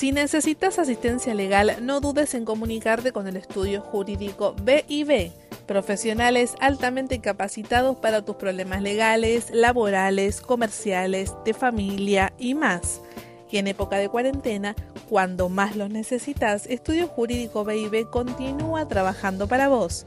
[0.00, 5.30] Si necesitas asistencia legal, no dudes en comunicarte con el estudio jurídico BIB,
[5.66, 13.02] profesionales altamente capacitados para tus problemas legales, laborales, comerciales, de familia y más.
[13.50, 14.74] Y en época de cuarentena,
[15.10, 20.06] cuando más los necesitas, Estudio Jurídico BIB continúa trabajando para vos.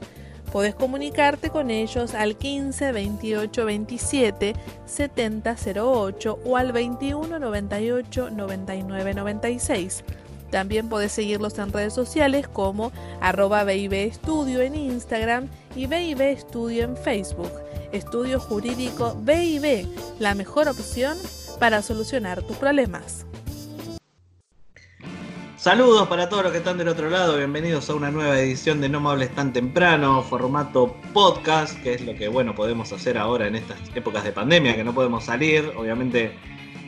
[0.54, 4.54] Podés comunicarte con ellos al 15 28 27
[4.86, 10.04] 70 08 o al 21 98 99 96.
[10.52, 16.96] También podés seguirlos en redes sociales como arroba Estudio en Instagram y BIB Estudio en
[16.96, 17.50] Facebook.
[17.90, 19.88] Estudio Jurídico BIB,
[20.20, 21.18] la mejor opción
[21.58, 23.26] para solucionar tus problemas.
[25.64, 28.90] Saludos para todos los que están del otro lado, bienvenidos a una nueva edición de
[28.90, 33.54] No me tan temprano, formato podcast, que es lo que bueno podemos hacer ahora en
[33.54, 36.36] estas épocas de pandemia, que no podemos salir, obviamente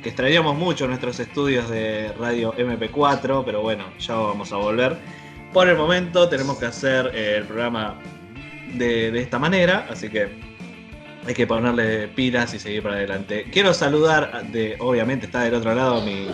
[0.02, 4.98] que extrañamos mucho nuestros estudios de radio MP4, pero bueno, ya vamos a volver.
[5.54, 7.98] Por el momento tenemos que hacer eh, el programa
[8.74, 10.28] de, de esta manera, así que
[11.26, 13.46] hay que ponerle pilas y seguir para adelante.
[13.50, 16.28] Quiero saludar, de, obviamente está del otro lado mi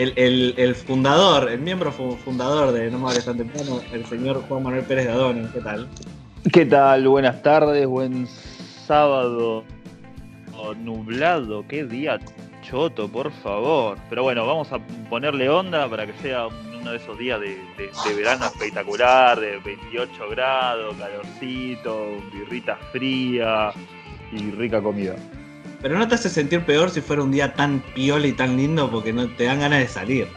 [0.00, 4.84] el, fundador, el miembro fundador de No me hables tan temprano, el señor Juan Manuel
[4.84, 5.46] Pérez de Adoni.
[5.52, 5.88] ¿Qué tal?
[6.52, 7.06] ¿Qué tal?
[7.06, 8.26] Buenas tardes, buen
[8.86, 9.64] sábado
[10.78, 12.18] nublado, qué día
[12.62, 13.98] choto, por favor.
[14.08, 14.78] Pero bueno, vamos a
[15.08, 17.58] ponerle onda para que sea uno de esos días de,
[18.14, 23.72] verano espectacular, de 28 grados, calorcito, birrita fría
[24.32, 25.16] y rica comida.
[25.82, 28.90] Pero no te hace sentir peor si fuera un día tan piola y tan lindo
[28.90, 30.28] porque no te dan ganas de salir.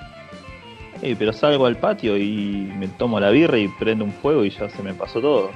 [1.02, 4.50] Sí, pero salgo al patio y me tomo la birra y prendo un fuego y
[4.50, 5.52] ya se me pasó todo.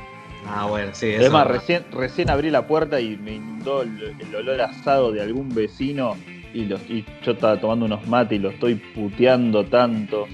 [0.45, 1.07] Ah, bueno, sí.
[1.07, 5.53] Eso Además, recién, recién abrí la puerta y me inundó el, olor asado de algún
[5.53, 6.17] vecino
[6.53, 10.27] y, los, y yo estaba tomando unos mates y lo estoy puteando tanto.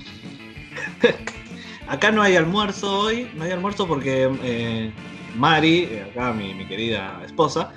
[1.88, 4.92] acá no hay almuerzo hoy, no hay almuerzo porque eh,
[5.36, 7.72] Mari, eh, acá mi, mi querida esposa,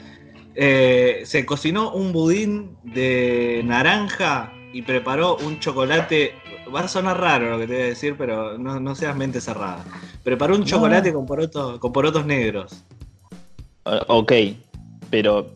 [0.56, 6.34] eh, se cocinó un budín de naranja y preparó un chocolate.
[6.74, 9.84] Va a sonar raro lo que te voy a decir, pero no, seas mente cerrada.
[10.24, 12.84] Preparó un chocolate con, porotos, con porotos negros.
[13.84, 14.32] Ah, ok,
[15.10, 15.50] pero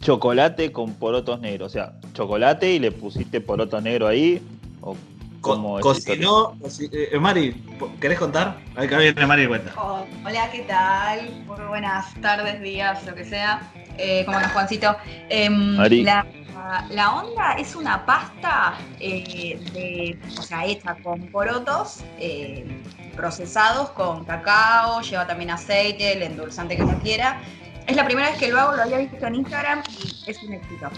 [0.00, 1.70] chocolate con porotos negros.
[1.70, 4.42] O sea, chocolate y le pusiste poroto negro ahí.
[4.80, 4.96] O
[5.40, 6.56] cocinó.
[6.92, 7.62] Eh, Mari,
[8.00, 8.58] ¿querés contar?
[8.76, 9.72] Acá viene Mari cuenta.
[9.76, 11.44] hola, ¿qué tal?
[11.46, 13.70] Muy buenas tardes, días, lo que sea.
[13.98, 14.96] Eh, ¿Cómo andas, Juancito?
[15.28, 15.76] Em,
[16.90, 22.64] la, onda es una pasta eh, de, o sea, hecha con porotos eh,
[23.16, 27.40] procesados con cacao, lleva también aceite, el endulzante que uno quiera.
[27.86, 30.52] Es la primera vez que lo hago, lo había visto en Instagram y es un
[30.54, 30.88] éxito.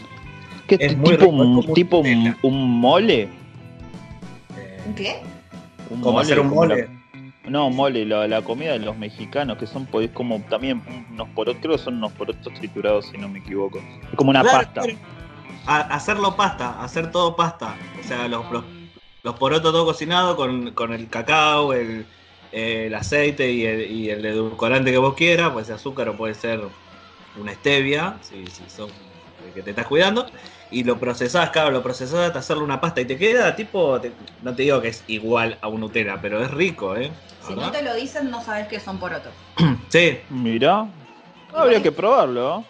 [0.66, 3.28] ¿Qué tipo, un, tipo un, mole?
[4.86, 5.22] ¿Un qué?
[6.00, 6.88] ¿Cómo hacer un mole?
[7.48, 11.76] No, mole, la, comida de los mexicanos, que son pues, como también unos porotos, creo
[11.76, 13.80] que son unos porotos triturados, si no me equivoco.
[14.10, 14.82] Es como una pasta.
[15.66, 17.74] hacerlo pasta, hacer todo pasta.
[18.00, 18.44] O sea, los,
[19.22, 22.06] los, porotos todo cocinado con, el cacao, el,
[22.94, 26.60] aceite y el, y el, edulcorante que vos quieras, puede ser azúcar o puede ser
[27.40, 28.88] una stevia, si, si son
[29.50, 30.26] que te estás cuidando
[30.70, 34.00] y lo procesás, claro, lo procesás hasta hacerle una pasta y te queda tipo,
[34.42, 37.10] no te digo que es igual a un Nutella, pero es rico, ¿eh?
[37.46, 39.32] Si no te lo dicen, no sabes que son porotos.
[39.88, 40.20] sí.
[40.30, 40.86] Mira,
[41.54, 42.64] habría que probarlo.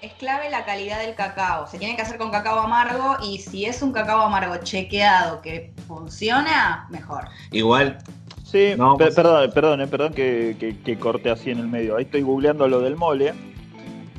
[0.00, 1.66] Es clave la calidad del cacao.
[1.66, 5.72] Se tiene que hacer con cacao amargo y si es un cacao amargo chequeado que
[5.86, 7.24] funciona, mejor.
[7.50, 7.98] Igual.
[8.44, 11.96] Sí, perdón, perdón, perdón que, que, que corte así en el medio.
[11.96, 13.34] Ahí estoy googleando lo del mole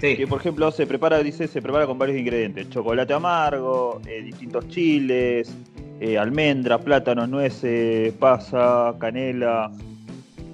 [0.01, 2.69] que por ejemplo se prepara, dice, se prepara con varios ingredientes.
[2.69, 5.53] Chocolate amargo, eh, distintos chiles,
[6.00, 9.72] eh, almendras, plátanos, nueces, pasa, canela.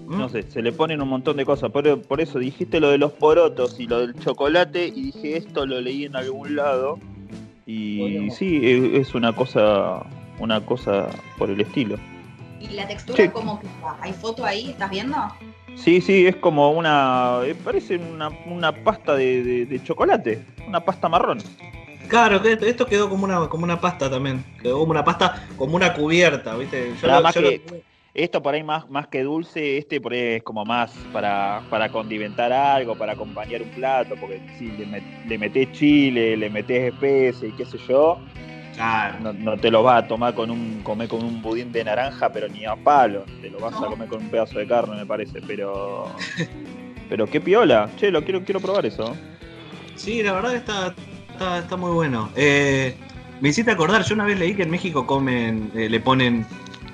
[0.08, 0.30] No mm.
[0.30, 1.72] sé, se le ponen un montón de cosas.
[1.72, 5.66] Por, por, eso dijiste lo de los porotos y lo del chocolate y dije esto
[5.66, 7.00] lo leí en algún lado.
[7.66, 8.62] Y sí,
[8.94, 10.06] es una cosa,
[10.40, 11.98] una cosa por el estilo.
[12.60, 13.98] ¿Y la textura cómo queda?
[14.02, 14.70] ¿Hay foto ahí?
[14.70, 15.18] ¿Estás viendo?
[15.78, 17.40] Sí, sí, es como una.
[17.44, 21.40] Eh, parece una, pasta de, chocolate, una pasta marrón.
[22.08, 24.44] Claro, esto quedó como una, como una pasta también.
[24.62, 26.94] Quedó como una pasta, como una cubierta, ¿viste?
[28.14, 31.92] Esto por ahí más, más que dulce, este por ahí es como más para, para
[31.92, 37.50] condimentar algo, para acompañar un plato, porque si le, le metés chile, le metés especie
[37.50, 38.18] y qué sé yo,
[39.40, 42.48] no, te lo vas a tomar con un comer con un budín de naranja, pero
[42.48, 43.26] ni a palo.
[43.42, 45.42] Te lo vas a comer con un pedazo de carne, me parece.
[45.42, 46.08] Pero
[47.10, 47.90] pero qué piola.
[47.98, 49.16] Che, lo quiero quiero probar eso.
[49.96, 50.94] Sí, la verdad está
[51.58, 52.30] está, muy bueno.
[52.36, 52.96] Eh,
[53.42, 56.46] Me hiciste acordar, yo una vez leí que en México comen, eh, le ponen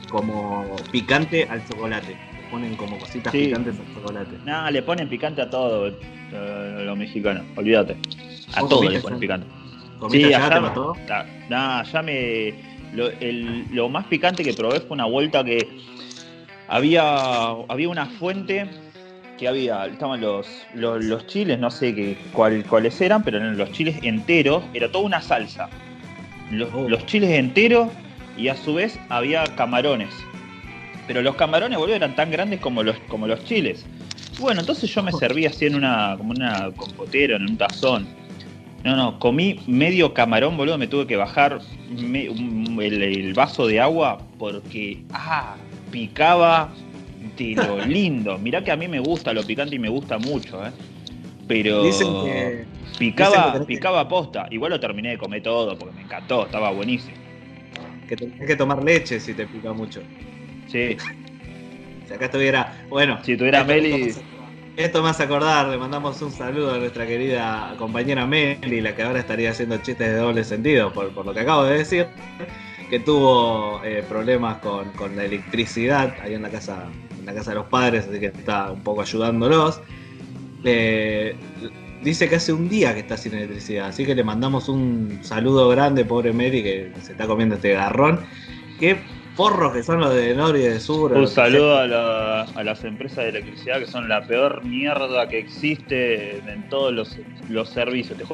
[0.09, 2.12] como picante al chocolate.
[2.12, 4.38] Le ponen como cositas picantes al chocolate.
[4.45, 7.95] No, le ponen picante a todo eh, los mexicanos, olvídate.
[8.53, 9.47] A todo le ponen picante.
[10.10, 10.95] Sí, ya te mató?
[11.50, 12.54] No, ya me.
[12.94, 13.10] Lo,
[13.72, 15.68] lo más picante que probé fue una vuelta que
[16.68, 18.68] había, había una fuente
[19.38, 23.72] que había, estaban los, los, chiles, no sé qué, cuál, cuáles eran, pero eran los
[23.72, 25.69] chiles enteros, era toda una salsa.
[26.51, 26.88] Los, oh.
[26.88, 27.89] los, chiles enteros
[28.38, 30.13] y a su vez había camarones.
[31.07, 33.86] Pero los camarones, boludo, eran tan grandes como los, como los chiles.
[34.39, 35.18] Bueno, entonces yo me oh.
[35.18, 38.07] serví así en una, como una compotera, en un tazón.
[38.83, 41.59] No, no, comí medio camarón, boludo, me tuve que bajar
[41.89, 45.56] el, vaso de agua porque, ah,
[45.89, 46.69] picaba
[47.38, 48.38] de lo lindo.
[48.38, 50.71] Mirá que a mí me gusta lo picante y me gusta mucho, ¿eh?
[51.47, 51.83] Pero
[52.97, 54.47] picaba, picaba posta.
[54.51, 57.15] Igual lo terminé de comer todo porque me encantó, estaba buenísimo.
[58.07, 60.01] Que tenés que tomar leche si te pica mucho.
[60.68, 60.97] Sí.
[62.07, 63.19] si acá estuviera, bueno.
[63.24, 64.13] Si tuviera Meli.
[64.75, 69.04] Esto me hace acordar, le mandamos un saludo a nuestra querida compañera Meli, la que
[69.04, 72.08] ahora estaría haciendo chistes de doble sentido por, por lo que acabo de decir
[72.90, 76.88] que tuvo eh, problemas con, la electricidad ahí en la casa
[77.20, 79.80] en la casa de los padres, así que está un poco ayudándolos.
[80.64, 81.36] Eh,
[82.04, 85.70] dice que hace un día que está sin electricidad, así que le mandamos un saludo
[85.70, 88.22] grande, pobre Mary, que se está comiendo este garrón.
[88.80, 88.98] Qué
[89.35, 91.13] porros que son los de Nor y de Sur.
[91.13, 96.69] Un saludo a, las empresas de electricidad que son la peor mierda que existe en
[96.69, 97.18] todos los,
[97.50, 98.18] los servicios.
[98.18, 98.25] Te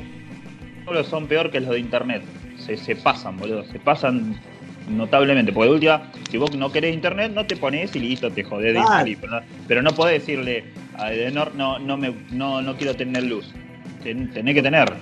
[1.04, 2.24] son peor que los de internet
[2.57, 4.40] se, pasan, boludo, se pasan
[4.90, 5.51] notablemente.
[5.51, 8.74] Porque de última, si vos no querés internet, no te pones y listo, te jodés
[8.74, 9.18] de
[9.68, 10.66] pero, no, podés decirle
[10.98, 13.54] a Edenor, no, no, me, no, no quiero tener luz.
[14.04, 14.94] tenés que tener.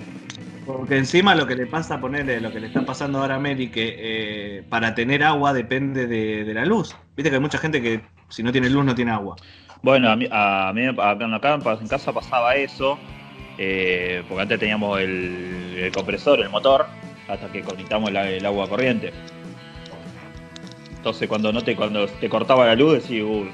[0.68, 3.70] Porque encima lo que le pasa, ponerle lo que le está pasando ahora a Mary,
[3.70, 6.94] que eh, para tener agua depende de, la luz.
[7.16, 9.36] Viste que hay mucha gente que si no tiene luz no tiene agua.
[9.82, 12.98] Bueno, a mí, a mí acá, en casa pasaba eso,
[13.56, 16.86] eh, porque antes teníamos el compresor, el motor,
[17.28, 19.10] hasta que conectamos el agua corriente.
[20.96, 23.46] Entonces cuando no te, cuando te cortaba la luz decís, uh,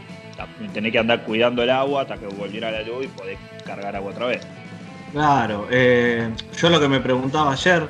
[0.72, 4.10] tenés que andar cuidando el agua hasta que volviera la luz y podés cargar agua
[4.10, 4.44] otra vez.
[5.14, 6.28] Claro, eh,
[6.58, 7.86] yo lo que me preguntaba ayer,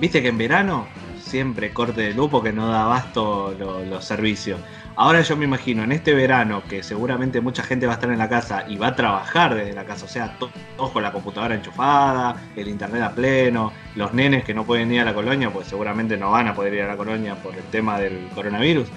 [0.00, 0.88] viste que en verano
[1.20, 3.54] siempre corte de luz porque no da abasto
[3.88, 4.58] los servicios.
[4.96, 8.18] Ahora yo me imagino, en este verano, que seguramente mucha gente va a estar en
[8.18, 11.54] la casa y va a trabajar desde la casa, o sea, todos con la computadora
[11.54, 15.68] enchufada, el internet a pleno, los nenes que no pueden ir a la colonia, pues
[15.68, 18.88] seguramente no van a poder ir a la colonia por el tema del coronavirus.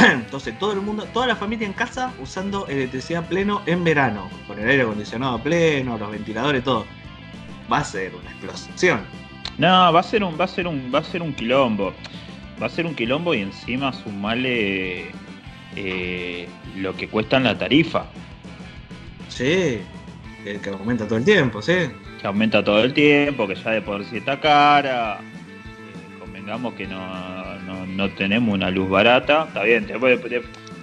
[0.12, 4.58] Entonces todo el mundo, toda la familia en casa usando electricidad pleno en verano, con
[4.58, 6.86] el aire acondicionado pleno, los ventiladores, todo.
[7.70, 9.00] Va a ser una explosión.
[9.58, 11.92] No, va a ser un, va a ser un, va a ser un quilombo.
[12.60, 15.10] Va a ser un quilombo y encima sumarle
[15.76, 18.06] eh, lo que cuesta en la tarifa.
[19.28, 19.80] Sí,
[20.44, 21.90] que aumenta todo el tiempo, sí.
[22.20, 25.20] Que aumenta todo el tiempo, que ya de por sí está cara.
[25.20, 27.39] Eh, convengamos que no,
[28.08, 29.44] tenemos una luz barata.
[29.48, 29.86] Está bien,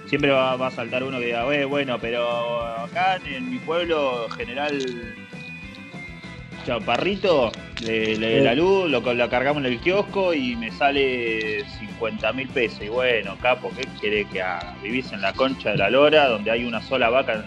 [0.06, 5.16] siempre va, a saltar uno que diga, bueno, pero acá en mi pueblo general
[6.68, 7.50] Chaparrito,
[7.80, 12.82] le, la luz, lo, la cargamos en el kiosco y me sale 50 mil pesos.
[12.82, 14.74] Y bueno, capo, ¿qué quiere que haga?
[14.82, 17.44] Vivís en la concha de la lora, donde hay una sola vaca en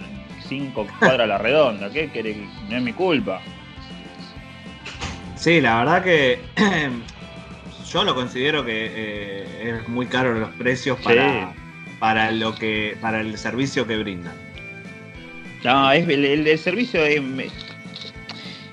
[0.47, 1.91] 5 cuadras a la redonda.
[1.91, 3.41] ¿Qué quiere que no es mi culpa?
[5.35, 6.39] Sí, la verdad que
[7.91, 11.53] yo lo considero que eh, es muy caro los precios para,
[11.99, 14.33] para lo que para el servicio que brindan.
[15.63, 17.21] No, es, el servicio es,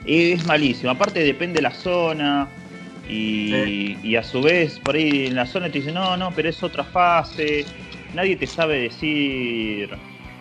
[0.07, 0.91] es malísimo.
[0.91, 2.49] Aparte depende de la zona.
[3.11, 6.63] Y, a su vez, por ahí en la zona te dicen, no, no, pero es
[6.63, 7.65] otra fase.
[8.15, 9.91] Nadie te sabe decir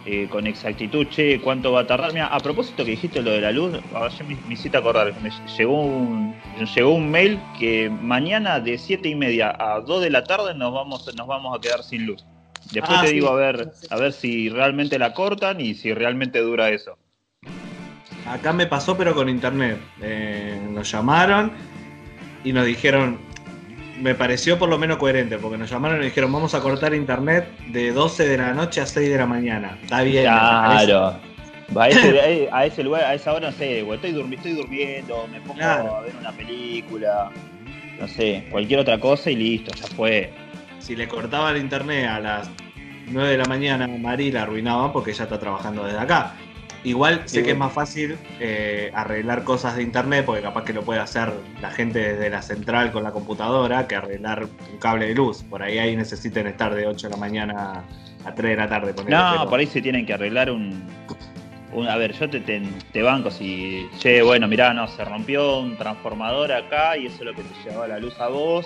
[0.09, 2.13] eh, con exactitud, che, cuánto va a tardar.
[2.13, 5.29] Mira, a propósito que dijiste lo de la luz, yo me, me hiciste acordar, me
[5.57, 6.33] llegó un,
[6.73, 10.73] llegó un mail que mañana de 7 y media a 2 de la tarde nos
[10.73, 12.23] vamos, nos vamos a quedar sin luz.
[12.71, 16.39] Después ah, te digo a ver, a ver si realmente la cortan y si realmente
[16.39, 16.97] dura eso.
[18.25, 19.77] Acá me pasó, pero con internet.
[20.01, 21.51] Eh, nos llamaron
[22.45, 23.19] y nos dijeron,
[23.99, 27.49] me pareció por lo menos coherente, porque nos llamaron y dijeron, vamos a cortar internet
[27.67, 29.77] de 12 de la noche a 6 de la mañana.
[29.81, 30.23] Está bien.
[30.23, 31.19] Claro.
[31.75, 35.61] A ese, a ese, lugar, a esa hora, no sé, estoy, estoy durmiendo, me pongo
[35.61, 37.29] a ver una película,
[37.99, 40.31] no sé, cualquier otra cosa y listo, ya fue.
[40.79, 42.49] Si le cortaba el internet a las
[43.07, 46.35] 9 de la mañana, Mari la arruinaban porque ya está trabajando desde acá.
[46.83, 50.83] Igual sé que es más fácil eh, arreglar cosas de internet, porque capaz que lo
[50.83, 55.15] puede hacer la gente desde la central con la computadora, que arreglar un cable de
[55.15, 55.43] luz.
[55.43, 57.83] Por ahí ahí necesiten estar de 8 de la mañana
[58.25, 58.93] a 3 de la tarde.
[59.07, 60.85] No, por ahí se tienen que arreglar un,
[61.89, 66.51] a ver, yo te, te, banco si, che, bueno, mirá, no, se rompió un transformador
[66.51, 68.65] acá y eso es lo que te llevaba la luz a vos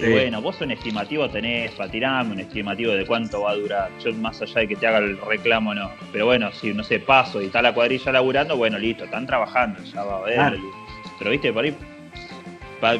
[0.00, 3.90] y bueno, vos un estimativo tenés para tirarme, un estimativo de cuánto va a durar.
[4.02, 5.90] Yo más allá de que te haga el reclamo, no.
[6.12, 9.82] Pero bueno, si no sé, paso y está la cuadrilla laburando, bueno, listo, están trabajando,
[9.84, 10.58] ya va a ver.
[11.18, 11.74] Pero viste, por ahí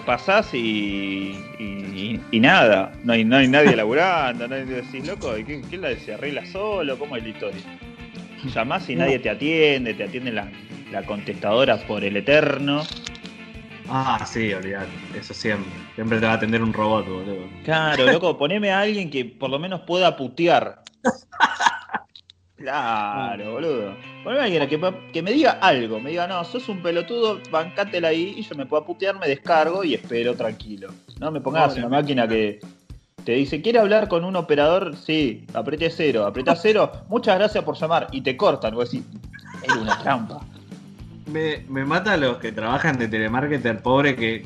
[0.05, 5.63] pasás y, y, nada, no hay, no hay nadie laburando, no hay decís, loco, ¿qué,
[5.69, 6.15] qué la decía?
[6.15, 6.99] ¿Arregla solo?
[6.99, 7.61] ¿Cómo es la historia?
[8.55, 10.49] Llamás y nadie te atiende, te atiende la,
[10.93, 12.83] la contestadora por el eterno
[13.93, 15.73] Ah, sí, olvidate, eso siempre.
[15.97, 17.49] Siempre te va a atender un robot, boludo.
[17.65, 20.83] Claro, loco, poneme a alguien que por lo menos pueda putear.
[22.57, 23.97] Claro, boludo.
[24.23, 28.09] Poneme a alguien que, que, me diga algo, me diga, no, sos un pelotudo, bancátela
[28.09, 30.93] ahí y yo me puedo putear, me descargo y espero tranquilo.
[31.19, 32.61] No me pongas una máquina que
[33.25, 34.97] te dice, ¿quiere hablar con un operador?
[34.97, 39.05] Sí, apriete cero, aprieta cero, muchas gracias por llamar y te cortan, o así.
[39.63, 40.41] Es una trampa.
[41.31, 44.43] Me, me mata los que trabajan de telemarketer pobre que,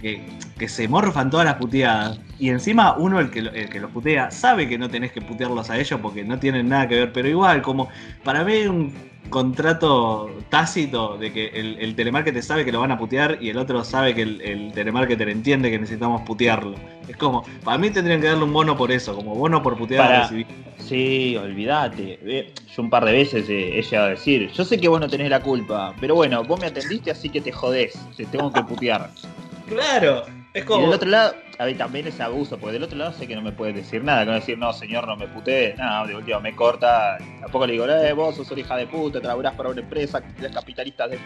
[0.58, 2.20] que, se morfan todas las puteadas.
[2.38, 5.70] Y encima uno, el que, el que los putea, sabe que no tenés que putearlos
[5.70, 7.12] a ellos porque no tienen nada que ver.
[7.12, 7.88] Pero igual, como
[8.22, 8.92] para mí un
[9.34, 13.58] contrato tácito de que el, el telemarketer sabe que lo van a putear y el
[13.58, 16.76] otro sabe que el, el, telemarketer entiende que necesitamos putearlo.
[17.08, 20.12] Es como, para mí tendrían que darle un bono por eso, como bono por putear
[20.12, 20.46] a recibir.
[20.78, 22.52] Sí, olvídate.
[22.76, 25.30] Yo un par de veces he llegado a decir, yo sé que vos no tenés
[25.30, 29.10] la culpa, pero bueno, vos me atendiste así que te jodés, te tengo que putear.
[29.68, 30.22] claro,
[30.54, 30.80] es como...
[30.80, 33.34] Y del otro lado, a ver, también es abuso, porque del otro lado sé que
[33.34, 36.14] no me puedes decir nada, que no decir, no, señor, no me putees, nada, de
[36.14, 39.68] último me corta, tampoco le digo, eh, vos sos una hija de puta, trabajas para
[39.68, 41.18] una empresa, eres capitalista de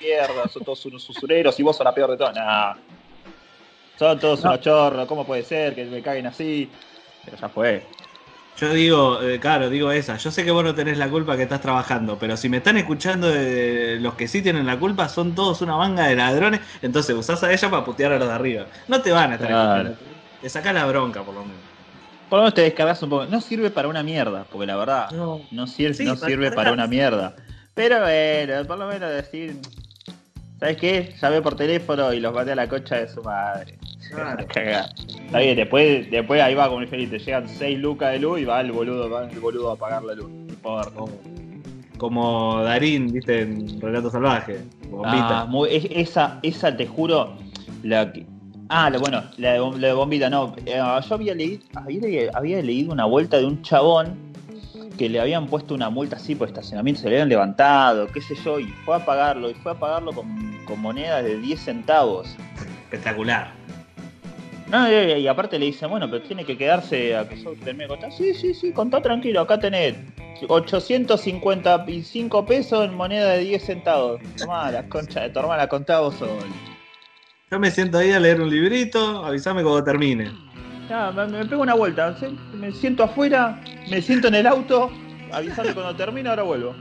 [0.00, 2.76] mierda, son todos unos usureros y vos sos la peor de todas, nada.
[3.96, 6.68] Son todos unos chorros, ¿cómo puede ser que me caguen así?
[7.24, 7.82] Pero ya fue.
[8.56, 10.16] Yo digo, eh, claro, digo esa.
[10.16, 12.76] Yo sé que vos no tenés la culpa que estás trabajando, pero si me están
[12.76, 16.60] escuchando de, los que sí tienen la culpa, son todos una manga de ladrones.
[16.80, 18.66] Entonces usás a ella para putear a los de arriba.
[18.86, 19.96] No te van a estar escuchando.
[20.40, 21.56] Te sacás la bronca, por lo menos.
[22.28, 23.26] Por lo menos te descargas un poco.
[23.26, 27.34] No sirve para una mierda, porque la verdad, no, sirve, no sirve para una mierda.
[27.74, 29.58] Pero bueno, por lo menos decir,
[30.60, 31.14] ¿sabes qué?
[31.20, 33.78] Llamé por teléfono y los maté a la concha de su madre.
[34.54, 38.44] Está bien, después, después ahí va como el Felipe, llegan 6 lucas de luz y
[38.44, 40.30] va el boludo, va el boludo a apagar la luz.
[41.98, 44.60] Como, Darín, viste, en Relato Salvaje.
[45.04, 47.36] Ah, esa, esa te juro,
[47.82, 48.12] la
[48.68, 50.54] Ah, bueno, la de, bombita, no.
[50.64, 51.62] Eh, yo había leído,
[52.34, 54.16] había, leído una vuelta de un chabón
[54.96, 58.34] que le habían puesto una multa así por estacionamiento, se le habían levantado, qué sé
[58.36, 62.34] yo, y fue a pagarlo, y fue a pagarlo con, con monedas de 10 centavos.
[62.84, 63.63] Espectacular.
[64.68, 68.10] No, y, aparte le dicen, bueno, pero tiene que quedarse a que yo termine contar.
[68.12, 69.94] Sí, sí, sí, contá tranquilo, acá tenés
[70.48, 74.20] 855 pesos en moneda de 10 centavos.
[74.38, 76.38] Tomá la concha de tu hermana, contá vos solo.
[77.50, 80.32] Yo me siento ahí a leer un librito, avísame cuando termine.
[80.88, 82.16] No, me, pego una vuelta,
[82.54, 84.90] me siento afuera, me siento en el auto,
[85.30, 86.74] avísame cuando termine, ahora vuelvo.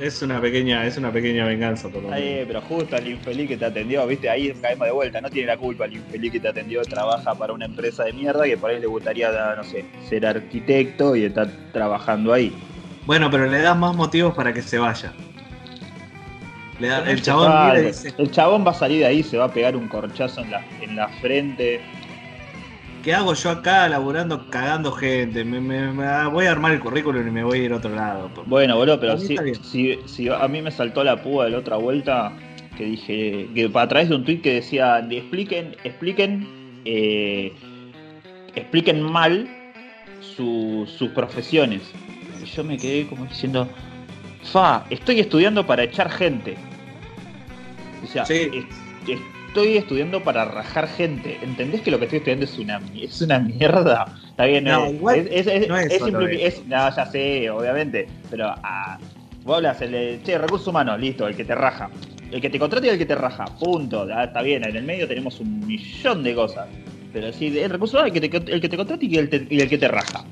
[0.00, 3.66] Es una pequeña, es una pequeña venganza por Ahí, pero justo el infeliz que te
[3.66, 6.80] atendió, viste, ahí caemos de vuelta, no tiene la culpa el infeliz que te atendió,
[6.82, 11.14] trabaja para una empresa de mierda que por ahí le gustaría, no sé, ser arquitecto
[11.14, 12.50] y estar trabajando ahí.
[13.04, 15.12] Bueno, pero le das más motivos para que se vaya.
[16.80, 17.52] el, chabón
[18.16, 20.64] el chabón va a salir de ahí, se va a pegar un corchazo en la,
[20.80, 21.82] en la frente
[23.02, 25.44] ¿qué hago yo acá laburando cagando gente?
[25.44, 25.92] Me,
[26.28, 28.30] voy a armar el currículum y me voy a ir a otro lado.
[28.46, 32.32] Bueno, boludo, pero si, a mí me saltó la púa de la otra vuelta,
[32.76, 36.46] que dije, que a través de un tweet que decía, expliquen, expliquen,
[36.84, 37.52] eh,
[38.54, 39.48] expliquen mal
[40.20, 41.82] sus profesiones.
[42.42, 43.68] Y yo me quedé como diciendo,
[44.42, 46.56] fa, estoy estudiando para echar gente.
[48.02, 48.24] O sea,
[49.50, 51.36] estoy estudiando para rajar gente.
[51.42, 54.06] ¿Entendés que lo que estoy estudiando es una, es una mierda?
[54.30, 58.06] Está bien, no, es, igual es, es, no es, no, ya sé, obviamente.
[58.30, 58.98] Pero ah,
[59.42, 61.90] vos hablas, el che, recursos humanos, listo, el que te raja.
[62.30, 64.06] El que te contrata y el que te raja, punto.
[64.14, 66.68] Ah, está bien, en el medio tenemos un millón de cosas.
[67.12, 69.60] Pero sí, el recurso humano, el que te, el que te contrata y el, y
[69.60, 70.24] el que te raja.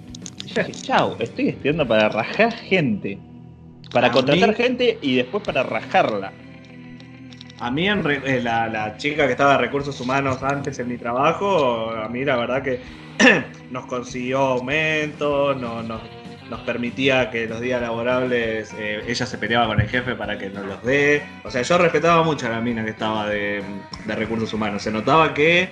[0.47, 3.19] Y yo dije, chao, estoy estudiando para rajar gente.
[3.93, 6.33] Para contratar gente y después para rajarla.
[7.61, 11.91] A mí, en eh, la, chica que estaba de recursos humanos antes en mi trabajo,
[11.91, 12.81] a mí la verdad que
[13.71, 15.85] nos consiguió aumentos, nos,
[16.49, 20.49] nos permitía que los días laborables eh, ella se peleaba con el jefe para que
[20.51, 21.23] nos los dé.
[21.45, 23.63] O sea, yo respetaba mucho a la mina que estaba de,
[24.07, 24.83] recursos humanos.
[24.83, 25.69] Se notaba que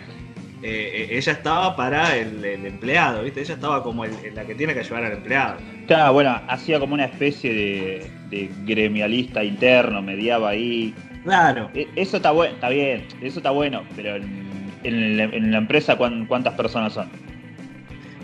[0.63, 3.41] eh, ella estaba para el, empleado, ¿viste?
[3.41, 5.59] Ella estaba como la que tiene que ayudar al empleado.
[5.87, 10.95] Claro, bueno, hacía como una especie de, gremialista interno, mediaba ahí.
[11.27, 11.69] Claro.
[11.75, 16.93] E, eso está bueno, está bien, eso está bueno, pero en, la, empresa, ¿cuántas personas
[16.93, 17.09] son?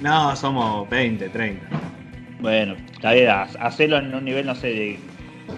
[0.00, 1.66] No, somos 20, 30.
[2.40, 4.98] Bueno, está bien, hacerlo en un nivel, no sé, de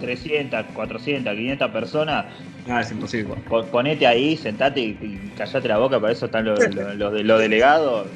[0.00, 2.24] 300, 400, 500 personas.
[2.66, 3.34] Ah, es imposible.
[3.70, 6.58] Ponete ahí, sentate y, callate la boca, para eso están los,
[6.96, 8.06] los, delegados.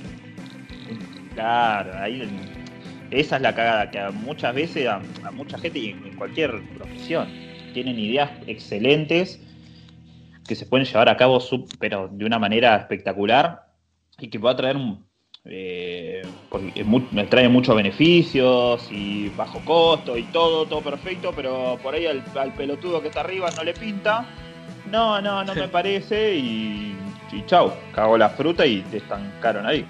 [1.34, 2.26] Claro, ahí
[3.10, 5.00] esa es la cagada, que muchas veces a,
[5.32, 9.40] mucha gente y en cualquier profesión tienen ideas excelentes
[10.46, 11.38] que se pueden llevar a cabo
[11.78, 13.66] pero de una manera espectacular
[14.18, 15.06] y que va a traer un,
[15.44, 21.94] eh, porque me trae muchos beneficios y bajo costo y todo, todo perfecto, pero por
[21.94, 22.22] ahí al,
[22.54, 24.26] pelotudo que está arriba no le pinta.
[24.90, 26.96] No, no, no me parece y,
[27.32, 29.86] y chau, cago la fruta y te estancaron ahí.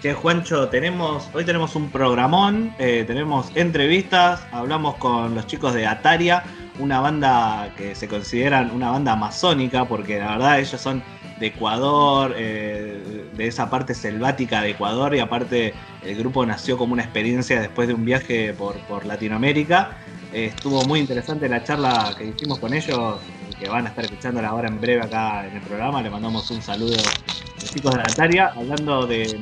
[0.00, 5.88] Que Juancho, tenemos, hoy tenemos un programón, eh, tenemos entrevistas, hablamos con los chicos de
[5.88, 6.44] Ataria,
[6.78, 11.02] una banda que se consideran una banda amazónica, porque la verdad ellos son
[11.40, 15.74] de Ecuador, eh, de esa parte selvática de Ecuador y aparte
[16.04, 19.98] el grupo nació como una experiencia después de un viaje por, Latinoamérica.
[20.32, 23.16] Eh, estuvo muy interesante la charla que hicimos con ellos,
[23.58, 26.02] que van a estar escuchándola ahora en breve acá en el programa.
[26.02, 29.40] Le mandamos un saludo a los chicos de Ataria, hablando de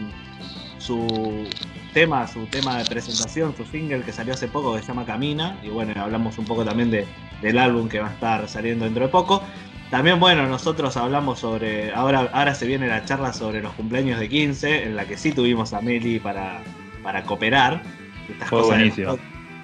[0.86, 1.48] su
[1.92, 5.58] tema, su tema de presentación, su single que salió hace poco que se llama Camina.
[5.62, 7.06] Y bueno, hablamos un poco también de,
[7.42, 9.42] del álbum que va a estar saliendo dentro de poco.
[9.90, 11.92] También, bueno, nosotros hablamos sobre.
[11.92, 15.32] Ahora, ahora se viene la charla sobre los cumpleaños de 15, en la que sí
[15.32, 16.60] tuvimos a Meli para,
[17.02, 17.82] para cooperar.
[18.28, 18.80] Estas cosas,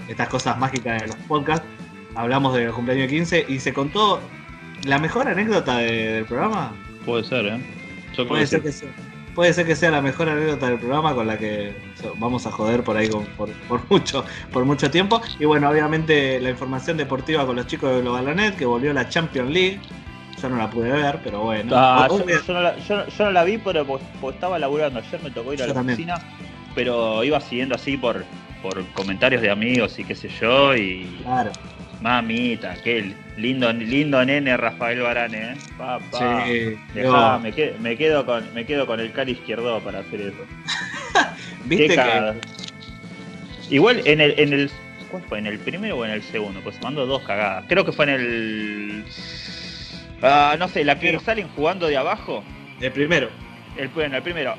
[0.09, 1.67] estas cosas mágicas de los podcasts.
[2.15, 4.21] Hablamos de los cumpleaños de 15 y se contó
[4.85, 6.73] la mejor anécdota del programa.
[7.05, 7.61] Puede ser, ¿eh?
[8.29, 8.91] puede, ser que sea,
[9.35, 11.75] puede ser que sea la mejor anécdota del programa con la que
[12.19, 13.51] vamos a joder por ahí por,
[13.91, 15.21] mucho, por mucho tiempo.
[15.39, 19.51] Y bueno, obviamente la información deportiva con los chicos de Globalanet, que volvió la Champions
[19.51, 19.81] League
[20.43, 21.73] yo no la pude ver, pero bueno.
[21.75, 22.47] Ah, yo,
[23.19, 24.99] no la, vi, pero pues, pues, estaba laburando.
[24.99, 26.15] Ayer me tocó ir a la oficina,
[26.75, 28.25] pero iba siguiendo así por,
[28.61, 30.75] por comentarios de amigos y qué sé yo.
[30.75, 31.05] Y.
[31.23, 31.53] Claro.
[32.03, 35.55] Mamita, qué lindo, lindo nene Rafael Barane, ¿eh?
[35.79, 36.45] Papá.
[36.47, 40.45] Sí, me, quedo, me, quedo con, me quedo con el cali izquierdo para hacer eso.
[41.65, 42.35] ¿Viste que...
[43.71, 44.71] Igual en el, en el.
[45.11, 45.39] ¿Cuál fue?
[45.39, 46.61] ¿En el primero o en el segundo?
[46.61, 47.65] Pues mando dos cagadas.
[47.69, 49.05] Creo que fue en el
[50.23, 52.45] Ah, no sé, la que salen jugando de abajo.
[52.81, 53.29] El primero.
[53.77, 54.55] El, bueno, el primero.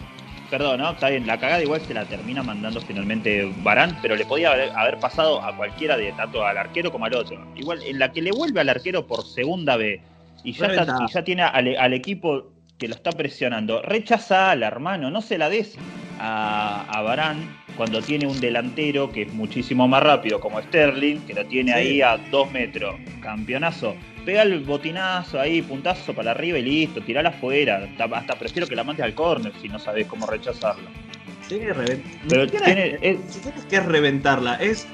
[0.54, 0.92] Perdón, ¿no?
[0.92, 5.00] Está bien, la cagada igual se la termina mandando finalmente Barán, pero le podía haber,
[5.00, 7.44] pasado a cualquiera de tanto al arquero como al otro.
[7.56, 10.00] Igual, en la que le vuelve al arquero por segunda vez
[10.44, 15.22] y ya, y ya tiene al, equipo que lo está presionando, rechaza al hermano, no
[15.22, 15.76] se la des
[16.20, 21.34] a, a Barán cuando tiene un delantero que es muchísimo más rápido como Sterling, que
[21.34, 22.96] lo tiene ahí a dos metros.
[23.22, 27.88] Campeonazo pega el botinazo ahí, puntazo para arriba y listo, tirala afuera.
[27.98, 30.90] Hasta prefiero que la mandes al córner si no sabes cómo rechazarla.
[31.48, 31.60] Sí,
[32.30, 33.18] Pero tiene, es,
[33.70, 34.88] que es reventarla, es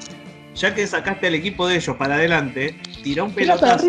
[0.55, 3.87] ya que sacaste al equipo de ellos para adelante, tira un pelotazo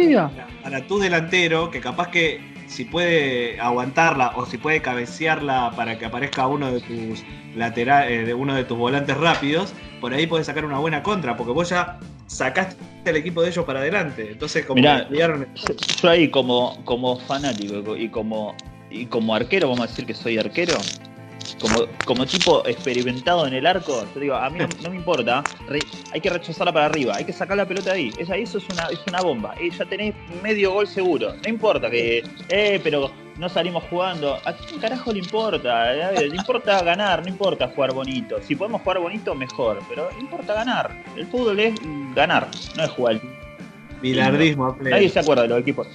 [0.63, 6.07] para, tu delantero, que capaz que si puede aguantarla o si puede cabecearla para que
[6.07, 7.25] aparezca uno de tus
[7.57, 11.37] laterales, eh, de uno de tus volantes rápidos, por ahí puedes sacar una buena contra,
[11.37, 14.31] porque vos ya sacaste el equipo de ellos para adelante.
[14.31, 15.09] Entonces, como Mirá,
[16.01, 18.55] yo ahí como, como fanático y como,
[18.89, 20.75] y como arquero, vamos a decir que soy arquero,
[21.61, 25.43] como, como tipo experimentado en el arco, yo digo, a mí no, me importa,
[26.13, 28.13] hay que rechazarla para arriba, hay que sacar la pelota ahí.
[28.19, 29.55] Esa, eso es una, es una bomba.
[29.61, 31.35] Y ya tenés medio gol seguro.
[31.43, 34.39] No importa que, eh, pero no salimos jugando.
[34.45, 36.13] ¿A quién carajo le importa?
[36.13, 38.41] Le importa ganar, no importa jugar bonito.
[38.43, 41.03] Si podemos jugar bonito, mejor, pero importa ganar.
[41.17, 41.75] El fútbol es
[42.15, 43.21] ganar, no es jugar.
[44.03, 45.89] Bilardismo, Nadie se acuerda de los equipos.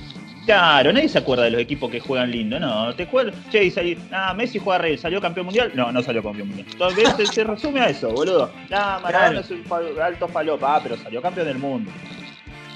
[0.45, 2.93] Claro, nadie se acuerda de los equipos que juegan lindo, no.
[2.93, 5.71] Te acuerdas, che, ah, Messi juega rey, ¿salió campeón mundial?
[5.73, 6.67] No, no salió campeón mundial.
[6.71, 8.51] Entonces se, resume a eso, boludo.
[8.69, 9.63] Nah, Maradona es un
[10.01, 11.91] alto falopa, ah, pero salió campeón del mundo.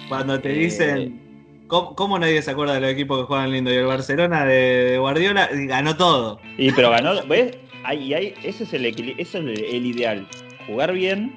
[0.08, 3.72] Cuando te dicen, eh, ¿cómo, nadie se acuerda de los equipos que juegan lindo?
[3.72, 6.40] Y el Barcelona de, Guardiola ganó todo.
[6.58, 7.56] Y pero ganó, ¿ves?
[7.84, 10.28] Ahí, ahí, ese es el, ese es el ideal.
[10.66, 11.36] Jugar bien,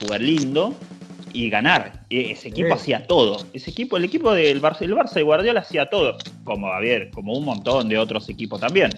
[0.00, 0.72] jugar lindo
[1.32, 2.04] y ganar.
[2.10, 3.44] Ese equipo hacía todo.
[3.52, 6.18] Ese equipo, el equipo del Barça, el Barça de Guardiola hacía todo.
[6.44, 8.90] Como, a ver, como un montón de otros equipos también.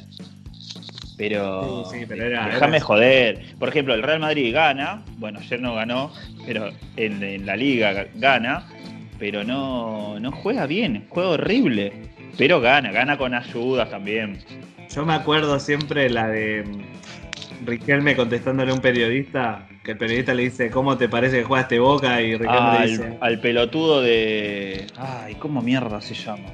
[1.16, 3.54] Pero, déjame joder.
[3.58, 6.12] Por ejemplo, el Real Madrid gana, bueno, ayer no ganó,
[6.44, 8.66] pero en, la liga gana,
[9.18, 11.92] pero no, no juega bien, juega horrible.
[12.36, 14.40] Pero gana, gana con ayudas también.
[14.92, 16.64] Yo me acuerdo siempre la de
[17.64, 21.62] Riquelme contestándole a un periodista, que el periodista le dice, ¿cómo te parece que juega
[21.62, 22.20] este Boca?
[22.20, 23.18] Y Riquelme le dice...
[23.20, 24.86] Al, pelotudo de...
[24.96, 26.44] Ay, ¿cómo mierda se llama?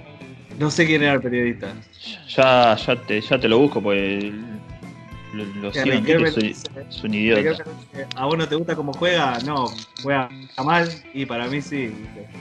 [0.59, 1.73] No sé quién era el periodista.
[2.29, 4.33] Ya, ya, te, ya te lo busco, pues
[5.33, 7.65] lo, lo es, un idiota.
[8.17, 9.39] ¿A vos no te gusta cómo juega?
[9.45, 9.67] No,
[10.03, 10.29] juega
[10.65, 11.95] mal y para mí sí.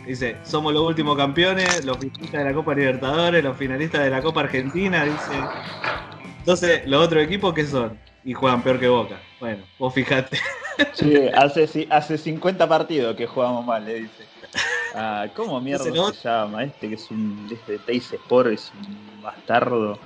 [0.08, 4.22] Dice, somos los últimos campeones, los finalistas de la Copa Libertadores, los finalistas de la
[4.22, 5.40] Copa Argentina, dice.
[6.40, 7.98] Entonces, ¿los otros equipos qué son?
[8.24, 9.20] Y juegan peor que Boca.
[9.40, 10.38] Bueno, vos fijate.
[10.94, 14.24] Sí, hace, hace 50 partidos que jugamos mal, le dice.
[14.96, 16.64] Ah, ¿Cómo mierda se llama?
[16.64, 20.00] Este que es un este de Teis Sport, es un bastardo.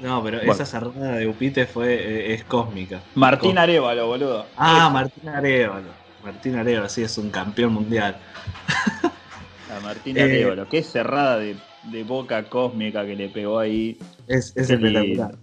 [0.00, 3.00] No, pero esa cerrada de Upite fue, eh, es cósmica.
[3.14, 4.46] Martín Arevalo, boludo.
[4.56, 5.88] Ah, Martín Arevalo.
[6.22, 8.18] Martín Arevalo, sí, es un campeón mundial.
[9.74, 11.56] A Martín Arevalo, qué cerrada de,
[12.04, 13.98] boca cósmica que le pegó ahí.
[14.26, 15.36] Es, espectacular.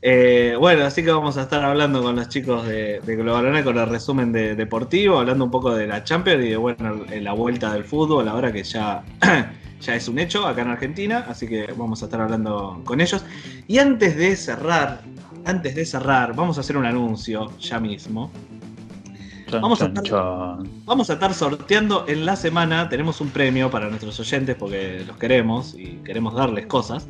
[0.00, 3.78] Eh, bueno, así que vamos a estar hablando con los chicos de, de Global con
[3.78, 7.72] el resumen de, deportivo, hablando un poco de la Champions y de bueno, la vuelta
[7.72, 9.02] del fútbol, ahora que ya,
[9.80, 13.24] ya es un hecho acá en Argentina, así que vamos a estar hablando con ellos.
[13.66, 15.00] Y antes de cerrar,
[15.44, 18.30] antes de cerrar, vamos a hacer un anuncio ya mismo.
[19.50, 20.04] vamos, a estar,
[20.84, 25.16] vamos a estar sorteando en la semana, tenemos un premio para nuestros oyentes porque los
[25.16, 27.08] queremos y queremos darles cosas.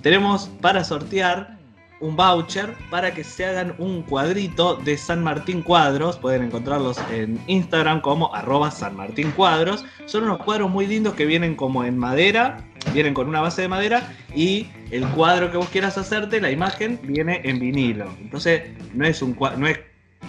[0.00, 1.59] Tenemos para sortear
[2.00, 6.16] un voucher para que se hagan un cuadrito de San Martín Cuadros.
[6.18, 9.84] Pueden encontrarlos en Instagram como arroba San Martín Cuadros.
[10.06, 13.68] Son unos cuadros muy lindos que vienen como en madera, vienen con una base de
[13.68, 18.10] madera y el cuadro que vos quieras hacerte, la imagen, viene en vinilo.
[18.20, 18.62] Entonces
[18.94, 19.80] no es un, no es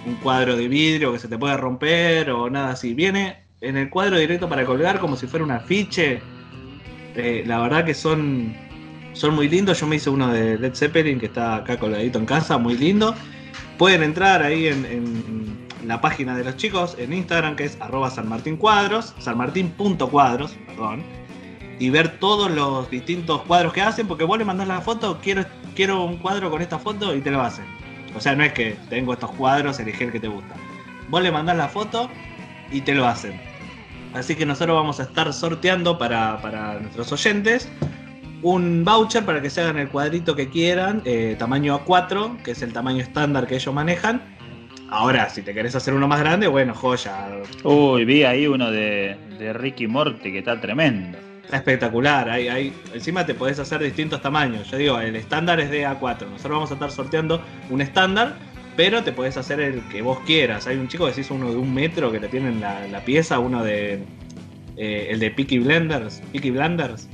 [0.05, 2.93] un cuadro de vidrio que se te puede romper o nada así.
[2.93, 6.21] Viene en el cuadro directo para colgar como si fuera un afiche.
[7.15, 8.55] Eh, la verdad que son
[9.21, 9.79] son muy lindos.
[9.79, 13.13] Yo me hice uno de Led Zeppelin que está acá colgadito en casa, muy lindo.
[13.77, 19.15] Pueden entrar ahí en, la página de los chicos en Instagram que es arroba sanmartincuadros,
[19.17, 21.03] sanmartin.cuadros, perdón,
[21.79, 25.43] y ver todos los distintos cuadros que hacen, porque vos le mandás la foto, quiero,
[25.75, 27.65] quiero un cuadro con esta foto y te lo hacen.
[28.15, 30.53] O sea, no es que tengo estos cuadros, elegí el que te gusta.
[31.09, 32.09] Vos le mandás la foto
[32.71, 33.39] y te lo hacen.
[34.13, 37.69] Así que nosotros vamos a estar sorteando para, para nuestros oyentes
[38.43, 42.61] un voucher para que se hagan el cuadrito que quieran, eh, tamaño A4, que es
[42.61, 44.21] el tamaño estándar que ellos manejan.
[44.89, 47.29] Ahora, si te querés hacer uno más grande, bueno, joya.
[47.63, 49.17] Uy, vi ahí uno de,
[49.53, 51.17] Ricky Morty que está tremendo.
[51.43, 54.69] Está espectacular, hay, hay, encima te podés hacer distintos tamaños.
[54.69, 56.27] Yo digo, el estándar es de A4.
[56.29, 58.35] Nosotros vamos a estar sorteando un estándar,
[58.75, 60.67] pero te podés hacer el que vos quieras.
[60.67, 62.99] Hay un chico que se hizo uno de un metro que te tienen la, la
[63.01, 64.03] pieza, uno de.
[64.75, 66.21] Eh, el de Picky Blenders.
[66.31, 67.07] Picky Blenders.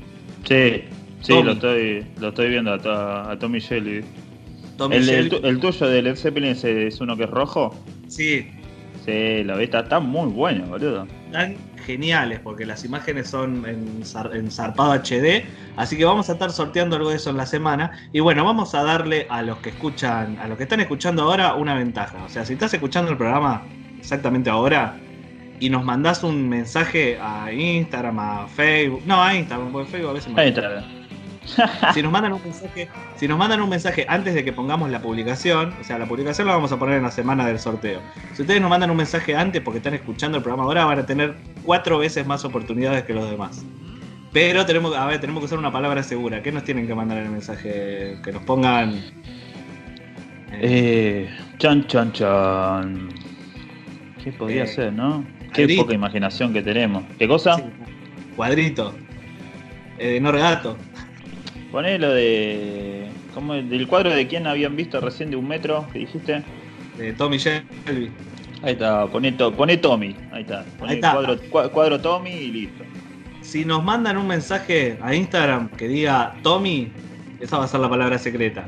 [0.47, 0.83] Sí,
[1.21, 4.03] Sí, lo estoy, lo estoy viendo a, a Tommy Shelby.
[4.91, 7.75] el, tuyo de Led Zeppelin es, uno que es rojo?
[8.07, 8.47] Sí.
[9.05, 11.07] Sí, la vista está muy buena, boludo.
[11.27, 14.03] Están geniales porque las imágenes son en,
[14.33, 15.45] en, zarpado HD.
[15.77, 17.91] Así que vamos a estar sorteando algo de eso en la semana.
[18.11, 21.55] Y bueno, vamos a darle a los que escuchan, a los que están escuchando ahora,
[21.55, 22.23] una ventaja.
[22.25, 23.65] O sea, si estás escuchando el programa
[23.97, 24.97] exactamente ahora,
[25.59, 29.01] y nos mandás un mensaje a Instagram, a Facebook.
[29.05, 30.96] No, a Instagram, porque Facebook a veces me.
[31.93, 35.01] si nos mandan un mensaje, si nos mandan un mensaje antes de que pongamos la
[35.01, 38.01] publicación, o sea, la publicación la vamos a poner en la semana del sorteo.
[38.33, 41.05] Si ustedes nos mandan un mensaje antes porque están escuchando el programa ahora, van a
[41.05, 43.63] tener cuatro veces más oportunidades que los demás.
[44.33, 46.43] Pero tenemos, a ver, tenemos que usar una palabra segura.
[46.43, 48.17] ¿Qué nos tienen que mandar en el mensaje?
[48.23, 49.01] Que nos pongan.
[50.51, 53.09] Eh, chan, chan, chan.
[54.23, 55.25] ¿Qué podría eh, ser, no?
[55.53, 57.03] Qué poca imaginación que tenemos.
[57.17, 57.57] ¿Qué cosa?
[58.35, 58.93] Cuadrito.
[59.97, 60.77] Eh, no regato.
[61.71, 63.09] Poné lo de.
[63.33, 66.43] ¿cómo, ¿Del cuadro de quién habían visto recién de un metro que dijiste?
[66.97, 68.11] De Tommy Shelby.
[68.63, 70.15] Ahí está, poné, Tommy.
[70.31, 70.65] Ahí está.
[70.79, 71.13] Poné Ahí está.
[71.13, 72.83] Cuadro, cuadro Tommy y listo.
[73.41, 76.91] Si nos mandan un mensaje a Instagram que diga Tommy,
[77.39, 78.67] esa va a ser la palabra secreta.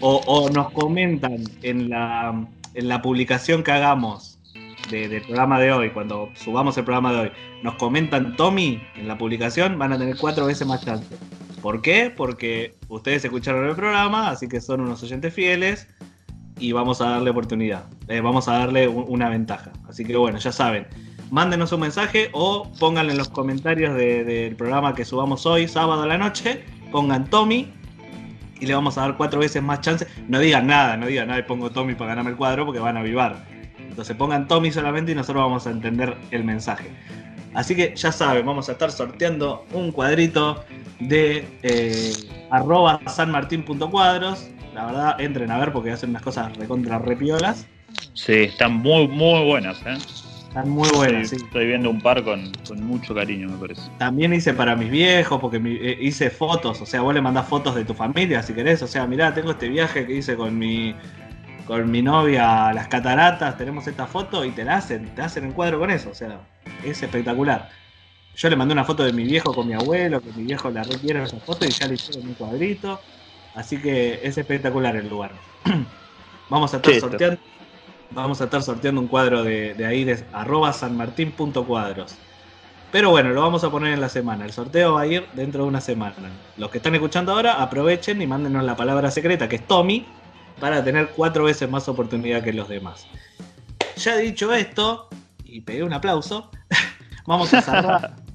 [0.00, 4.38] O, nos comentan en la, en la publicación que hagamos
[4.90, 7.30] del programa de hoy, cuando subamos el programa de hoy,
[7.62, 11.06] nos comentan Tommy en la publicación, van a tener cuatro veces más chance.
[11.62, 12.12] ¿Por qué?
[12.14, 15.88] Porque ustedes escucharon el programa, así que son unos oyentes fieles
[16.58, 17.84] y vamos a darle oportunidad.
[18.08, 19.72] Eh, vamos a darle una ventaja.
[19.88, 20.86] Así que bueno, ya saben.
[21.30, 26.06] Mándenos un mensaje o pónganle en los comentarios del programa que subamos hoy, sábado a
[26.06, 26.64] la noche.
[26.90, 27.72] Pongan Tommy
[28.60, 30.06] y le vamos a dar cuatro veces más chance.
[30.28, 32.96] No digan nada, no digan nada y pongo Tommy para ganarme el cuadro porque van
[32.96, 33.44] a avivar.
[33.78, 36.90] Entonces pongan Tommy solamente y nosotros vamos a entender el mensaje.
[37.54, 40.64] Así que ya saben, vamos a estar sorteando un cuadrito
[41.00, 42.12] de eh,
[42.50, 44.48] arroba sanmartin.cuadros.
[44.74, 47.66] La verdad, entren a ver porque hacen unas cosas recontra repiolas.
[48.14, 49.96] Sí, están muy, muy buenas, ¿eh?
[50.50, 53.82] Están muy buenas, Estoy viendo un par con, mucho cariño, me parece.
[53.98, 57.76] También hice para mis viejos, porque eh, hice fotos, o sea, vos le mandás fotos
[57.76, 60.96] de tu familia si querés, o sea, mirá, tengo este viaje que hice con mi
[61.66, 65.44] con mi novia a las cataratas, tenemos esta foto y te la hacen, te hacen
[65.44, 66.40] el cuadro con eso, o sea,
[66.84, 67.70] es espectacular.
[68.36, 70.82] Yo le mandé una foto de mi viejo con mi abuelo, que mi viejo la
[70.82, 73.00] requiere esa foto y ya le hicieron un cuadrito,
[73.54, 75.32] así que es espectacular el lugar.
[76.48, 77.40] Vamos a estar sorteando
[78.12, 82.16] vamos a estar sorteando un cuadro de, de ahí de arroba sanmartin.cuadros.
[82.92, 84.44] Pero bueno, lo vamos a poner en la semana.
[84.44, 86.14] El sorteo va a ir dentro de una semana.
[86.56, 90.06] Los que están escuchando ahora, aprovechen y mándenos la palabra secreta, que es Tommy,
[90.60, 93.06] para tener cuatro veces más oportunidad que los demás.
[93.96, 95.08] Ya dicho esto,
[95.44, 96.50] y pegué un aplauso,
[97.26, 98.14] vamos a cerrar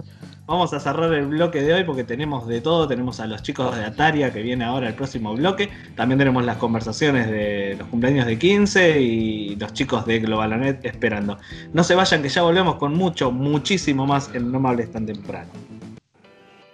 [0.48, 2.88] Vamos a cerrar el bloque de hoy porque tenemos de todo.
[2.88, 5.72] Tenemos a los chicos de Ataria que viene ahora el próximo bloque.
[5.96, 11.40] También tenemos las conversaciones de los cumpleaños de 15 y los chicos de Globalonet esperando.
[11.74, 15.08] No se vayan que ya volvemos con mucho, muchísimo más en No me hables tan
[15.08, 15.50] temprano.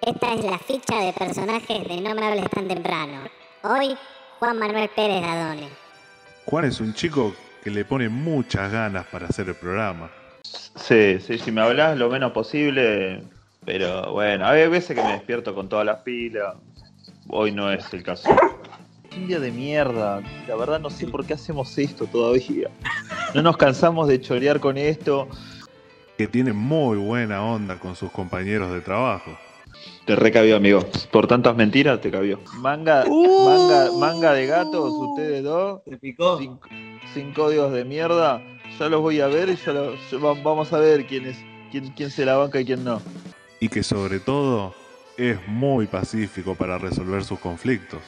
[0.02, 3.22] Esta es la ficha de personajes de No me hables tan temprano.
[3.64, 3.96] Hoy,
[4.42, 5.70] Juan Manuel Pérez Adone.
[6.46, 10.10] Juan es un chico que le pone muchas ganas para hacer el programa.
[10.42, 13.22] Sí, sí, si me hablas lo menos posible,
[13.64, 16.56] pero bueno, hay veces que me despierto con todas las pilas.
[17.28, 18.36] Hoy no es el caso.
[19.16, 20.24] Un día de mierda.
[20.48, 22.72] La verdad no sé por qué hacemos esto todavía.
[23.36, 25.28] No nos cansamos de chorear con esto.
[26.18, 29.38] Que tiene muy buena onda con sus compañeros de trabajo.
[30.06, 30.86] Te recabió, amigo.
[31.12, 32.40] Por tantas mentiras te cabió.
[32.58, 33.46] Manga, uh.
[33.46, 35.84] manga, manga de gatos, ustedes dos.
[35.84, 36.40] Te picó.
[37.14, 38.42] Sin, códigos de mierda.
[38.80, 39.74] Ya los voy a ver y ya,
[40.44, 41.38] vamos a ver quién es,
[41.72, 43.02] quién, quién se la banca y quién no
[43.62, 44.74] y que sobre todo
[45.16, 48.02] es muy pacífico para resolver sus conflictos.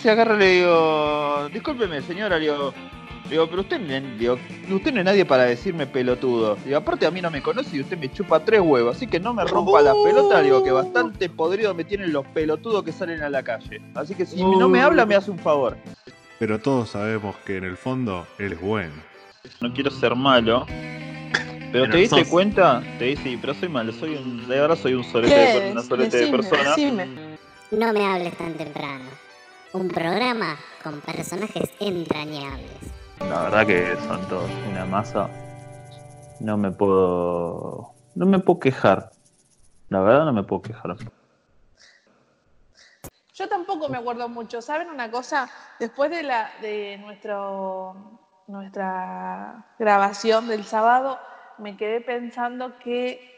[0.00, 2.72] Se agarra le digo, discúlpeme señora, digo,
[3.28, 3.80] digo pero usted,
[4.18, 4.38] digo,
[4.70, 6.56] usted no es nadie para decirme pelotudo.
[6.64, 9.20] Digo, aparte a mí no me conoce y usted me chupa tres huevos, así que
[9.20, 13.22] no me rompa la pelota, digo que bastante podrido me tienen los pelotudos que salen
[13.22, 13.80] a la calle.
[13.94, 15.76] Así que si no me habla me hace un favor.
[16.38, 18.94] Pero todos sabemos que en el fondo él es bueno.
[19.60, 20.66] No quiero ser malo,
[21.72, 25.04] pero, te diste cuenta, te dice, pero soy malo, soy un, de verdad soy un
[25.04, 26.74] solete, de, una solete de persona.
[27.70, 29.04] No me hables tan temprano.
[29.72, 32.95] Un programa con personajes entrañables.
[33.20, 35.28] La verdad que son todos una masa.
[36.40, 37.92] No me puedo.
[38.14, 39.10] No me puedo quejar.
[39.88, 40.96] La verdad no me puedo quejar.
[43.34, 44.62] Yo tampoco me acuerdo mucho.
[44.62, 45.48] ¿Saben una cosa?
[45.78, 51.18] Después de la de nuestro nuestra grabación del sábado,
[51.58, 53.34] me quedé pensando que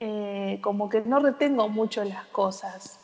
[0.00, 3.00] eh, como que no retengo mucho las cosas.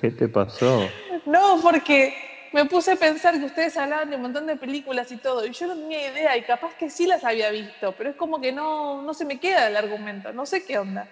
[0.00, 0.88] ¿Qué te pasó?
[1.26, 5.16] No, porque me puse a pensar que ustedes hablaban de un montón de películas y
[5.16, 8.16] todo, y yo no tenía idea, y capaz que sí las había visto, pero es
[8.16, 11.08] como que no, no se me queda el argumento, no sé qué onda.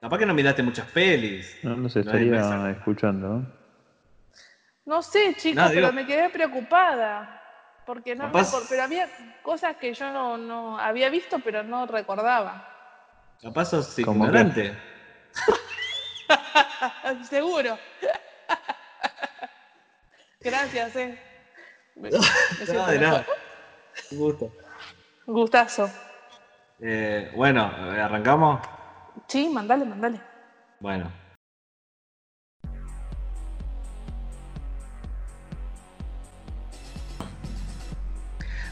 [0.00, 1.58] Capaz que no miraste muchas pelis.
[1.62, 3.42] No, no se estaría escuchando.
[4.84, 7.32] No sé, chicos, pero me quedé preocupada.
[7.86, 8.30] Porque no
[8.68, 9.08] pero había
[9.42, 12.68] cosas que yo no, no, había visto, pero no recordaba.
[13.40, 14.76] Capaz sos ignorante.
[17.28, 17.78] Seguro.
[20.46, 21.18] Gracias, eh.
[21.96, 22.08] Me,
[22.72, 23.26] no, de nada.
[24.12, 24.52] Un gusto.
[25.26, 25.90] Gustazo.
[26.80, 28.60] Eh, bueno, ¿arrancamos?
[29.26, 30.20] Sí, mandale, mandale.
[30.78, 31.10] Bueno.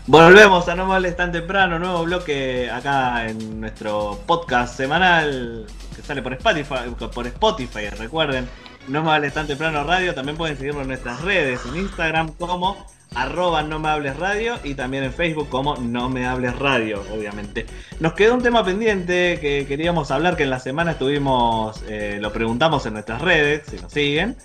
[0.07, 6.03] Volvemos a No Me Hables Tan Temprano, nuevo bloque acá en nuestro podcast semanal que
[6.03, 8.49] sale por Spotify, por Spotify recuerden.
[8.89, 12.87] No Me Hables Tan Temprano Radio, también pueden seguirnos en nuestras redes, en Instagram como
[13.15, 17.67] arroba no me hables radio y también en Facebook como no me hables radio, obviamente.
[18.01, 22.33] Nos quedó un tema pendiente que queríamos hablar, que en la semana estuvimos, eh, lo
[22.33, 24.37] preguntamos en nuestras redes, si nos siguen,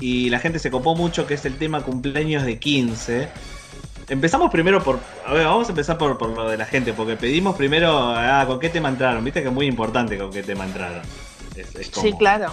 [0.00, 3.28] y la gente se copó mucho, que es el tema cumpleaños de 15.
[4.08, 4.98] Empezamos primero por.
[5.24, 8.12] A ver, vamos a empezar por, lo de la gente, porque pedimos primero.
[8.14, 9.24] Ah, ¿con qué tema entraron?
[9.24, 11.02] Viste que es muy importante con qué tema entraron.
[11.92, 12.52] sí, claro.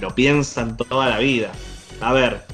[0.00, 1.50] Lo piensan toda la vida.
[2.00, 2.44] A ver.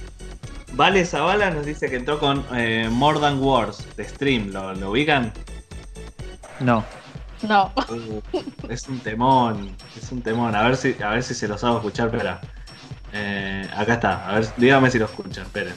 [0.72, 4.50] Vale Zavala nos dice que entró con eh, More Than Wars de Stream.
[4.52, 5.32] ¿Lo, ubican?
[6.60, 6.84] No.
[7.42, 7.72] No.
[7.88, 8.20] Uh,
[8.68, 9.76] es un temón.
[9.96, 10.54] Es un temón.
[10.54, 12.38] A ver si, a ver si se los hago escuchar, pero.
[13.12, 15.74] Eh, acá está, a ver, dígame si lo escuchan, esperen.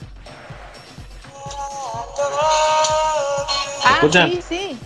[3.84, 4.32] ¿Lo escuchan?
[4.32, 4.80] Sí, sí.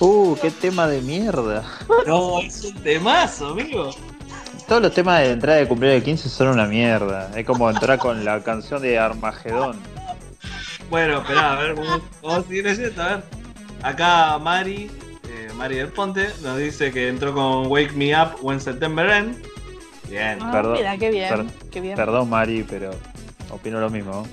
[0.00, 1.64] Uh, qué tema de mierda.
[2.06, 3.90] No, es un temazo, amigo.
[4.66, 7.30] Todos los temas de entrada de cumpleaños de 15 son una mierda.
[7.36, 9.78] Es como entrar con la canción de Armagedón.
[10.90, 13.24] Bueno, espera, a ver, vamos, a seguir leyendo, a ver.
[13.82, 14.90] Acá Mari,
[15.28, 19.36] eh, Mari del Ponte, nos dice que entró con Wake Me Up When September End.
[20.08, 20.38] Bien.
[20.40, 21.94] Ah, perdón, mira, qué bien, qué bien.
[21.96, 22.90] Perdón, Mari, pero
[23.50, 24.26] opino lo mismo.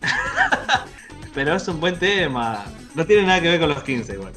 [1.34, 2.64] pero es un buen tema.
[2.94, 4.32] No tiene nada que ver con los 15 igual.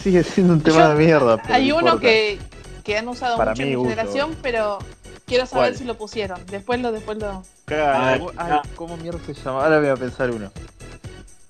[0.00, 1.42] Sigue siendo un tema de mierda.
[1.48, 2.38] hay uno que,
[2.82, 4.78] que, han usado mucho en mi generación, pero
[5.26, 6.44] quiero saber si lo pusieron.
[6.46, 7.42] Después lo, después lo.
[7.64, 8.32] Claro,
[8.76, 9.64] ¿cómo mierda se llama?
[9.64, 10.50] Ahora voy a pensar uno.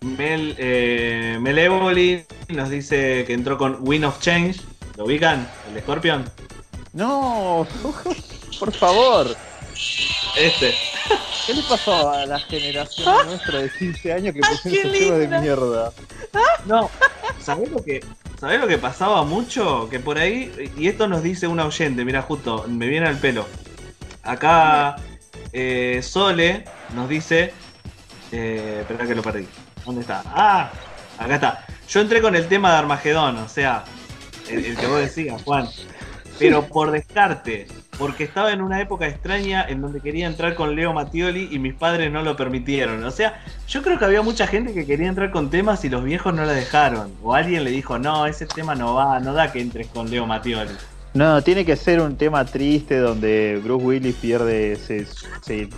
[0.01, 4.61] Mel, eh, Mel nos dice que entró con Win of Change.
[4.97, 5.49] ¿Lo ubican?
[5.73, 6.25] ¿El Scorpion?
[6.93, 7.66] No,
[8.59, 9.37] por favor.
[10.37, 10.75] Este.
[11.47, 15.40] ¿Qué le pasó a la generación nuestra de 15 años que pusieron ese tema de
[15.40, 15.93] mierda?
[16.66, 16.90] No,
[17.40, 18.01] ¿sabés lo que
[18.40, 19.87] ¿Sabés lo que pasaba mucho?
[19.90, 23.47] Que por ahí, y esto nos dice un oyente, mira, justo, me viene al pelo.
[24.23, 24.97] Acá
[25.53, 26.64] eh, Sole
[26.95, 27.53] nos dice.
[28.33, 29.47] Eh, espera que lo perdí.
[29.85, 30.23] ¿Dónde está?
[30.25, 30.71] ¡Ah!
[31.19, 31.66] Acá está.
[31.87, 33.85] Yo entré con el tema de Armagedón, o sea,
[34.49, 35.69] el, que vos decías, Juan.
[36.38, 37.66] Pero por descarte,
[38.01, 41.75] porque estaba en una época extraña en donde quería entrar con Leo Mattioli y mis
[41.75, 43.05] padres no lo permitieron.
[43.05, 46.03] O sea, yo creo que había mucha gente que quería entrar con temas y los
[46.03, 47.13] viejos no la dejaron.
[47.23, 50.27] O alguien le dijo, no, ese tema no va, no da que entres con Leo
[50.27, 50.73] Mattioli.
[51.13, 55.07] No, tiene que ser un tema triste donde Bruce Willis pierde, se,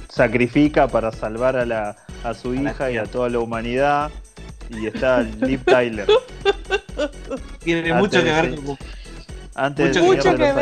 [0.09, 4.13] sacrifica para salvar a, la, a su hija y a toda la humanidad.
[4.71, 6.07] Y está Liv Tyler.
[7.65, 8.79] Tiene mucho que ver con.
[9.57, 10.57] Antes mucho de los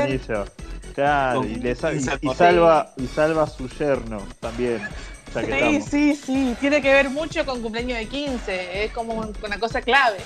[0.94, 4.81] Claro, y, le salva, y salva a su yerno también.
[5.33, 6.57] Sí, sí, sí.
[6.59, 8.85] Tiene que ver mucho con cumpleaños de 15.
[8.85, 10.18] Es como una cosa clave.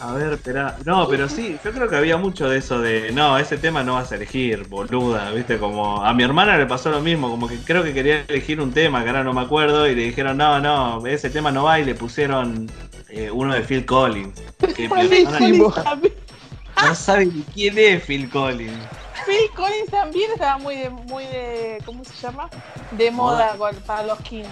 [0.00, 0.76] A ver, espera.
[0.84, 3.94] No, pero sí, yo creo que había mucho de eso de, no, ese tema no
[3.94, 5.58] vas a elegir, boluda, ¿viste?
[5.58, 8.72] Como a mi hermana le pasó lo mismo, como que creo que quería elegir un
[8.72, 11.78] tema, que ahora no me acuerdo, y le dijeron, no, no, ese tema no va,
[11.78, 12.68] y le pusieron
[13.08, 14.40] eh, uno de Phil Collins.
[14.74, 14.88] Que
[16.82, 18.84] no sabe ni quién es Phil Collins.
[19.24, 22.48] Phil Collins también estaba muy de, muy de, ¿cómo se llama?
[22.92, 24.48] De moda, para los 15.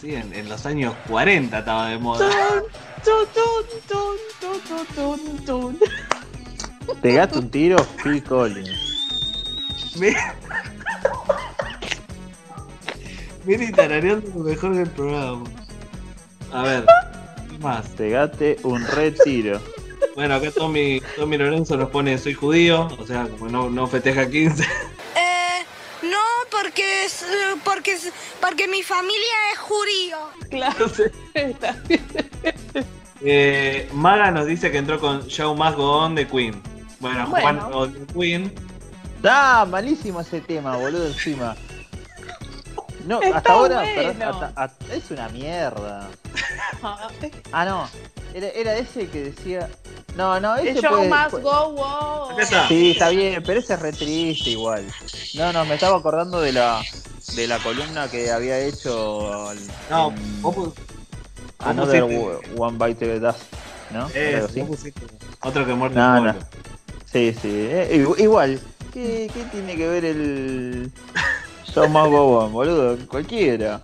[0.00, 2.28] Sí, en, en, los años 40 estaba de moda.
[7.00, 8.92] Pegaste un tiro, Phil Collins.
[13.44, 15.44] Mira y tarareando lo mejor del programa.
[16.52, 16.84] A ver,
[17.50, 17.86] ¿qué más?
[17.88, 19.60] Pegate un retiro.
[20.14, 24.28] Bueno, acá Tommy, Tommy Lorenzo nos pone soy judío, o sea, como no, no festeja
[24.28, 24.62] 15.
[24.62, 25.64] Eh,
[26.02, 26.18] no,
[26.50, 27.24] porque es,
[27.64, 27.96] porque
[28.40, 30.18] porque mi familia es judío.
[30.50, 31.04] Claro, sí.
[33.22, 36.62] eh, Maga nos dice que entró con Show Must Go On de Queen.
[37.00, 38.52] Bueno, Juan o de Queen.
[39.24, 41.56] Ah, malísimo ese tema, boludo, encima.
[43.06, 43.84] No, hasta ahora
[44.92, 46.08] es una mierda.
[47.52, 47.88] ah, no.
[48.34, 49.68] Era, era ese que decía
[50.16, 52.36] no, no, ese show puede, más go, wow.
[52.68, 54.84] Sí, está bien, pero ese es re triste igual.
[55.34, 56.82] No, no, me estaba acordando de la
[57.34, 59.52] de la columna que había hecho
[59.88, 60.74] No, vos,
[61.60, 62.02] Another
[62.56, 63.40] One Bite the Dust,
[63.90, 64.08] ¿no?
[65.40, 66.34] Otro que muerde no, no.
[67.10, 68.60] Sí, sí, eh, igual.
[68.92, 70.92] ¿Qué, ¿Qué tiene que ver el
[71.74, 72.98] Show más on, boludo?
[73.08, 73.80] Cualquiera.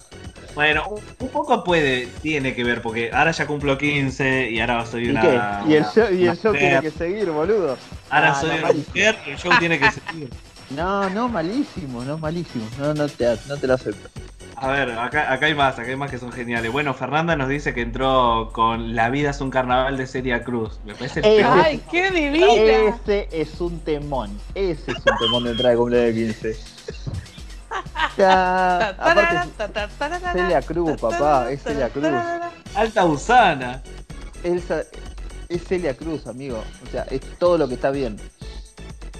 [0.55, 0.85] Bueno,
[1.21, 5.63] un poco puede, tiene que ver, porque ahora ya cumplo 15 y ahora soy una.
[5.67, 7.79] ¿Y, el show, y el show tiene que seguir, boludo.
[8.11, 10.31] Ahora ah, soy una mujer y el show tiene que seguir.
[10.71, 12.67] No, no, malísimo, no, malísimo.
[12.79, 14.11] No, no te, no te lo acepto.
[14.61, 16.73] A ver, acá, acá hay más, acá hay más que son geniales.
[16.73, 20.81] Bueno, Fernanda nos dice que entró con La vida es un carnaval de Celia Cruz.
[20.85, 22.53] Me parece ¡Ay, qué divina!
[22.53, 24.37] Ese es un temón.
[24.55, 26.57] Ese es un temón de entrada de cumpleaños de 15.
[28.17, 28.97] Ya,
[30.33, 32.09] Celia Cruz, papá, es Celia Cruz.
[32.75, 33.83] Alta Usana.
[34.43, 34.83] Elsa,
[35.49, 36.63] es Celia Cruz, amigo.
[36.87, 38.19] O sea, es todo lo que está bien.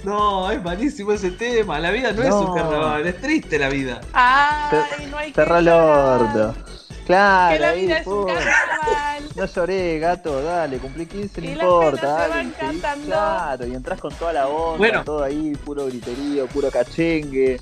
[0.03, 1.79] No, es malísimo ese tema.
[1.79, 4.01] La vida no, es un carnaval, es triste la vida.
[4.13, 6.55] Ay, no hay Cerra el orto.
[7.05, 9.23] Claro, que la vida es un carnaval.
[9.35, 12.27] No lloré, gato, dale, cumplí 15, no importa.
[12.27, 12.51] Dale,
[13.05, 15.03] claro, y entras con toda la onda, bueno.
[15.03, 17.59] todo ahí, puro griterío, puro cachengue.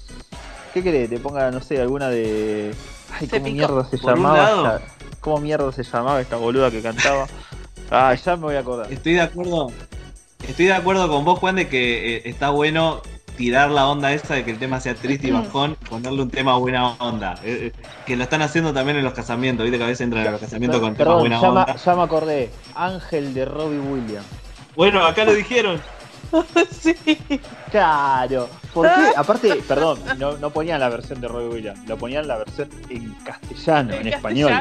[0.78, 1.10] ¿Qué querés?
[1.10, 2.72] Te ponga, no sé, alguna de.
[3.20, 4.80] Ay, ¿cómo mierda se llamaba?
[5.22, 7.26] ¿Cómo mierda se llamaba esta boluda que cantaba?
[7.90, 8.94] Ah, ya me voy a acordar.
[8.94, 9.72] Estoy de acuerdo.
[10.48, 13.02] Estoy de acuerdo con vos, Juan, de que eh, está bueno
[13.38, 16.56] tirar la onda esa de que el tema sea triste y bajón, ponerle un tema
[16.58, 17.40] buena onda.
[17.44, 20.28] Eh, eh, que lo están haciendo también en los casamientos, viste que a veces entran
[20.28, 21.76] en los casamientos con temas buena onda.
[21.76, 24.28] Ya me acordé, Ángel de Robbie Williams.
[24.76, 25.82] Bueno, acá lo dijeron.
[26.72, 26.96] sí.
[27.72, 28.50] Claro.
[28.74, 29.12] ¿Por qué?
[29.16, 33.14] Aparte, perdón, no, no, ponían la versión de Robbie Williams, lo ponían la versión en
[33.24, 34.52] castellano, en, español.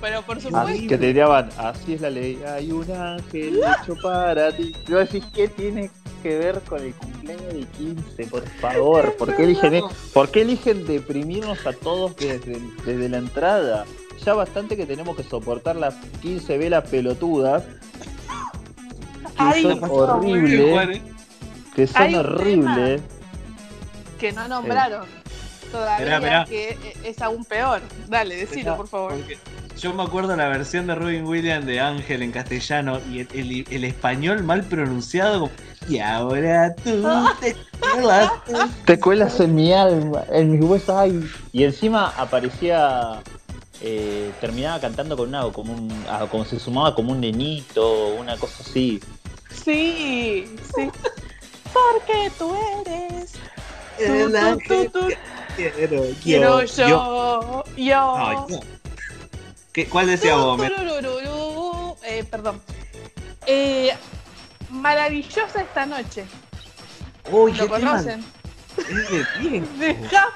[0.00, 0.88] pero por supuesto.
[0.88, 4.74] que te dirían, así es la ley, hay un ángel hecho para ti.
[4.86, 5.90] Yo decís, ¿qué tiene
[6.22, 8.26] que ver con el cumpleaños de 15?
[8.26, 13.84] Por favor, ¿por qué eligen, ¿por qué eligen deprimirnos a todos desde, desde la entrada?
[14.24, 17.64] Ya bastante que tenemos que soportar las 15 velas pelotudas
[19.36, 21.02] que son horribles
[21.74, 23.02] que son horribles.
[24.18, 25.06] Que no nombraron
[25.72, 27.80] todavía, que es aún peor.
[28.08, 29.14] Dale, decilo, por favor.
[29.78, 34.44] Yo me acuerdo la versión de Robin Williams de Ángel en castellano y el, español
[34.44, 35.50] mal pronunciado
[35.88, 37.04] y ahora tú
[37.40, 38.30] te cuelas.
[38.84, 41.10] Te cuelas en mi alma, en mis huesos.
[41.52, 43.22] Y encima aparecía
[43.80, 48.36] eh, terminaba cantando con una como un ah, como se sumaba como un nenito una
[48.36, 49.00] cosa así
[49.50, 50.88] sí sí
[51.92, 53.34] porque tú eres.
[53.98, 54.90] El ángel
[55.56, 57.64] quiero, quiero yo.
[57.76, 58.46] Yo.
[59.72, 60.60] ¿Qué, ¿Cuál decía vos?
[62.04, 62.60] Eh, perdón.
[63.46, 63.90] Eh,
[64.70, 66.24] maravillosa esta noche.
[67.30, 68.24] Uy, ¿Lo conocen?
[69.78, 70.26] Deja.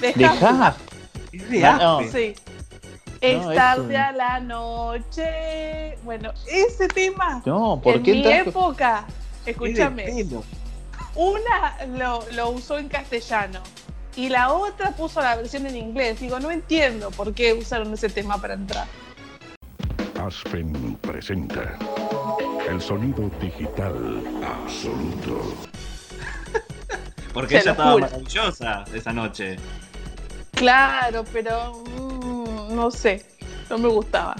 [0.00, 0.76] Deja.
[1.32, 1.98] Deja.
[2.10, 2.34] Sí.
[3.20, 5.98] Es tarde a la noche.
[6.04, 7.42] Bueno, ese tema.
[7.44, 9.04] No, ¿por en mi época
[9.48, 10.26] Escúchame.
[11.18, 11.76] Una
[12.36, 13.60] lo, usó en castellano
[14.14, 16.20] y la otra puso la versión en inglés.
[16.20, 18.86] Digo, no entiendo por qué usaron ese tema para entrar.
[20.24, 21.76] Aspen presenta
[22.70, 25.56] el sonido digital absoluto.
[27.34, 29.56] Porque ella estaba maravillosa esa noche.
[30.52, 33.26] Claro, pero mm, no sé,
[33.68, 34.36] no me gustaba.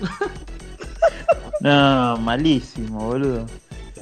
[1.60, 3.46] no, malísimo, boludo.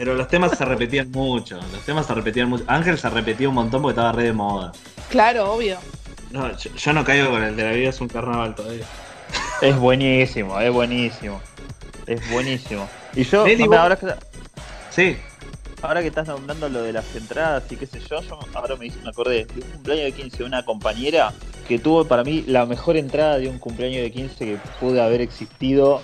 [0.01, 1.57] Pero los temas se repetían mucho.
[1.57, 2.65] Los temas se repetían mucho.
[2.69, 4.73] Ángel se repetía un montón porque estaba re de moda.
[5.11, 5.77] Claro, obvio.
[6.31, 8.87] No, yo, no caigo con el de la vida es un carnaval todavía.
[9.61, 11.43] Es buenísimo, es buenísimo.
[12.07, 12.89] Es buenísimo.
[13.15, 13.45] Y yo,
[13.79, 14.07] ahora que.
[14.89, 15.19] Sí.
[15.83, 18.91] Ahora que estás nombrando lo de las entradas y qué sé yo, yo ahora me,
[19.03, 21.35] me acordé de un cumpleaños de 15 de una compañera
[21.69, 25.21] que tuvo para mí la mejor entrada de un cumpleaños de 15 que pude haber
[25.21, 26.01] existido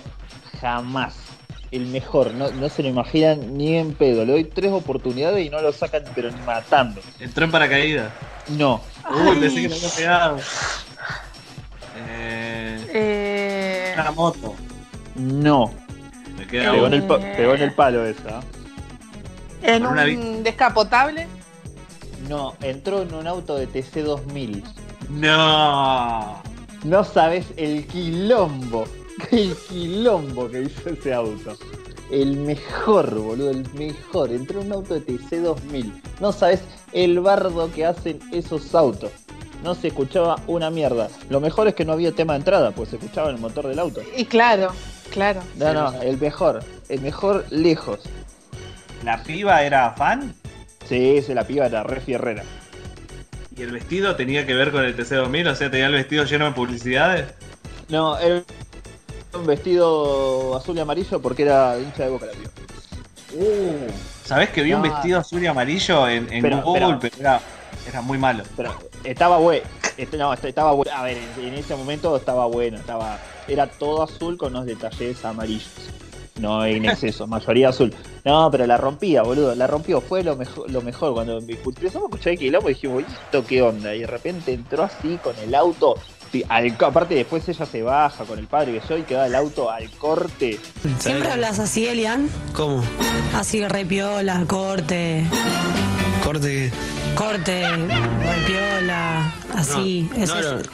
[0.61, 1.26] jamás
[1.71, 4.25] el mejor, no, no, se lo imaginan ni en pedo.
[4.25, 7.01] Le doy tres oportunidades y no lo sacan, pero ni matando.
[7.19, 8.11] ¿Entró en paracaídas?
[8.49, 8.81] No.
[9.09, 10.39] Uy, pensé que lo había pegado.
[12.09, 12.87] Eh...
[12.93, 13.95] eh...
[13.99, 14.55] Una moto.
[15.15, 15.73] No.
[16.37, 18.41] Me queda pegó, en el pegó en el palo esa.
[19.63, 21.27] ¿En un descapotable?
[22.29, 24.63] No, entró en un auto de TC2000.
[25.09, 26.41] No.
[26.83, 28.87] No sabes el quilombo
[29.31, 31.57] el quilombo que hizo ese auto.
[32.11, 34.31] El mejor, boludo, el mejor.
[34.31, 35.91] Entró un auto de TC2000.
[36.21, 36.61] No sabes
[36.93, 39.11] el bardo que hacen esos autos.
[39.63, 41.09] No se escuchaba una mierda.
[41.29, 43.79] Lo mejor es que no había tema de entrada, pues se escuchaba el motor del
[43.79, 44.01] auto.
[44.15, 44.71] Y claro,
[45.11, 45.41] claro.
[45.57, 46.63] No, no, el mejor.
[46.87, 47.99] El mejor lejos.
[49.03, 50.33] ¿La piba era fan?
[50.87, 52.43] Sí, ese, la piba era re fierrera.
[53.57, 55.51] ¿Y el vestido tenía que ver con el TC2000?
[55.51, 57.33] O sea, tenía el vestido lleno de publicidades.
[57.89, 58.45] No, el
[59.45, 62.49] vestido azul y amarillo porque era hincha de boca la tío.
[63.33, 63.87] Uh,
[64.23, 66.25] ¿Sabés que vi un vestido azul y amarillo en,
[66.63, 67.41] Google, pero, era,
[67.87, 68.43] era, muy malo?
[68.55, 68.73] Pero
[69.03, 69.65] estaba bueno.
[70.17, 70.91] No, estaba bueno.
[70.93, 72.77] A ver, en, ese momento estaba bueno.
[72.77, 75.69] Estaba, era todo azul con unos detalles amarillos.
[76.39, 77.93] No en exceso, mayoría azul.
[78.23, 79.55] No, pero la rompía, boludo.
[79.55, 80.01] La rompió.
[80.01, 80.69] Fue lo mejor.
[80.69, 81.13] Lo mejor.
[81.13, 83.95] Cuando empezamos a escuchar el y dijimos, ¿esto qué onda?
[83.95, 85.95] Y de repente entró así con el auto
[86.79, 90.59] aparte después ella se baja con el padre que soy, queda el auto al corte.
[90.99, 92.29] ¿Siempre hablas así, Elian?
[92.53, 92.83] ¿Cómo?
[93.33, 95.25] Así repiola, corte.
[96.23, 96.71] ¿Corte
[97.15, 100.07] Corte, repiola, así.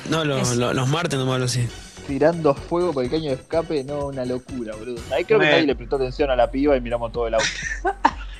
[0.09, 1.65] No, no, los martes no me hablo así.
[2.05, 5.01] Tirando fuego por el caño de escape, no, una locura, boludo.
[5.15, 7.45] Ahí creo que nadie le prestó atención a la piba y miramos todo el auto.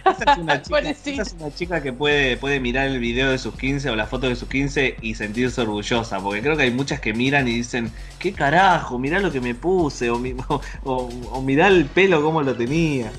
[0.06, 0.34] Esa
[1.22, 4.28] es una chica, que puede, puede mirar el video de sus 15 o la foto
[4.28, 7.92] de sus 15 y sentirse orgullosa, porque creo que hay muchas que miran y dicen,
[8.20, 9.00] ¿qué carajo?
[9.00, 10.22] Mirá lo que me puse, o,
[10.84, 13.12] o, mirá el pelo como lo tenía.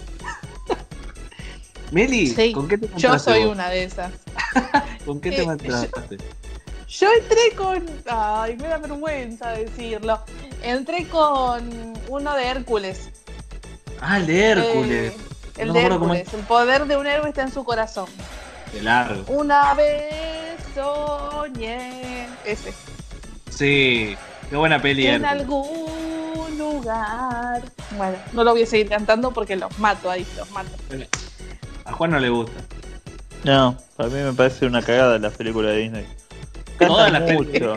[1.91, 4.12] Meli, ¿con qué te Yo soy una de esas.
[5.05, 6.18] ¿Con qué te eh, entraste?
[6.89, 7.85] Yo, entré con.
[8.07, 10.20] Ay, me da vergüenza decirlo.
[10.62, 13.11] Entré con uno de Hércules.
[14.01, 15.12] Ah, el de Hércules.
[15.12, 18.07] Eh, el de Hércules, el poder de un héroe está en su corazón.
[18.73, 19.25] De largo.
[19.33, 22.27] Una vez soñé.
[22.45, 22.75] Ese.
[23.51, 24.17] Sí,
[24.51, 25.07] qué buena peli.
[25.07, 27.63] En algún lugar.
[27.97, 30.71] Bueno, no lo voy a seguir cantando porque los mato ahí, los mato.
[31.85, 32.61] A Juan no le gusta.
[33.45, 36.07] No, a mí me parece una cagada la película de Disney.
[36.79, 37.75] Cantan mucho.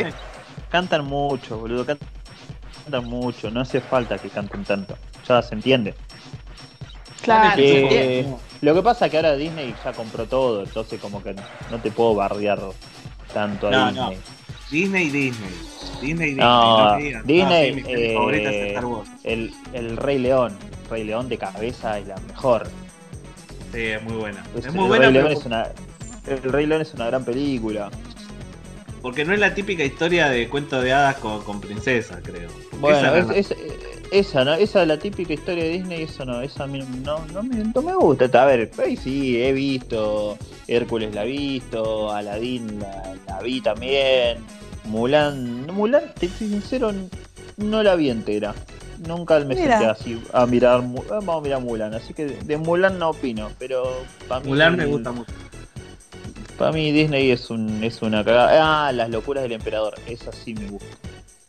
[0.70, 1.86] Cantan mucho, boludo.
[1.86, 3.52] Cantan mucho.
[3.52, 4.98] No hace falta que canten tanto.
[5.28, 5.94] Ya se entiende.
[7.22, 7.62] Claro.
[8.62, 11.36] lo que pasa es que ahora Disney ya compró todo, entonces como que
[11.72, 12.60] no te puedo bardear
[13.34, 14.16] tanto a no, Disney.
[14.16, 14.38] No.
[14.72, 15.50] Disney, Disney.
[16.02, 16.36] Disney, Disney.
[16.36, 18.78] No, Disney, eh,
[19.24, 20.58] el, el Rey León.
[20.84, 22.68] El Rey León de cabeza es la mejor.
[23.74, 24.44] Sí, es muy buena.
[24.56, 25.08] Es, muy buena.
[25.08, 27.90] el Rey León es una gran película.
[29.02, 32.50] Porque no es la típica historia de cuento de hadas con, con princesa, creo.
[32.80, 33.56] bueno, esa,
[34.12, 34.54] esa, ¿no?
[34.54, 37.64] esa es la típica historia de Disney, eso no, esa a mí no, no, me,
[37.64, 38.26] no me gusta.
[38.42, 40.38] A ver, ahí sí, he visto,
[40.68, 44.38] Hércules la he visto, Aladdin la, la vi también,
[44.86, 46.92] Mulan, Mulan, te soy sincero,
[47.58, 48.54] no la vi entera.
[49.06, 53.10] Nunca me senté así a mirar, vamos a mirar Mulan, así que de Mulan no
[53.10, 55.32] opino, pero para mí Mulan me gusta mucho.
[56.58, 58.88] Para mí Disney es un es una cagada.
[58.88, 60.88] Ah, las locuras del emperador, esa sí me gusta.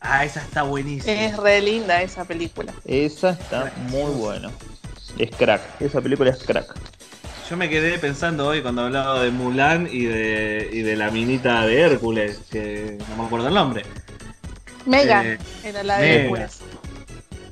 [0.01, 1.13] Ah, esa está buenísima.
[1.13, 2.73] Es re linda esa película.
[2.85, 4.49] Esa está muy buena.
[5.17, 6.73] Es crack, esa película es crack.
[7.49, 11.65] Yo me quedé pensando hoy cuando hablaba de Mulan y de, y de la minita
[11.65, 13.83] de Hércules, que no me acuerdo el nombre.
[14.85, 16.59] Mega, eh, era la de Hércules.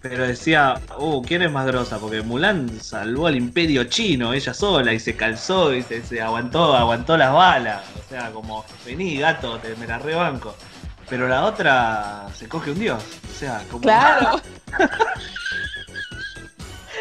[0.02, 1.98] Pero decía, uh, ¿quién es más grosa?
[1.98, 7.18] Porque Mulan salvó al imperio chino ella sola y se calzó y se, aguantó, aguantó
[7.18, 7.84] las balas.
[8.00, 10.56] O sea, como, vení gato, te, me la rebanco.
[11.10, 13.04] Pero la otra se coge un dios.
[13.30, 13.82] O sea, como.
[13.82, 14.42] Claro.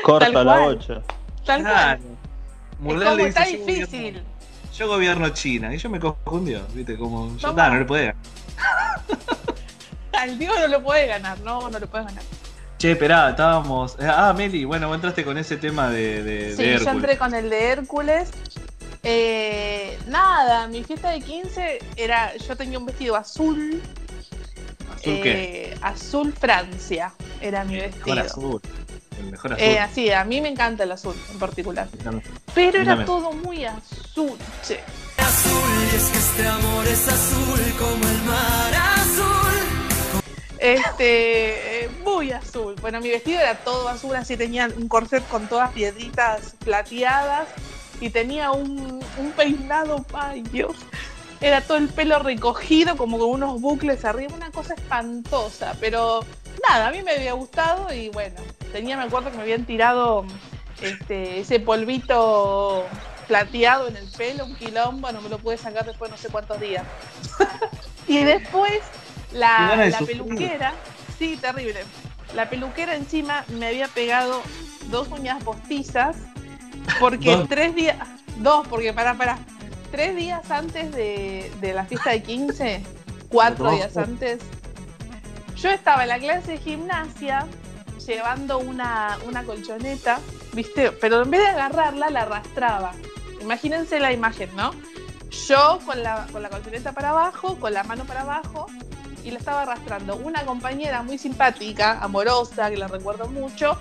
[0.04, 1.02] Corta la bocha.
[1.44, 2.02] Tal claro.
[2.78, 4.22] Mulan le dice, está difícil.
[4.76, 6.98] Yo gobierno, China y yo me cojo un dios, ¿viste?
[6.98, 8.22] Como, yo no le puede ganar.
[10.12, 12.22] Al dios no lo puede ganar, no, no lo puede ganar.
[12.78, 13.96] Che, esperá, estábamos.
[13.98, 17.34] Eh, ah, Meli, bueno, vos entraste con ese tema de, de, sí, yo entré con
[17.34, 18.30] el de Hércules.
[19.08, 22.36] Eh, nada, mi fiesta de 15 era.
[22.38, 23.80] Yo tenía un vestido azul.
[24.92, 25.70] ¿Azul qué?
[25.70, 28.04] Eh, azul Francia era mi vestido.
[28.06, 28.60] El mejor azul.
[29.16, 29.64] El mejor azul.
[29.64, 31.88] Eh, así, a mí me encanta el azul en particular.
[32.52, 34.36] Pero era todo muy azul,
[34.66, 34.80] che.
[35.18, 40.22] Azul, y es que este amor es azul como el mar azul.
[40.58, 42.74] Este, eh, muy azul.
[42.80, 47.46] Bueno, mi vestido era todo azul, así tenía un corset con todas piedritas plateadas
[48.00, 49.00] y tenía un,
[49.36, 50.76] peinado, ay Dios,
[51.40, 56.20] era todo el pelo recogido como con unos bucles arriba, una cosa espantosa, pero
[56.68, 58.40] nada, a mí me había gustado y bueno,
[58.72, 60.24] tenía, me acuerdo que me habían tirado
[60.80, 62.84] este, ese polvito
[63.26, 66.60] plateado en el pelo, un quilombo, no me lo pude sacar después no sé cuántos
[66.60, 66.84] días.
[68.06, 68.80] y después
[69.32, 70.74] la, peluquera,
[71.18, 71.84] sí, terrible.
[72.34, 74.42] La peluquera encima me había pegado
[74.90, 76.16] dos uñas postizas
[77.00, 77.96] porque tres días,
[78.38, 79.38] dos, porque para, para,
[79.90, 82.82] tres días antes de, la fiesta de 15,
[83.28, 84.40] cuatro días antes,
[85.56, 87.46] yo estaba en la clase de gimnasia
[88.06, 90.20] llevando una, una colchoneta,
[90.52, 90.92] ¿viste?
[90.92, 92.92] Pero en vez de agarrarla, la arrastraba.
[93.40, 94.72] Imagínense la imagen, ¿no?
[95.48, 98.66] Yo con la, con la colchoneta para abajo, con la mano para abajo,
[99.24, 100.16] y la estaba arrastrando.
[100.16, 103.78] Una compañera muy simpática, amorosa, que la recuerdo mucho,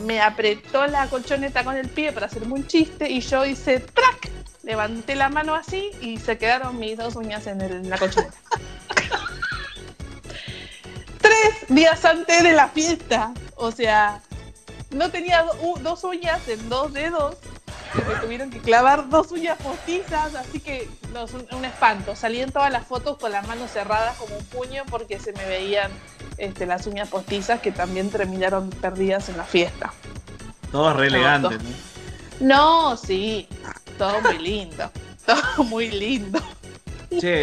[0.00, 4.30] me apretó la colchoneta con el pie para hacerme un chiste y yo hice ¡trac!
[4.62, 8.36] Levanté la mano así y se quedaron mis dos uñas en, la colchoneta.
[11.20, 13.32] Tres días antes de la fiesta.
[13.56, 14.22] O sea,
[14.90, 15.44] no tenía
[15.80, 17.36] dos uñas en dos dedos
[17.94, 20.88] me tuvieron que clavar dos uñas postizas, así que
[21.52, 22.14] un, espanto.
[22.14, 25.44] Salí en todas las fotos con las manos cerradas como un puño porque se me
[25.46, 25.90] veían
[26.38, 29.92] este, las uñas postizas que también terminaron perdidas en la fiesta.
[30.70, 31.88] Todo re elegante, ¿no?
[32.40, 33.48] No, sí,
[33.96, 34.90] todo muy lindo.
[35.26, 36.40] Todo muy lindo.
[37.10, 37.42] Che,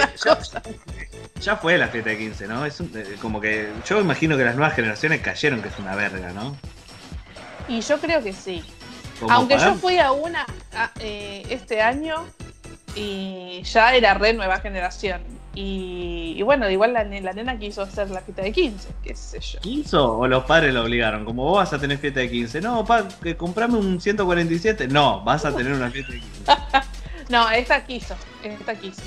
[1.40, 2.66] ya, fue la fiesta de 15, ¿no?
[2.66, 6.32] Es eh, como que yo imagino que las nuevas generaciones cayeron que es una verga,
[6.32, 6.58] ¿no?
[7.68, 8.64] Y yo creo que sí.
[9.30, 10.48] Aunque yo fui a una
[11.00, 12.26] eh, este año
[12.96, 15.22] y ya era re nueva generación.
[15.58, 19.60] Y, bueno, igual la, nena quiso hacer la fiesta de 15, qué sé yo.
[19.62, 21.24] ¿Quiso o los padres lo obligaron?
[21.24, 22.60] Como vos vas a tener fiesta de 15.
[22.60, 24.90] No, pa, que comprame un 147.
[24.90, 26.52] No, vas a tener una fiesta de 15.
[27.30, 29.02] no, esta quiso, esta quiso.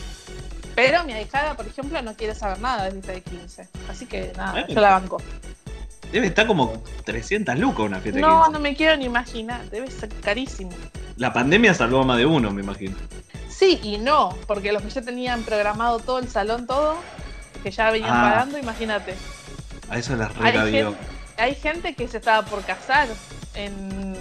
[0.75, 3.69] Pero mi ahijada, por ejemplo, no quiere saber nada de fiesta de 15.
[3.91, 5.21] Así que nada, yo la banco.
[6.11, 9.69] Debe estar como 300 lucas una fiesta No, no me quiero ni imaginar.
[9.69, 10.71] Debe ser carísimo.
[11.17, 12.97] La pandemia salvó a más de uno, me imagino.
[13.59, 16.97] Sí y no, porque los que ya tenían programado todo el salón, todo,
[17.63, 18.31] que ya venían Ah.
[18.31, 19.15] pagando, imagínate.
[19.91, 20.91] A eso les Hay recabió.
[20.93, 20.99] gente,
[21.39, 23.09] hay gente que se estaba por casar
[23.55, 24.17] en,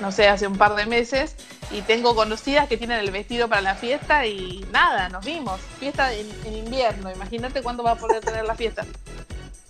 [0.00, 1.36] no sé, hace un par de meses
[1.70, 5.60] y tengo conocidas que tienen el vestido para la fiesta y nada, nos vimos.
[5.78, 8.84] Fiesta en, en invierno, imagínate cuándo va a poder tener la fiesta.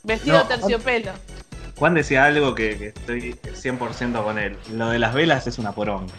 [0.03, 1.13] Vestido No, terciopelo.
[1.77, 4.57] Juan decía algo que, que estoy 100% con él.
[4.73, 6.13] Lo de las velas es una poronga.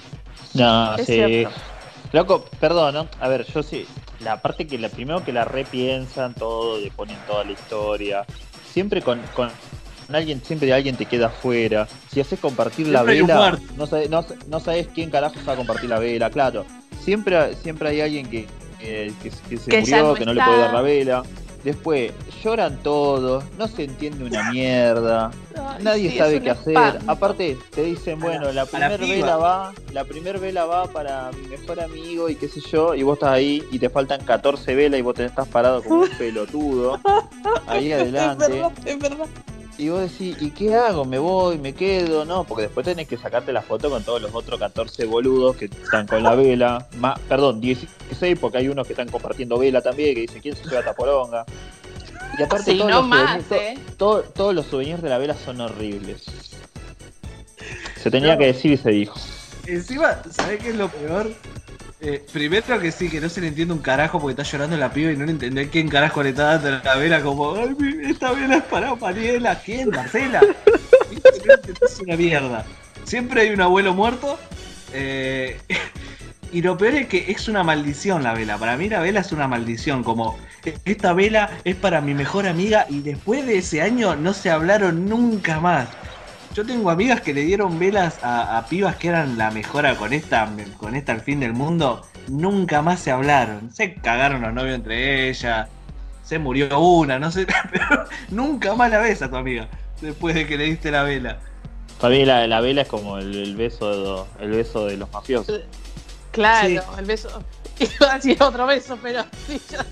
[0.54, 1.14] No, Es sí.
[1.14, 1.52] cierto.
[2.14, 3.08] Loco, perdón, ¿no?
[3.20, 3.86] A ver, yo sí.
[4.20, 8.26] La parte que la primero que la repiensan todo, le ponen toda la historia.
[8.72, 9.50] Siempre con, con
[10.08, 11.88] con alguien, siempre alguien te queda afuera.
[12.12, 15.56] Si haces compartir la Siempre vela, no, sabes, no, no sabes quién carajo va a
[15.56, 16.66] compartir la vela, claro.
[17.02, 18.46] Siempre, siempre hay alguien que,
[18.78, 21.24] que, que- que se murió, no que no le puede dar la vela.
[21.64, 22.12] Después,
[22.44, 25.30] lloran todos, no se entiende una mierda.
[25.56, 26.76] Ay, Nadie sí, sabe qué hacer.
[26.76, 27.12] espanto.
[27.12, 29.16] Aparte, te dicen, bueno, la, la primer piba.
[29.16, 33.04] vela va, la primer vela va para mi mejor amigo y qué sé yo, y
[33.04, 36.10] vos estás ahí y te faltan 14 velas y vos te estás parado como un
[36.18, 37.00] pelotudo
[37.68, 38.48] ahí Es adelante.
[38.48, 39.26] verdad, es verdad.
[39.82, 41.06] Y vos decís, ¿y qué hago?
[41.06, 41.58] ¿Me voy?
[41.58, 42.24] ¿Me quedo?
[42.24, 45.66] No, porque después tenés que sacarte la foto con todos los otros 14 boludos que
[45.66, 46.88] están con la vela.
[46.98, 50.66] Más, perdón, 16, porque hay unos que están compartiendo vela también, que dicen, ¿quién se
[50.66, 51.46] lleva esta poronga?
[52.38, 53.76] Y aparte Sí, todos, no los más, to- ¿eh?
[54.36, 56.26] todos los souvenirs de la vela son horribles.
[57.96, 59.20] Se tenía que decir y se dijo.
[59.66, 61.32] Encima, ¿sabés qué es lo peor?
[62.04, 64.92] Eh, primero que sí, que no se le entiende un carajo porque está llorando la
[64.92, 67.76] piba y no le entendés quién carajo le está dando la vela como, ay,
[68.06, 69.92] esta vela es para Mariela, ¿quién?
[69.92, 70.42] Marcela.
[71.12, 72.66] Entendés una mierda.
[73.04, 74.40] Siempre hay un abuelo muerto.
[74.94, 75.60] eh,
[76.52, 78.58] y lo peor es que es una maldición la vela.
[78.58, 80.04] Para mí la vela es una maldición.
[80.04, 80.40] Como,
[80.86, 85.08] esta vela es para mi mejor amiga y después de ese año no se hablaron
[85.08, 85.88] nunca más.
[86.54, 90.12] Yo tengo amigas que le dieron velas a, a pibas que eran la mejora con
[90.12, 92.06] esta, con esta al fin del mundo.
[92.28, 93.72] Nunca más se hablaron.
[93.74, 95.70] Se cagaron los novios entre ellas.
[96.26, 97.48] Se murió una, no sé.
[97.72, 99.68] Pero nunca más la ves a tu amiga.
[100.02, 101.40] Después de que le diste la vela.
[102.00, 105.12] Para mí la, la vela es como el, el beso de, el beso de los
[105.12, 105.62] mafiosos.
[106.32, 106.80] Claro, Sí.
[106.98, 107.44] el beso.
[107.80, 109.86] Iba a decir otro beso, pero sí, ya-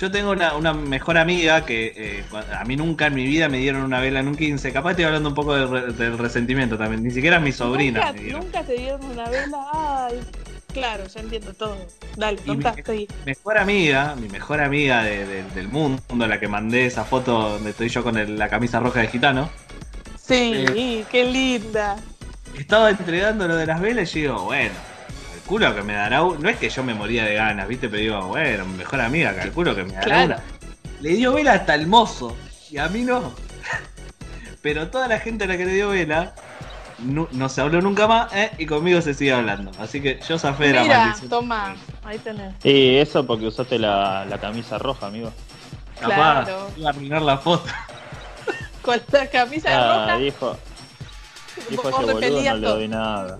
[0.00, 2.24] Yo tengo una, una mejor amiga que eh,
[2.58, 4.72] a mí nunca en mi vida me dieron una vela en un 15.
[4.72, 7.02] Capaz estoy hablando un poco del, re- del resentimiento también.
[7.02, 8.40] Ni siquiera mi sobrina ¿Nunca, me dieron.
[8.40, 9.66] nunca te dieron una vela.
[9.74, 10.20] Ay,
[10.72, 11.76] claro, ya entiendo todo.
[12.16, 13.08] Dale, mi contaste ahí.
[13.26, 17.70] mejor amiga, mi mejor amiga de- de- del mundo, la que mandé esa foto donde
[17.70, 19.50] estoy yo con el- la camisa roja de gitano,
[20.16, 21.96] Sí, qué linda.
[22.56, 24.74] estaba entregando lo de las velas y yo digo, bueno,
[25.50, 26.38] calculo que me dará una.
[26.38, 27.88] No es que yo me moría de ganas, ¿viste?
[27.88, 30.24] Pero digo, bueno, mi mejor amiga, calculo que me dará Claro.
[30.26, 30.38] una.
[31.00, 32.36] Le dio vela hasta el mozo
[32.70, 33.32] y a mí no.
[34.62, 36.34] Pero toda la gente a la que le dio vela
[37.00, 38.50] no, no se habló nunca más ¿eh?
[38.58, 39.72] y conmigo se sigue hablando.
[39.80, 41.30] Así que yo zafé de la Mira, maldición.
[41.30, 41.74] toma,
[42.04, 42.54] ahí tenés.
[42.64, 45.32] Y eso porque usaste la, la camisa roja, amigo.
[45.98, 46.70] Capaz, Claro.
[46.76, 47.64] iba a arruinar la foto.
[48.82, 50.16] Con la camisa Ah, roja.
[50.18, 50.56] dijo,
[51.70, 53.38] dijo ese boludo, no le doy nada.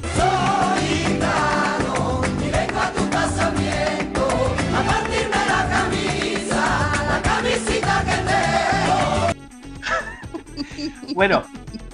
[11.14, 11.42] Bueno,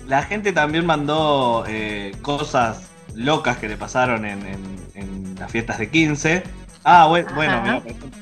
[0.07, 2.83] la gente también mandó eh, cosas
[3.15, 6.43] locas que le pasaron en, en- en las fiestas de 15.
[6.85, 7.77] Ah, bueno, bueno mirá,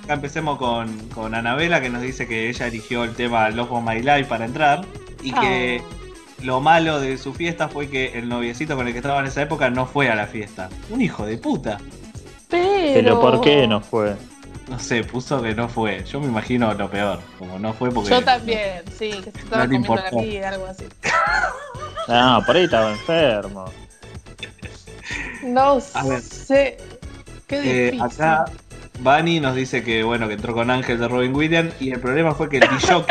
[0.05, 3.85] acá empecemos con, con Anabela que nos dice que ella eligió el tema Love of
[3.85, 4.85] My Life para entrar
[5.23, 5.83] y que
[6.45, 9.43] lo malo de su fiesta fue que el noviecito con el que estaba en esa
[9.43, 10.69] época no fue a la fiesta.
[10.91, 11.79] Un hijo de puta.
[12.49, 12.95] Pero...
[12.95, 14.15] Pero ¿por qué no fue?
[14.69, 16.05] No sé, puso que no fue.
[16.05, 17.21] Yo me imagino lo peor.
[17.39, 18.11] Como no fue porque.
[18.11, 19.95] Yo también, sí, que se estaba No comiendo
[20.43, 20.85] la algo así.
[22.09, 23.65] No, por ahí estaba enfermo.
[25.43, 26.21] No A ver.
[26.21, 26.77] sé.
[27.47, 28.03] Qué Eh, difícil.
[28.03, 28.45] acá
[29.01, 32.35] Bani nos dice que bueno que entró con Ángel de Robin Williams y el problema
[32.35, 33.05] fue que el DJ,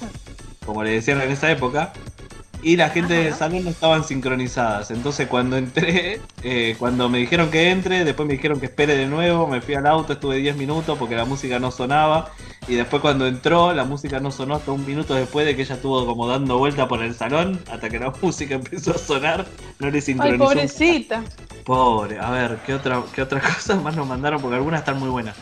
[0.66, 1.92] como le decían en esa época,
[2.64, 4.90] y la gente del salón no estaban sincronizadas.
[4.90, 9.06] Entonces cuando entré, eh, cuando me dijeron que entre, después me dijeron que espere de
[9.06, 12.30] nuevo, me fui al auto, estuve 10 minutos porque la música no sonaba.
[12.66, 15.74] Y después cuando entró, la música no sonó hasta un minuto después de que ella
[15.74, 19.46] estuvo como dando vuelta por el salón, hasta que la música empezó a sonar,
[19.78, 20.44] no le Ay, sincronizó.
[20.44, 21.22] pobrecita.
[21.64, 24.40] Pobre, a ver, ¿qué otra, qué otras cosas más nos mandaron?
[24.40, 25.36] Porque algunas están muy buenas.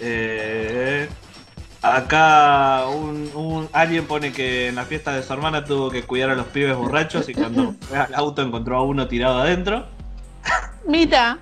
[0.00, 1.06] Eh,
[1.82, 6.30] acá un, un- alguien pone que en la fiesta de su hermana tuvo que cuidar
[6.30, 9.86] a los pibes borrachos y cuando fue al auto encontró a uno tirado adentro.
[10.86, 11.38] Mira,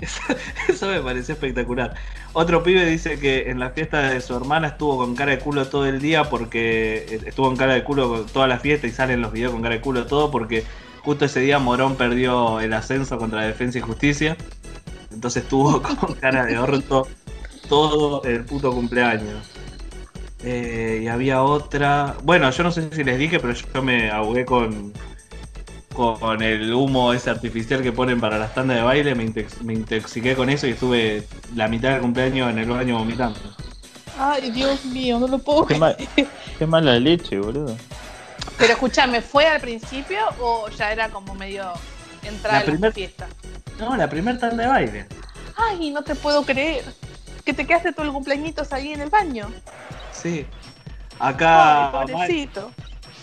[0.68, 1.94] Eso me pareció espectacular.
[2.32, 5.66] Otro pibe dice que en la fiesta de su hermana estuvo con cara de culo
[5.68, 9.20] todo el día porque estuvo con cara de culo con toda la fiesta y salen
[9.20, 10.64] los videos con cara de culo todo porque
[11.02, 14.36] justo ese día Morón perdió el ascenso contra Defensa y Justicia.
[15.12, 17.06] Entonces estuvo con cara de orto
[17.68, 19.46] todo el puto cumpleaños.
[20.44, 22.16] Eh, y había otra.
[22.22, 24.92] Bueno, yo no sé si les dije, pero yo me ahogué con,
[25.94, 29.14] con el humo ese artificial que ponen para las tandas de baile.
[29.14, 29.24] Me,
[29.74, 33.38] intoxiqué con eso y estuve la mitad del cumpleaños en el baño vomitando.
[34.18, 37.76] Ay, Dios mío, no lo puedo qué, qué mala leche, boludo.
[38.58, 41.72] Pero escúchame, ¿fue al principio o ya era como medio
[42.22, 43.28] entrar a la fiesta?
[43.78, 45.06] No, la primera tanda de baile.
[45.56, 46.84] Ay, no te puedo creer.
[47.44, 49.48] Que te quedaste todo el cumpleaños ahí en el baño.
[50.12, 50.46] Sí.
[51.18, 52.00] Acá.
[52.00, 52.70] Ay, pobrecito.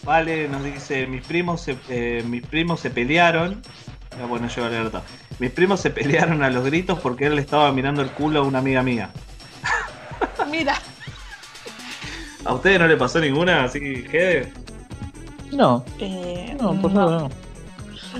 [0.03, 3.61] Vale, nos dice, mis primos se, eh, mis primos se pelearon.
[4.21, 5.03] Ah, bueno, yo alerta.
[5.39, 8.43] Mis primos se pelearon a los gritos porque él le estaba mirando el culo a
[8.43, 9.11] una amiga mía.
[10.49, 10.75] Mira.
[12.45, 14.51] ¿A ustedes no le pasó ninguna así, Gede?
[15.51, 15.83] No.
[15.99, 17.29] Eh, no, por favor, no.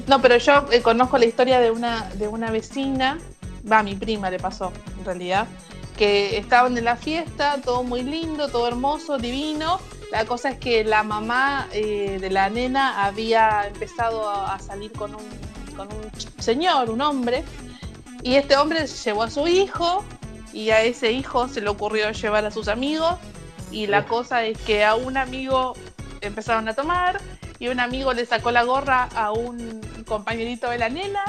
[0.08, 3.18] No, pero yo eh, conozco la historia de una, de una vecina,
[3.70, 5.48] va, mi prima le pasó, en realidad,
[6.00, 9.82] que estaban en la fiesta, todo muy lindo, todo hermoso, divino.
[10.14, 15.14] La cosa es que la mamá eh, de la nena había empezado a, salir con
[15.14, 15.30] un,
[15.76, 16.10] con un
[16.42, 17.44] señor, un hombre,
[18.24, 20.06] y este hombre llevó a su hijo
[20.54, 23.16] y a ese hijo se le ocurrió llevar a sus amigos
[23.70, 25.74] y la cosa es que a un amigo
[26.22, 27.20] empezaron a tomar
[27.60, 31.26] y un amigo le sacó la gorra a un compañerito de la nena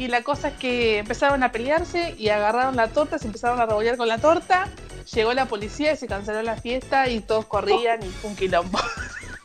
[0.00, 3.66] y la cosa es que empezaron a pelearse y agarraron la torta, se empezaron a
[3.66, 4.66] rebollar con la torta,
[5.12, 8.80] llegó la policía y se canceló la fiesta y todos corrían y fue un quilombo.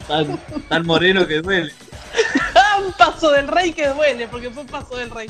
[0.07, 1.73] Tan, moreno que duele.
[2.85, 5.27] un paso del rey que duele, porque fue un paso del rey.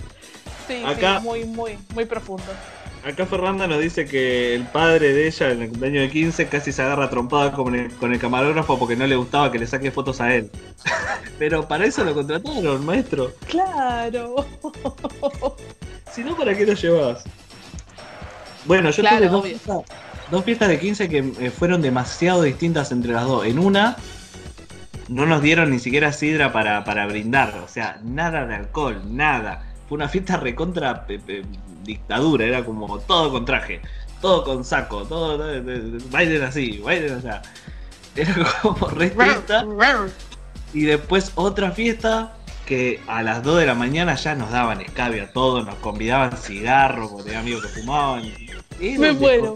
[0.68, 2.46] Sí, sí, muy, muy, muy profundo.
[3.06, 6.72] Acá Fernanda nos dice que el padre de ella en el cumpleaños de 15 casi
[6.72, 9.92] se agarra trompada con el, con el camarógrafo porque no le gustaba que le saque
[9.92, 10.50] fotos a él.
[11.38, 13.32] Pero para eso lo contrataron, maestro.
[13.48, 14.48] Claro.
[16.12, 17.24] si no, ¿para qué lo llevas?
[18.66, 19.78] Bueno, yo tuve dos fiestas,
[20.32, 23.46] dos fiestas, de 15 que eh, fueron demasiado distintas entre las dos.
[23.46, 23.98] En una,
[25.10, 27.54] no nos dieron ni siquiera sidra para, para brindar.
[27.64, 29.64] O sea, nada de alcohol, nada.
[29.88, 31.06] Fue una fiesta recontra
[31.86, 33.82] dictadura, era como todo con traje,
[34.22, 35.38] todo con saco, todo,
[36.10, 37.42] bailen así, bailen sea
[38.16, 39.14] Era como re
[40.74, 45.24] Y después otra fiesta que a las 2 de la mañana ya nos daban escabio
[45.24, 48.24] a todos, nos convidaban cigarros, porque tenía amigos que fumaban.
[48.80, 49.54] Y Me muero.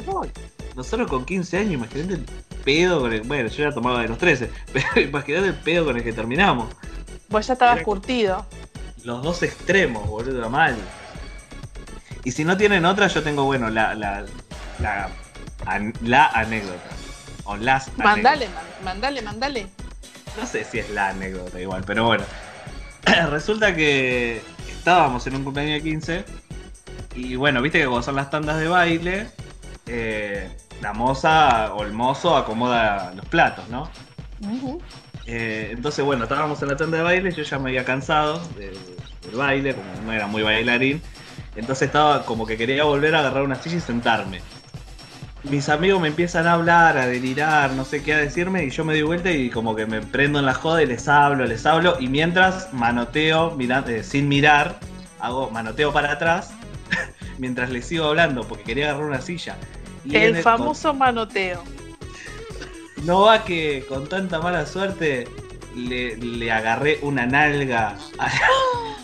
[0.75, 2.25] Nosotros con 15 años, imagínate el
[2.63, 3.21] pedo con el.
[3.21, 6.69] Bueno, yo ya tomaba de los 13, pero imagínate el pedo con el que terminamos.
[7.29, 8.45] Vos ya estabas curtido.
[9.03, 10.75] Los dos extremos, boludo, mal.
[12.23, 14.25] Y si no tienen otra, yo tengo, bueno, la, la,
[14.79, 15.09] la,
[16.01, 16.89] la anécdota.
[17.45, 18.47] O las Mandale,
[18.83, 19.67] mandale, mandale.
[20.39, 22.23] No sé si es la anécdota igual, pero bueno.
[23.29, 24.41] Resulta que
[24.71, 26.25] estábamos en un cumpleaños de 15
[27.15, 29.27] y bueno, viste que cuando son las tandas de baile,
[29.87, 30.49] eh,
[30.81, 33.89] la moza o el mozo acomoda los platos, ¿no?
[35.25, 39.35] Eh, entonces, bueno, estábamos en la tanda de baile, yo ya me había cansado del
[39.35, 41.01] baile, como no era muy bailarín,
[41.59, 44.41] entonces estaba como que quería volver a agarrar una silla y sentarme.
[45.43, 48.83] Mis amigos me empiezan a hablar, a delirar, no sé qué a decirme, y yo
[48.83, 51.65] me doy vuelta y como que me prendo en la joda y les hablo, les
[51.65, 54.79] hablo, y mientras manoteo eh, sin mirar,
[55.19, 56.51] hago manoteo para atrás,
[57.37, 59.55] mientras les sigo hablando, porque quería agarrar una silla.
[60.11, 61.63] el, famoso manoteo.
[63.03, 65.25] No va que con tanta mala suerte
[65.87, 67.95] le, agarré una nalga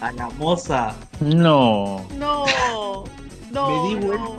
[0.01, 0.95] a, la moza.
[1.19, 2.05] No.
[2.17, 2.45] No.
[3.51, 3.69] No.
[3.69, 4.31] Me di, vuelta,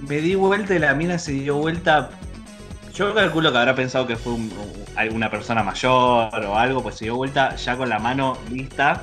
[0.00, 2.10] me di vuelta y la mina se dio vuelta.
[2.94, 4.36] Yo calculo que habrá pensado que fue
[4.96, 9.02] alguna persona mayor o algo, pues se dio vuelta ya con la mano lista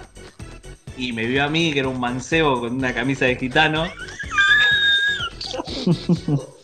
[0.97, 3.87] y me vio a mí, que era un mancebo con una camisa de gitano.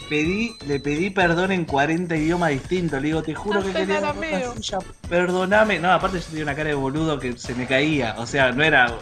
[0.00, 3.00] pedí, le pedí perdón en 40 idiomas distintos.
[3.00, 4.78] Le digo, te juro que quería una silla.
[5.08, 5.78] Perdóname.
[5.78, 8.14] No, aparte yo tenía una cara de boludo que se me caía.
[8.18, 8.92] O sea, no era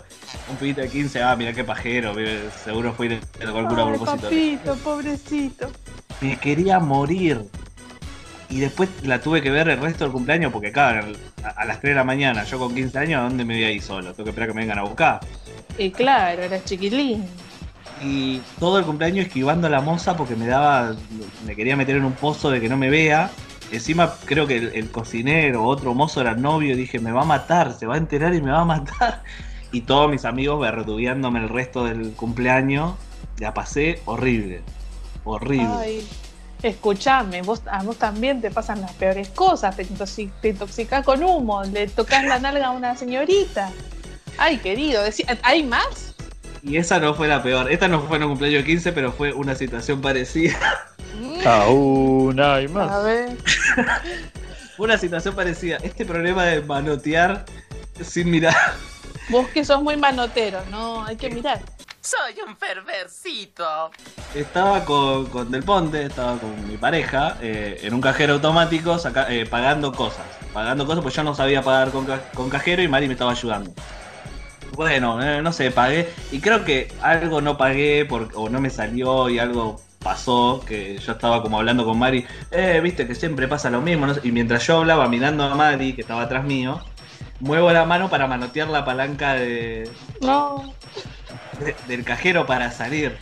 [0.49, 2.15] un pibito de 15, ah, mira qué pajero.
[2.65, 4.23] Seguro fue de a propósito.
[4.23, 5.71] Papito, pobrecito.
[6.21, 7.43] Me quería morir.
[8.51, 11.07] Y después la tuve que ver el resto del cumpleaños porque, claro,
[11.43, 13.71] a las 3 de la mañana, yo con 15 años, ¿a dónde me voy a
[13.71, 14.13] ir solo?
[14.13, 15.21] Tengo que esperar que me vengan a buscar.
[15.77, 17.25] Y claro, era chiquilín
[18.05, 20.95] y todo el cumpleaños esquivando a la moza porque me daba,
[21.47, 23.31] me quería meter en un pozo de que no me vea.
[23.73, 27.87] Encima creo que el, cocinero, otro mozo era novio, dije, me va a matar, se
[27.87, 29.23] va a enterar y me va a matar.
[29.73, 32.95] Y todos mis amigos verdubiándome el resto del cumpleaños,
[33.39, 34.63] la pasé horrible,
[35.25, 35.75] horrible.
[35.77, 36.09] Ay,
[36.63, 41.65] escuchame, vos, a vos también te pasan las peores cosas, te, te intoxicás con humo,
[41.65, 43.73] le tocas la nalga a una señorita.
[44.39, 45.03] Ay, querido,
[45.43, 46.14] ¿hay más?
[46.65, 47.71] Y esa no fue la peor.
[47.71, 50.59] Esta no fue en un cumpleaños de 15, pero fue una situación parecida.
[51.45, 52.91] Aún hay más.
[52.91, 53.37] A ver.
[54.79, 55.77] una situación parecida.
[55.83, 57.45] Este problema de manotear
[58.03, 58.55] sin mirar.
[59.29, 61.61] Vos que sos muy manotero, no hay que mirar.
[62.01, 63.91] Soy un perversito.
[64.35, 68.99] Estaba con, Del Ponte, estaba con mi pareja, eh, en un cajero automático
[69.29, 70.27] eh, pagando cosas.
[70.53, 73.73] Pagando cosas, pues yo no sabía pagar con, cajero y Mari me estaba ayudando.
[74.75, 76.09] Bueno, eh, no sé, pagué.
[76.33, 81.13] Y creo que algo no pagué o no me salió y algo pasó, que yo
[81.13, 84.79] estaba como hablando con Mari, eh, viste que siempre pasa lo mismo, y mientras yo
[84.79, 86.79] hablaba mirando a Mari, que estaba atrás mío,
[87.41, 89.91] muevo la mano para manotear la palanca de...
[90.21, 90.75] No.
[91.89, 93.17] del cajero para salir.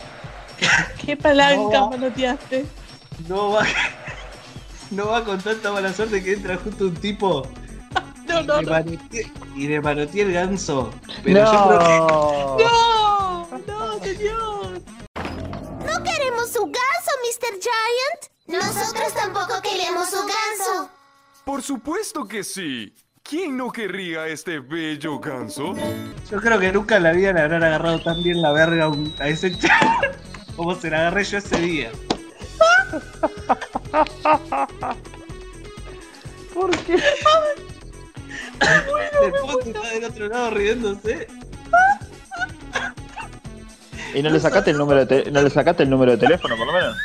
[1.03, 2.65] ¿Qué palanca manoteaste?
[3.29, 3.63] No va,
[4.91, 7.47] no va con tanta mala suerte que entra justo un tipo
[8.41, 8.83] no, no,
[9.55, 10.89] y le manoteé el ganso.
[11.23, 11.53] Pero no.
[11.53, 12.63] yo creo que...
[12.63, 14.81] No, no, señor.
[15.85, 17.59] No queremos su ganso, Mr.
[17.59, 18.31] Giant.
[18.47, 20.89] Nosotros tampoco queremos su ganso.
[21.45, 22.95] Por supuesto que sí.
[23.21, 25.75] ¿Quién no querría este bello ganso?
[26.29, 29.29] Yo creo que nunca en la vida le habrán agarrado tan bien la verga a
[29.29, 30.17] ese chaval
[30.55, 31.91] como se la agarré yo ese día.
[36.53, 37.01] ¿Por qué?
[38.59, 39.33] El
[39.67, 41.27] está del otro lado riéndose.
[44.13, 46.67] ¿Y no le sacaste el número de no le sacaste el número de teléfono por
[46.67, 46.95] lo menos?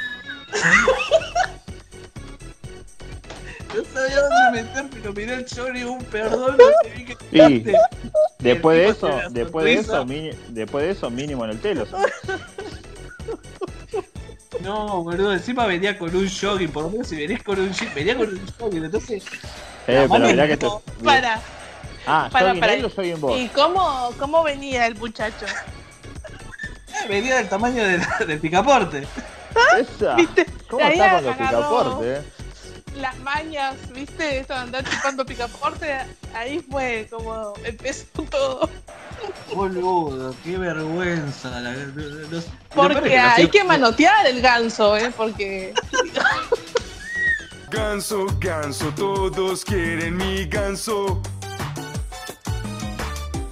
[3.75, 6.57] No sabía dónde meter, pero miré el show y un perdón,
[7.31, 7.65] Sí.
[8.39, 10.07] Después de eso, después de eso,
[10.49, 11.87] después de eso, mínimo en el telo.
[14.61, 18.17] No, boludo, encima venía con un jogging, por lo menos si venís con un venía
[18.17, 19.25] con un jogging, entonces.
[19.87, 20.67] Eh, pero mirá que te...
[21.05, 21.41] Para.
[22.07, 22.75] Ah, para, para.
[22.75, 23.39] Él o soy en vos?
[23.39, 25.47] ¿Y cómo, cómo venía el muchacho?
[27.09, 29.07] venía del tamaño del, del picaporte.
[29.79, 30.15] Esa.
[30.15, 30.47] ¿Viste?
[30.69, 32.25] ¿Cómo está con los picaportes?
[32.97, 34.41] Las mañas, ¿viste?
[34.41, 36.01] Eso de andar chupando picaporte,
[36.35, 38.69] ahí fue como empezó todo.
[39.55, 41.51] Boludo, qué vergüenza.
[42.75, 45.13] porque hay que manotear el ganso, ¿eh?
[45.17, 45.75] Porque.
[47.71, 51.21] ganso, ganso, todos quieren mi ganso.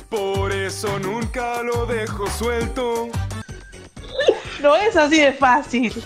[0.09, 3.09] Por eso nunca lo dejo suelto.
[4.63, 6.05] No es así de fácil.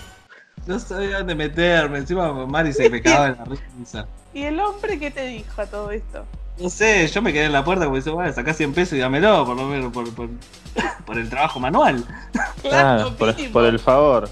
[0.65, 1.99] No sabía dónde meterme.
[1.99, 3.45] Encima Mari se me cagaba en la
[3.77, 4.07] risa.
[4.33, 6.25] ¿Y el hombre qué te dijo a todo esto?
[6.57, 8.99] No sé, yo me quedé en la puerta como dice, bueno, sacá 100 pesos y
[8.99, 10.29] dámelo, por lo menos por, por,
[11.05, 12.05] por el trabajo manual.
[12.61, 14.29] Claro, ah, por, por, el favor.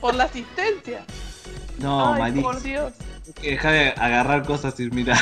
[0.00, 1.04] Por la asistencia.
[1.78, 2.92] No, Ay, por Dios.
[3.26, 5.18] Hay que dejar de agarrar cosas sin mirar.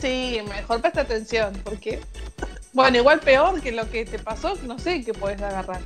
[0.00, 2.00] Sí, mejor presta atención, porque.
[2.72, 5.80] Bueno, igual peor que lo que te pasó, no sé qué puedes agarrar.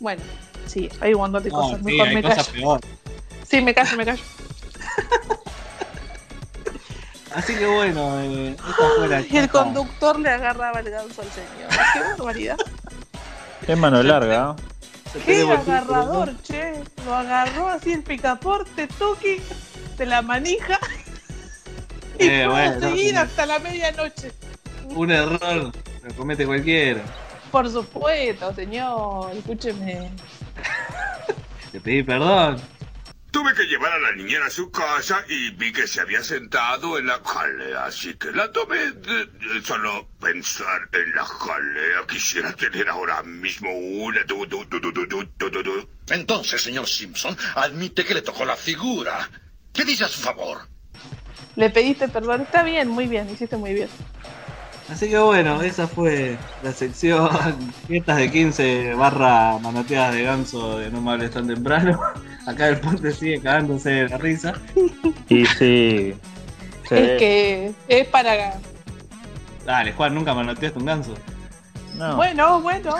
[0.00, 0.22] Bueno,
[0.66, 1.78] sí, hay un montón de cosas.
[1.78, 2.80] Sí, mejor me cosas Peor.
[3.46, 4.22] Sí, me callo, me callo.
[7.34, 8.56] Así que bueno, eh,
[9.30, 11.68] Y el conductor le agarraba el ganso al señor.
[11.92, 12.56] Qué barbaridad.
[13.66, 14.54] Qué mano larga.
[15.24, 16.74] Qué agarrador, che.
[17.04, 19.40] Lo agarró así el picaporte, Tuki,
[19.96, 20.78] de la manija.
[22.18, 24.32] Y eh, pudo seguir hasta la medianoche.
[24.88, 25.72] Un error,
[26.02, 27.02] lo comete cualquiera.
[27.50, 30.10] Por supuesto, señor, escúcheme.
[31.72, 32.60] Te pedí perdón.
[33.34, 36.96] Tuve que llevar a la niñera a su casa y vi que se había sentado
[37.00, 38.78] en la jalea, así que la tomé
[39.64, 42.06] solo pensar en la jalea.
[42.08, 44.20] Quisiera tener ahora mismo una.
[46.10, 49.28] Entonces, señor Simpson, admite que le tocó la figura.
[49.72, 50.68] ¿Qué dice a su favor?
[51.56, 52.42] Le pediste perdón.
[52.42, 53.88] Está bien, muy bien, hiciste muy bien.
[54.88, 57.30] Así que bueno, esa fue la sección
[57.86, 61.98] fiestas de 15 barra manoteadas de ganso de no me hables tan temprano.
[62.46, 64.52] Acá el puente sigue cagándose de la risa.
[65.28, 66.14] Y sí.
[66.90, 68.60] Es que es para.
[69.64, 71.14] Dale, Juan, nunca manoteaste un ganso.
[71.94, 72.16] No.
[72.16, 72.96] Bueno, bueno.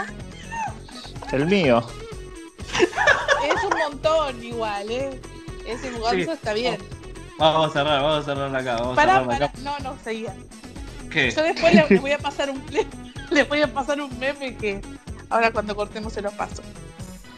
[1.33, 1.87] El mío.
[2.81, 5.21] Es un montón igual, ¿eh?
[5.67, 6.79] Ese ganso está bien.
[7.39, 8.77] Vamos a cerrar, vamos a cerrar acá.
[8.77, 9.53] Vamos a acá.
[9.63, 10.35] No, no, seguía.
[11.15, 12.63] Yo después le, voy a pasar un
[13.31, 14.81] le, voy a pasar un meme que
[15.31, 16.63] ahora cuando cortemos se lo paso.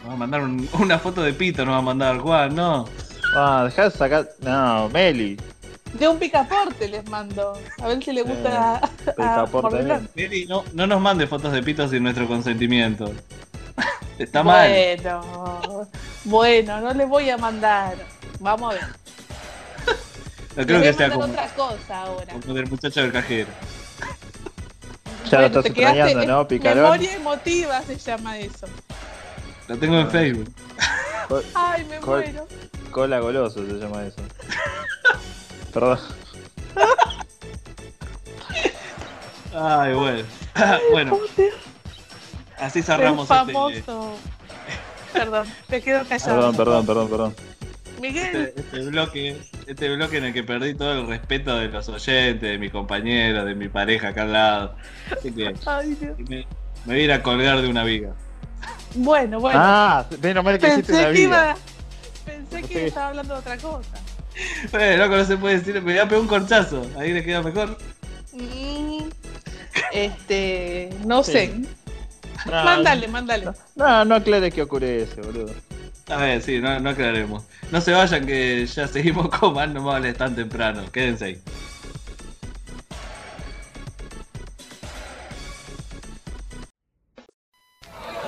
[0.03, 0.41] Vamos a mandar
[0.79, 2.87] una foto de pito, nos va a mandar Juan, no.
[3.35, 4.29] Ah, dejá de sacar.
[4.39, 5.37] No, Meli.
[5.93, 7.53] De un picaporte les mando.
[7.81, 9.83] A ver si le gusta eh, picaporte.
[10.15, 13.11] Meli, no, no nos mande fotos de pito sin nuestro consentimiento.
[14.17, 14.69] Está mal.
[14.69, 15.87] Bueno,
[16.23, 17.95] bueno, no le voy a mandar.
[18.39, 18.85] Vamos a ver.
[20.57, 22.33] No creo que sea como, otra cosa ahora.
[22.33, 23.47] como del muchacho del cajero.
[25.29, 26.83] Ya lo estás extrañando, ¿no, Picarón?
[26.83, 28.65] Memoria emotiva se llama eso.
[29.67, 30.51] Lo tengo en Facebook.
[31.53, 32.47] Ay, me muero.
[32.89, 34.21] Cola goloso se llama eso.
[35.73, 35.99] Perdón.
[39.53, 40.23] Ay, bueno.
[40.91, 41.19] bueno.
[42.57, 44.15] Así cerramos el este famoso.
[45.13, 46.35] Perdón, te quedo callado.
[46.35, 47.35] Perdón, perdón, perdón, perdón.
[47.99, 48.35] Miguel.
[48.35, 52.41] Este, este, bloque, este bloque en el que perdí todo el respeto de los oyentes,
[52.41, 54.75] de mi compañero, de mi pareja acá al lado.
[55.65, 56.17] Ay, Dios.
[56.17, 56.47] Me, me,
[56.85, 58.13] voy a ir a colgar de una viga.
[58.95, 59.59] Bueno, bueno.
[59.61, 61.57] Ah, menos mal que hiciste una viga.
[62.25, 63.89] pensé que estaba hablando de otra cosa.
[64.71, 65.75] Bueno, loco, no se puede decir.
[65.75, 66.85] Me voy a pegar un corchazo.
[66.97, 67.77] Ahí le queda mejor.
[68.33, 69.09] Mm,
[69.91, 70.89] este.
[71.05, 71.53] No sé.
[72.45, 73.49] mándale, mándale.
[73.75, 75.53] No, no aclares qué ocurre ese, boludo.
[76.09, 77.43] A ver, sí, no, no aclaremos.
[77.69, 80.83] No se vayan que ya seguimos con más, no me hables tan temprano.
[80.91, 81.41] Quédense ahí.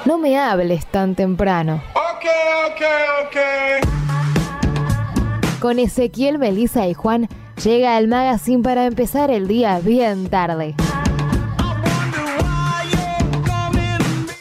[0.05, 1.81] No me hables tan temprano.
[1.93, 2.25] Ok,
[2.67, 2.81] ok,
[3.25, 3.37] ok.
[5.61, 7.27] Con Ezequiel, Melissa y Juan
[7.63, 10.75] llega el magazine para empezar el día bien tarde.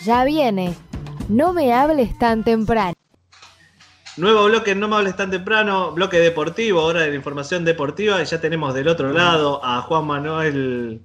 [0.05, 0.75] Ya viene.
[1.29, 2.95] No me hables tan temprano.
[4.19, 8.25] Nuevo bloque, no me hables tan temprano, bloque deportivo, ahora de la información deportiva, y
[8.25, 11.01] ya tenemos del otro lado a Juan Manuel,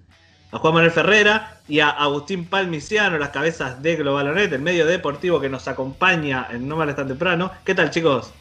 [0.52, 5.40] a Juan Manuel Ferrera y a Agustín Palmiciano, las cabezas de Globalonet, el medio deportivo
[5.40, 7.52] que nos acompaña en No me hables tan temprano.
[7.64, 8.34] ¿Qué tal, chicos?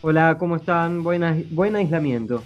[0.00, 1.02] Hola, ¿cómo están?
[1.02, 2.42] Buena, buen aislamiento.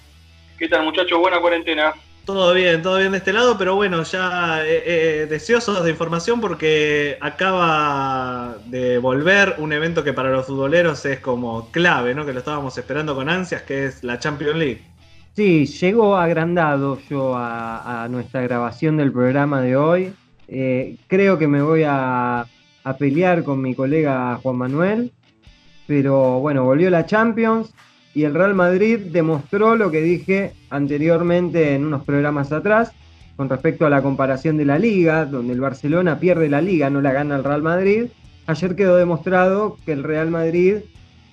[0.59, 1.21] ¿Qué tal, muchachos?
[1.21, 1.95] Buena cuarentena.
[2.25, 6.41] Todo bien, todo bien de este lado, pero bueno, ya eh, eh, deseosos de información
[6.41, 12.27] porque acaba de volver un evento que para los futboleros es como clave, ¿no?
[12.27, 14.83] Que lo estábamos esperando con ansias, que es la Champions League.
[15.35, 20.13] Sí, llegó agrandado yo a, nuestra grabación del programa de hoy.
[20.47, 22.47] Eh, creo que me voy a,
[22.85, 25.13] a pelear con mi colega Juan Manuel,
[25.87, 27.73] pero bueno, volvió la Champions
[28.15, 32.93] y el Real Madrid demostró lo que dije anteriormente en unos programas atrás
[33.37, 37.01] con respecto a la comparación de la liga, donde el Barcelona pierde la liga, no
[37.01, 38.07] la gana el Real Madrid.
[38.47, 40.79] Ayer quedó demostrado que el Real Madrid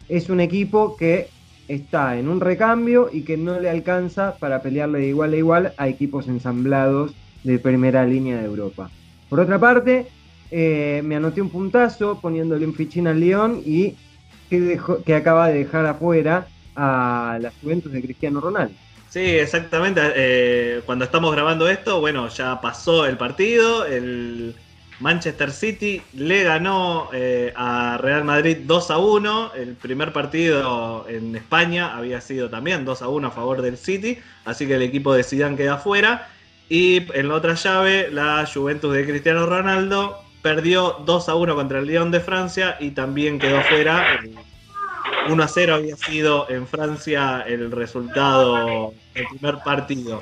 [0.07, 1.27] es un equipo que
[1.67, 5.73] está en un recambio y que no le alcanza para pelearle de igual a igual
[5.77, 7.13] a equipos ensamblados
[7.43, 8.89] de primera línea de Europa.
[9.29, 10.05] Por otra parte,
[10.49, 13.95] eh, me anoté un puntazo poniéndole un fichín al León y
[14.49, 16.47] que, que acaba de dejar afuera
[16.77, 18.73] a la Juventus de Cristiano Ronaldo.
[19.09, 20.01] Sí, exactamente.
[20.15, 23.85] Eh, cuando estamos grabando esto, bueno, ya pasó el partido.
[23.85, 24.55] El
[24.99, 29.53] Manchester City le ganó eh, a Real Madrid 2 a 1.
[29.55, 34.19] El primer partido en España había sido también 2 a 1 a favor del City.
[34.45, 36.29] Así que el equipo de Zidane queda fuera.
[36.69, 41.79] Y en la otra llave, la Juventus de Cristiano Ronaldo perdió 2 a 1 contra
[41.79, 44.19] el Lyon de Francia y también quedó fuera.
[45.29, 50.19] 1 a 0 había sido en Francia el resultado del primer partido.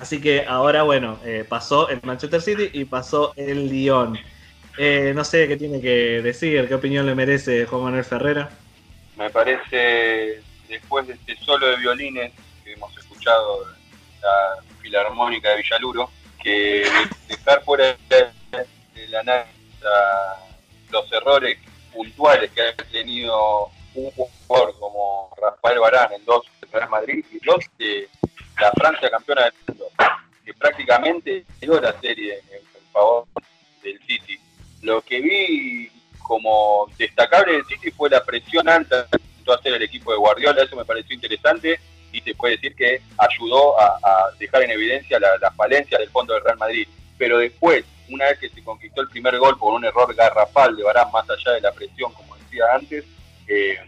[0.00, 4.18] Así que ahora, bueno, eh, pasó el Manchester City y pasó el Lyon.
[4.78, 8.50] Eh, no sé qué tiene que decir, qué opinión le merece Juan Manuel Ferrera.
[9.16, 13.64] Me parece, después de este solo de violines que hemos escuchado
[14.20, 16.10] la Filarmónica de Villaluro,
[16.42, 16.84] que
[17.28, 19.56] dejar fuera del análisis
[20.90, 21.58] los errores
[21.92, 27.44] puntuales que ha tenido un jugador como Rafael Barán en dos de Real Madrid y
[27.44, 28.08] dos de
[28.60, 29.86] la Francia campeona del mundo,
[30.44, 33.26] que prácticamente dio la serie en favor
[33.82, 34.38] del City.
[34.82, 35.90] Lo que vi
[36.22, 40.62] como destacable del City fue la presión alta que intentó hacer el equipo de Guardiola,
[40.62, 41.78] eso me pareció interesante
[42.12, 46.34] y se puede decir que ayudó a, dejar en evidencia la, la falencia del fondo
[46.34, 46.88] del Real Madrid.
[47.18, 50.82] Pero después, una vez que se conquistó el primer gol por un error garrafal de
[50.82, 53.04] Barán, más allá de la presión, como decía antes,
[53.48, 53.78] eh,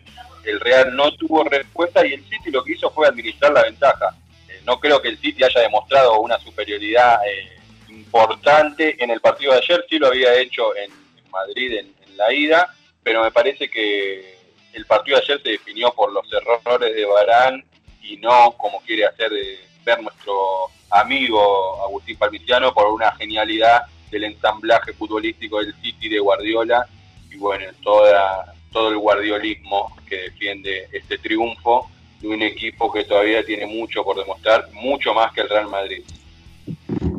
[0.45, 4.15] el Real no tuvo respuesta y el City lo que hizo fue administrar la ventaja.
[4.49, 9.53] Eh, no creo que el City haya demostrado una superioridad eh, importante en el partido
[9.53, 10.91] de ayer, sí lo había hecho en,
[11.31, 14.37] Madrid en, la ida, pero me parece que
[14.73, 17.65] el partido de ayer se definió por los errores de Barán
[18.03, 24.25] y no como quiere hacer de ver nuestro amigo Agustín Palmiciano por una genialidad del
[24.25, 26.89] ensamblaje futbolístico del City de Guardiola
[27.31, 31.89] y bueno, toda todo el guardiolismo que defiende este triunfo
[32.21, 36.03] de un equipo que todavía tiene mucho por demostrar, mucho más que el Real Madrid.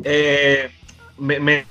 [0.04, 0.70] Eh,
[1.18, 1.64] me,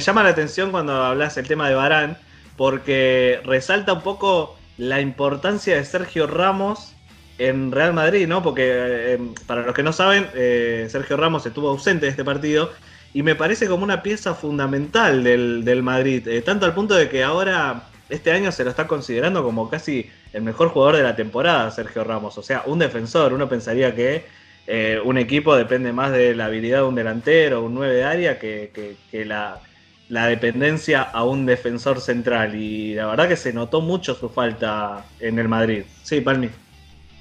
[0.00, 2.18] llama la atención cuando hablas el tema de Barán,
[2.56, 6.94] porque resalta un poco la importancia de Sergio Ramos
[7.38, 8.42] en Real Madrid, ¿no?
[8.42, 12.72] Porque eh, para los que no saben, eh, Sergio Ramos estuvo ausente de este partido
[13.12, 17.88] y me parece como una pieza fundamental del, Madrid, tanto al punto de que ahora
[18.08, 22.04] este año se lo está considerando como casi el mejor jugador de la temporada, Sergio
[22.04, 22.38] Ramos.
[22.38, 23.32] O sea, un defensor.
[23.32, 24.24] Uno pensaría que
[24.66, 28.38] eh, un equipo depende más de la habilidad de un delantero, un 9 de área,
[28.38, 29.60] que, la,
[30.08, 32.54] dependencia a un defensor central.
[32.54, 35.82] Y la verdad que se notó mucho su falta en el Madrid.
[36.02, 36.48] Sí, Palmi.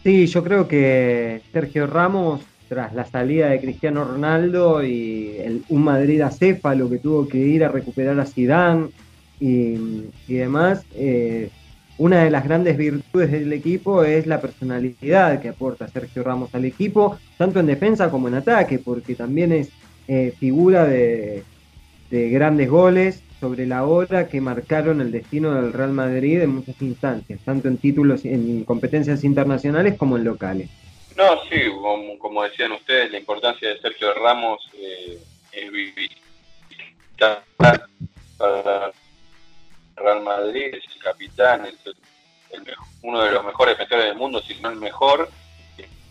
[0.04, 6.22] Sí, yo creo que Sergio Ramos, tras la salida de Cristiano Ronaldo y un Madrid
[6.22, 8.90] acéfalo que tuvo que ir a recuperar a Zidane
[9.40, 11.50] y, demás, eh,
[11.98, 16.66] una de las grandes virtudes del equipo es la personalidad que aporta Sergio Ramos al
[16.66, 19.70] equipo, tanto en defensa como en ataque, porque también es
[20.08, 21.44] eh, figura de,
[22.10, 27.42] grandes goles sobre la hora que marcaron el destino del Real Madrid en muchas instancias,
[27.44, 30.70] tanto en títulos, en competencias internacionales como en locales.
[31.18, 31.58] No, sí,
[32.20, 35.18] como, decían ustedes, la importancia de Sergio Ramos eh,
[35.52, 36.10] es vivir
[37.58, 38.92] para
[39.96, 41.76] Real Madrid, es el capitán, es
[43.02, 45.30] uno de los mejores defensores del mundo, si no el mejor.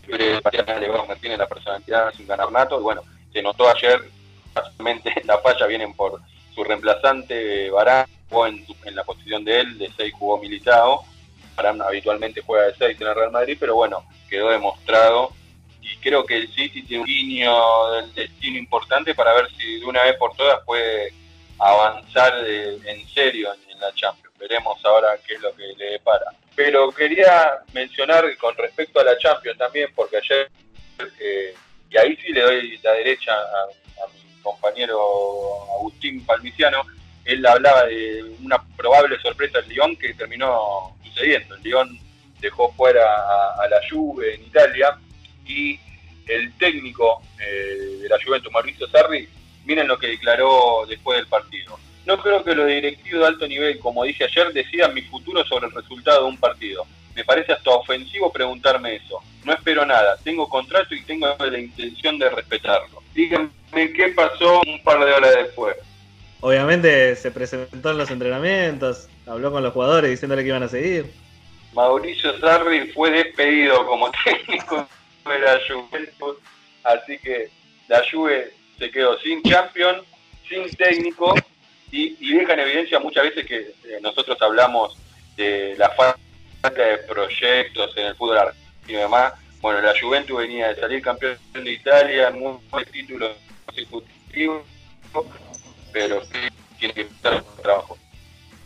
[0.05, 2.79] tiene la personalidad sin ganar nato.
[2.79, 4.01] Y bueno, se notó ayer,
[4.53, 6.21] básicamente la falla vienen por
[6.53, 11.01] su reemplazante, Barán, jugó en, la posición de él, de 6 jugó militado.
[11.55, 15.31] Barán habitualmente juega de 6 en el Real Madrid, pero bueno, quedó demostrado.
[15.81, 19.85] Y creo que el City tiene un guiño del destino importante para ver si de
[19.85, 21.13] una vez por todas puede
[21.59, 24.33] avanzar en serio en, la Champions.
[24.39, 26.31] Veremos ahora qué es lo que le depara.
[26.55, 30.49] Pero quería mencionar con respecto a la Champions también, porque ayer,
[31.19, 31.53] eh,
[31.89, 33.67] y ahí sí le doy la derecha a,
[34.13, 34.97] mi compañero
[35.75, 36.83] Agustín Palmiciano,
[37.25, 41.55] él hablaba de una probable sorpresa del Lyon que terminó sucediendo.
[41.55, 41.99] El Lyon
[42.39, 44.97] dejó fuera a, la Juve en Italia
[45.45, 45.79] y
[46.27, 49.27] el técnico eh, de la Juventus, Mauricio Sarri,
[49.65, 51.77] miren lo que declaró después del partido.
[52.05, 55.67] No creo que los directivos de alto nivel, como dije ayer, decidan mi futuro sobre
[55.67, 56.85] el resultado de un partido.
[57.15, 59.19] Me parece hasta ofensivo preguntarme eso.
[59.43, 63.01] No espero nada, tengo contrato y tengo la intención de respetarlo.
[63.13, 65.75] Díganme qué pasó un par de horas después.
[66.41, 71.11] Obviamente se presentó en los entrenamientos, habló con los jugadores diciéndole que iban a seguir.
[71.73, 74.87] Mauricio Sarri fue despedido como técnico
[75.25, 76.37] de la Juventus,
[76.83, 77.49] así que
[77.87, 80.01] la Juve se quedó sin champion,
[80.47, 81.33] sin técnico
[81.91, 84.97] y, deja en evidencia muchas veces que eh, nosotros hablamos
[85.37, 86.19] de la falta
[86.61, 89.33] de proyectos en el fútbol argentino y demás.
[89.61, 93.29] Bueno, la Juventus venía de salir campeón de Italia, muy buen título
[93.65, 94.63] consecutivo,
[95.91, 96.21] pero
[96.77, 97.97] tiene que estar trabajo.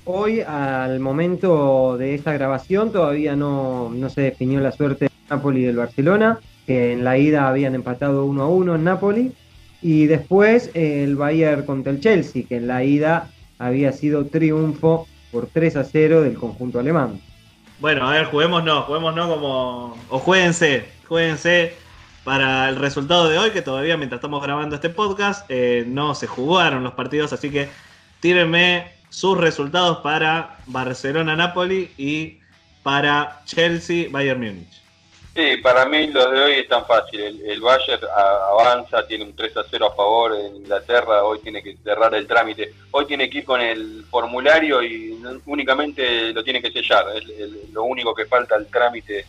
[0.06, 5.62] Hoy, al momento de esta grabación, todavía no, no se definió la suerte de Napoli
[5.62, 9.32] y del Barcelona, que en la ida habían empatado 1 a 1 en Napoli
[9.82, 15.48] y después el Bayern contra el Chelsea, que en la ida había sido triunfo por
[15.48, 17.22] 3 a 0 del conjunto alemán.
[17.80, 19.98] Bueno, a ver, juguemos no, juguemos no como.
[20.10, 21.74] O jueguense, jueguense
[22.24, 26.28] para el resultado de hoy, que todavía mientras estamos grabando este podcast eh, no se
[26.28, 27.70] jugaron los partidos, así que
[28.20, 32.40] tírenme sus resultados para Barcelona-Napoli y
[32.84, 34.79] para Chelsea-Bayern Múnich.
[35.40, 37.42] Sí, para mí los de hoy es tan fácil.
[37.46, 41.78] El, Bayern avanza, tiene un 3 a 0 a favor en Inglaterra, hoy tiene que
[41.78, 42.74] cerrar el trámite.
[42.92, 47.06] Hoy tiene que ir con el formulario y únicamente lo tiene que sellar.
[47.16, 49.26] Es lo único que falta el trámite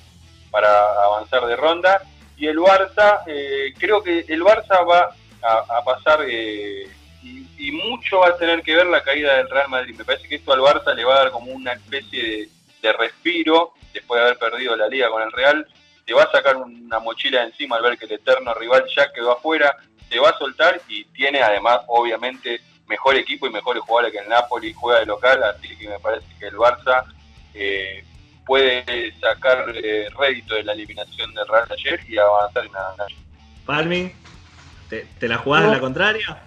[0.50, 2.02] para avanzar de ronda.
[2.36, 6.88] Y el Barça, eh, creo que el Barça va a, pasar eh,
[7.22, 9.94] y, mucho va a tener que ver la caída del Real Madrid.
[9.96, 12.48] Me parece que esto al Barça le va a dar como una especie
[12.82, 15.64] de respiro después de haber perdido la liga con el Real
[16.10, 19.30] te va a sacar una mochila encima al ver que el eterno rival ya quedó
[19.30, 19.76] afuera,
[20.08, 24.28] te va a soltar y tiene además obviamente mejor equipo y mejores jugadores que el
[24.28, 27.04] Napoli, juega de local, así que me parece que el Barça
[27.54, 28.04] eh,
[28.44, 33.06] puede sacar eh, rédito de la eliminación del Real ayer y avanzar en la
[33.64, 34.12] Palmi,
[34.88, 36.42] ¿te, la jugás en la contraria?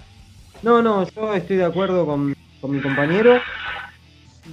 [0.61, 3.39] No, no, yo estoy de acuerdo con, con mi compañero.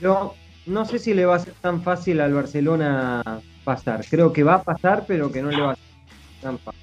[0.00, 3.24] Yo no sé si le va a ser tan fácil al Barcelona
[3.74, 4.04] pasar.
[4.08, 6.74] Creo que va a pasar, pero que no le va a ser.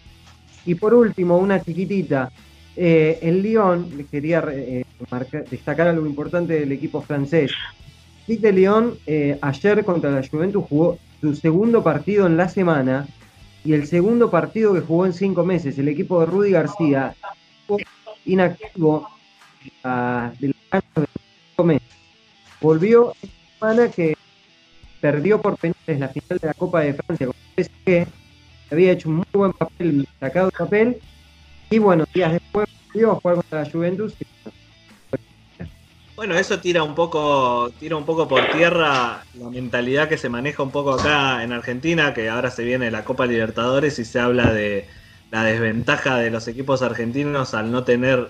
[0.65, 2.31] Y por último, una chiquitita.
[2.75, 4.85] Eh, el Lyon, quería eh,
[5.49, 7.51] destacar algo importante del equipo francés.
[8.27, 13.07] Dick Lyon eh, ayer contra la Juventus jugó su segundo partido en la semana
[13.65, 15.79] y el segundo partido que jugó en cinco meses.
[15.79, 17.15] El equipo de Rudy García
[18.25, 19.09] inactivo
[19.83, 21.87] uh, de cinco meses.
[22.61, 24.17] Volvió esta semana que
[24.99, 28.07] perdió por penales la final de la Copa de Francia con PSG,
[28.71, 30.97] había hecho un muy buen papel, sacado de papel,
[31.69, 34.13] y bueno, días después volvió a jugar contra la Juventus.
[36.15, 40.63] Bueno, eso tira un poco, tira un poco por tierra la mentalidad que se maneja
[40.63, 44.51] un poco acá en Argentina, que ahora se viene la Copa Libertadores y se habla
[44.51, 44.87] de
[45.29, 48.29] la desventaja de los equipos argentinos al no tener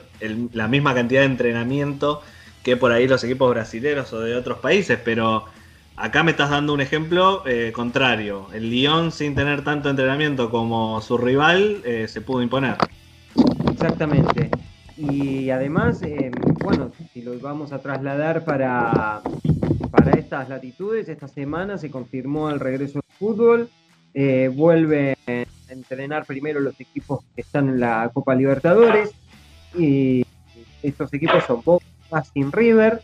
[0.51, 2.21] la misma cantidad de entrenamiento
[2.61, 5.45] que por ahí los equipos brasileños o de otros países, pero
[5.97, 8.47] acá me estás dando un ejemplo eh, contrario.
[8.53, 12.77] El Lyon sin tener tanto entrenamiento como su rival eh, se pudo imponer.
[13.71, 14.49] Exactamente.
[14.95, 16.31] Y además, eh,
[16.63, 19.21] bueno, si lo vamos a trasladar para,
[19.91, 23.69] para estas latitudes, esta semana se confirmó el regreso del fútbol.
[24.13, 29.11] Eh, vuelven a entrenar primero los equipos que están en la Copa Libertadores.
[29.77, 30.25] Y
[30.81, 33.01] estos equipos son Boca, Racing River.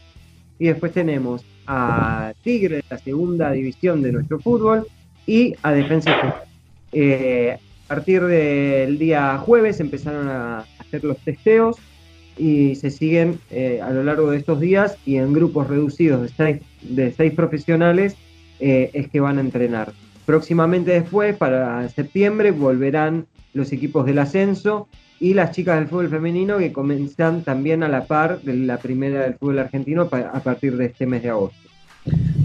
[0.59, 4.88] Y después tenemos a Tigre la segunda división de nuestro fútbol
[5.25, 6.43] y a Defensa
[6.91, 11.77] eh, a partir del día jueves empezaron a hacer los testeos
[12.38, 16.30] y se siguen eh, a lo largo de estos días y en grupos reducidos de
[16.30, 18.15] seis, de seis profesionales
[18.59, 19.93] eh, es que van a entrenar.
[20.25, 24.88] Próximamente después, para septiembre, volverán los equipos del ascenso
[25.23, 29.21] y las chicas del fútbol femenino que comienzan también a la par de la primera
[29.21, 31.69] del fútbol argentino a partir de este mes de agosto.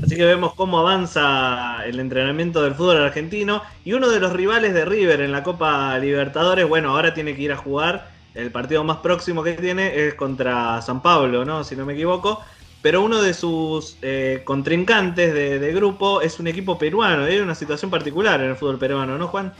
[0.04, 4.74] Así que vemos cómo avanza el entrenamiento del fútbol argentino y uno de los rivales
[4.74, 8.84] de River en la Copa Libertadores, bueno, ahora tiene que ir a jugar el partido
[8.84, 11.64] más próximo que tiene es contra San Pablo, ¿no?
[11.64, 12.40] Si no me equivoco.
[12.80, 17.24] Pero uno de sus eh, contrincantes de, grupo es un equipo peruano.
[17.24, 19.52] Hay una situación particular en el fútbol peruano, ¿no, Juan?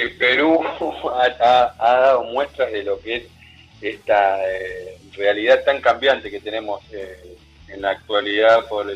[0.00, 0.60] El Perú
[1.12, 3.24] ha, dado muestras de lo que es
[3.80, 7.36] esta eh, realidad tan cambiante que tenemos eh,
[7.68, 8.86] en la actualidad por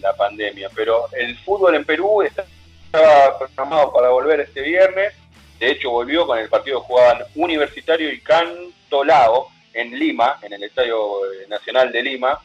[0.00, 0.70] la pandemia.
[0.74, 5.14] Pero el fútbol en Perú estaba programado para volver este viernes
[5.58, 10.62] de hecho, volvió con el partido que jugaban Universitario y Cantolao en Lima, en el
[10.62, 12.38] Estadio eh, Nacional de Lima.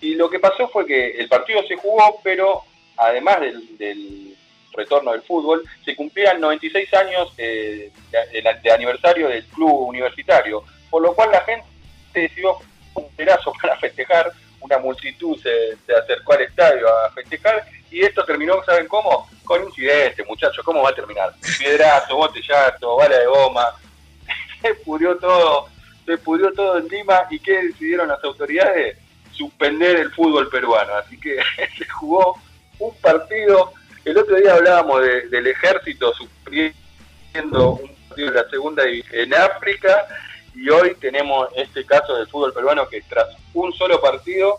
[0.00, 2.62] Y lo que pasó fue que el partido se jugó, pero
[2.96, 4.29] además del,
[4.72, 11.14] retorno del fútbol, se cumplían 96 años eh, de, aniversario del club universitario, por lo
[11.14, 11.66] cual la gente
[12.12, 12.56] decidió
[12.94, 18.62] un pedazo para festejar, una multitud se, acercó al estadio a festejar y esto terminó,
[18.64, 19.28] ¿saben cómo?
[19.44, 21.34] Con incidente, muchachos, ¿cómo va a terminar?
[21.58, 23.74] Piedrazo, botellazo, bala de goma,
[24.62, 25.68] se pudrió todo,
[26.06, 28.98] se pudrió todo en Lima y ¿qué decidieron las autoridades?
[29.32, 31.38] Suspender el fútbol peruano, así que
[31.78, 32.38] se jugó
[32.78, 33.72] un partido,
[34.04, 40.06] el otro día hablábamos del ejército suspendiendo un partido de la segunda división en África
[40.54, 44.58] y hoy tenemos este caso del fútbol peruano que tras un solo partido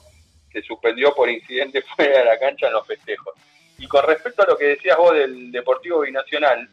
[0.51, 3.33] se suspendió por incidente fuera de la cancha en los festejos.
[3.77, 6.69] Y con respecto a lo que decías vos del Deportivo Binacional,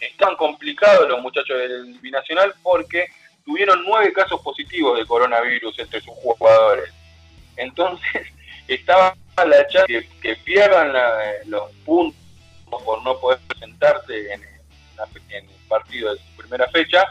[0.00, 3.06] están complicados los muchachos del Binacional porque
[3.44, 6.92] tuvieron nueve casos positivos de coronavirus entre sus jugadores.
[7.56, 8.26] Entonces,
[8.68, 9.14] estaba
[9.44, 10.92] la chance que, que pierdan
[11.46, 12.18] los puntos
[12.70, 17.06] por no poder presentarse en, en, el partido de su primera fecha.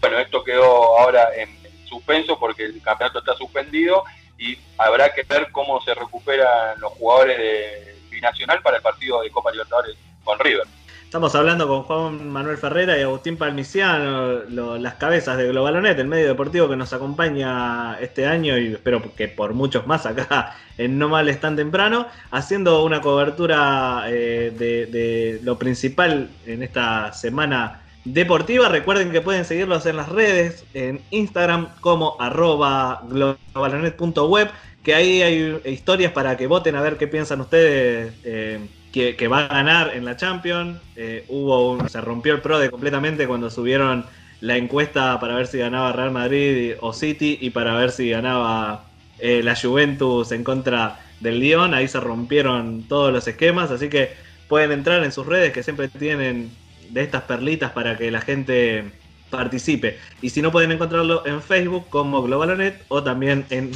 [0.00, 1.48] Bueno, esto quedó ahora en
[1.86, 4.04] suspenso porque el campeonato está suspendido
[4.38, 9.30] y habrá que ver cómo se recuperan los jugadores de binacional para el partido de
[9.30, 10.66] Copa Libertadores con River.
[11.12, 14.44] Estamos hablando con Juan Manuel Ferrera y Agustín Palmiciano,
[14.78, 19.28] las cabezas de Globalonet, el medio deportivo que nos acompaña este año y espero que
[19.28, 25.58] por muchos más acá en No Mal Tan Temprano, haciendo una cobertura eh, de lo
[25.58, 28.70] principal en esta semana deportiva.
[28.70, 34.48] Recuerden que pueden seguirlos en las redes, en Instagram como arroba globalonet.web,
[34.82, 39.44] que ahí hay historias para que voten a ver qué piensan ustedes eh, que, va
[39.44, 40.78] a ganar en la Champions.
[40.96, 44.04] Eh, hubo se rompió el pro de completamente cuando subieron
[44.40, 48.84] la encuesta para ver si ganaba Real Madrid o City y para ver si ganaba
[49.18, 51.74] eh, la Juventus en contra del Lyon.
[51.74, 54.10] Ahí se rompieron todos los esquemas, así que
[54.48, 56.50] pueden entrar en sus redes que siempre tienen
[56.90, 58.84] de estas perlitas para que la gente
[59.30, 59.98] participe.
[60.20, 63.70] Y si no pueden encontrarlo en Facebook como Globalonet o también en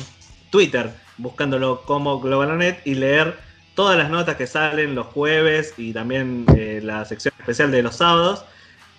[0.50, 3.45] Twitter buscándolo como Globalonet y leer
[3.76, 7.96] todas las notas que salen los jueves y también eh, la sección especial de los
[7.96, 8.44] sábados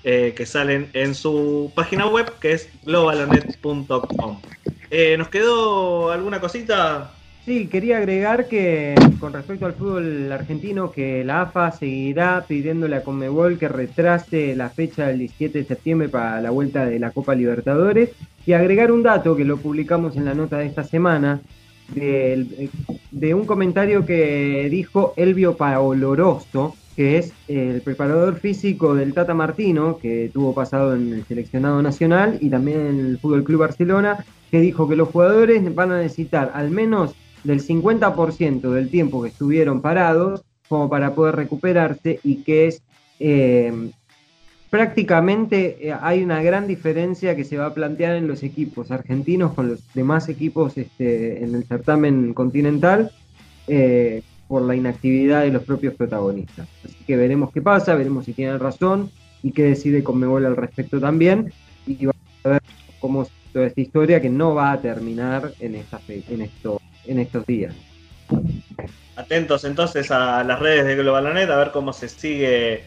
[0.05, 4.39] eh, que salen en su página web que es globalonet.com.
[4.89, 7.11] Eh, ¿Nos quedó alguna cosita
[7.47, 13.03] Sí, quería agregar que con respecto al fútbol argentino, que la AFA seguirá pidiéndole a
[13.03, 17.35] Conmebol que retrase la fecha del 17 de septiembre para la vuelta de la Copa
[17.35, 18.09] Libertadores
[18.45, 21.39] y agregar un dato que lo publicamos en la nota de esta semana,
[21.93, 22.69] de,
[23.11, 29.99] de un comentario que dijo Elvio Paoloroso, que es el preparador físico del Tata Martino,
[29.99, 34.59] que tuvo pasado en el seleccionado nacional y también en el Fútbol Club Barcelona, que
[34.59, 39.81] dijo que los jugadores van a necesitar al menos del 50% del tiempo que estuvieron
[39.81, 42.81] parados como para poder recuperarse y que es
[43.19, 43.91] eh,
[44.69, 49.53] prácticamente eh, hay una gran diferencia que se va a plantear en los equipos argentinos
[49.53, 53.11] con los demás equipos este, en el certamen continental
[53.67, 56.67] eh, por la inactividad de los propios protagonistas.
[56.83, 59.11] Así que veremos qué pasa, veremos si tienen razón
[59.43, 61.51] y qué decide Conmebol al respecto también.
[61.85, 62.61] Y vamos a ver
[62.99, 67.19] cómo es toda esta historia que no va a terminar en, esta en, esto, en
[67.19, 67.73] estos días.
[69.15, 72.83] Atentos entonces a las redes de Globalonet a ver cómo se sigue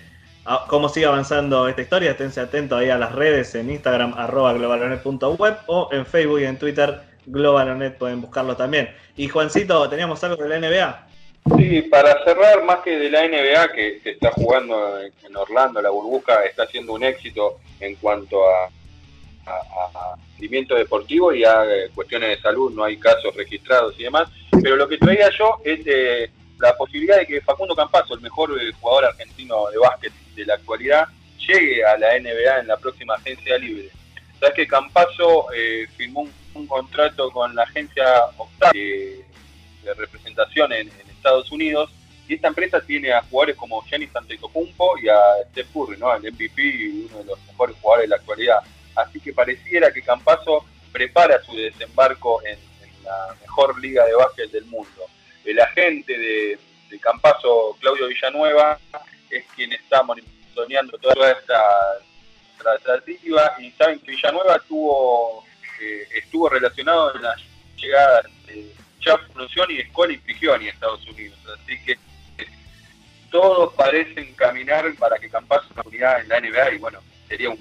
[0.68, 2.12] cómo sigue avanzando esta historia.
[2.12, 6.58] Esténse atentos ahí a las redes en Instagram, arroba globalonet.web o en Facebook y en
[6.58, 8.94] Twitter, globalonet, pueden buscarlo también.
[9.16, 11.06] Y Juancito, ¿teníamos algo de la NBA?
[11.56, 16.44] Sí, para cerrar, más que de la NBA que está jugando en Orlando, la burbuja
[16.44, 18.66] está siendo un éxito en cuanto a,
[19.46, 24.28] a, rendimiento deportivo y a eh, cuestiones de salud, no hay casos registrados y demás.
[24.62, 28.50] Pero lo que traía yo es eh, la posibilidad de que Facundo Campazo, el mejor
[28.60, 31.06] eh, jugador argentino de básquet de la actualidad,
[31.38, 33.88] llegue a la NBA en la próxima agencia libre.
[34.38, 38.04] Sabes que Campazo eh, firmó un, contrato con la agencia
[38.36, 41.90] Octavio de, representación en, Estados Unidos
[42.26, 45.18] y esta empresa tiene a jugadores como Giannis Antetokounmpo y a
[45.50, 46.14] Steph Curry, ¿no?
[46.14, 48.58] el MVP uno de los mejores jugadores de la actualidad.
[48.96, 54.50] Así que pareciera que Campazo prepara su desembarco en, en la mejor liga de básquet
[54.50, 55.10] del mundo
[55.44, 56.58] el agente de,
[56.90, 58.78] de Campazo, Claudio Villanueva,
[59.30, 61.62] es quien está monitoreando toda esta
[62.58, 65.44] tratativa y saben que Villanueva tuvo,
[65.80, 67.34] eh, estuvo relacionado en la
[67.76, 69.24] llegada de Chapo
[69.68, 71.38] y Escuela y Prigioni a Estados Unidos.
[71.54, 71.98] Así que
[73.30, 77.58] todos parecen caminar para que Campazo una unidad en la NBA y bueno, sería un,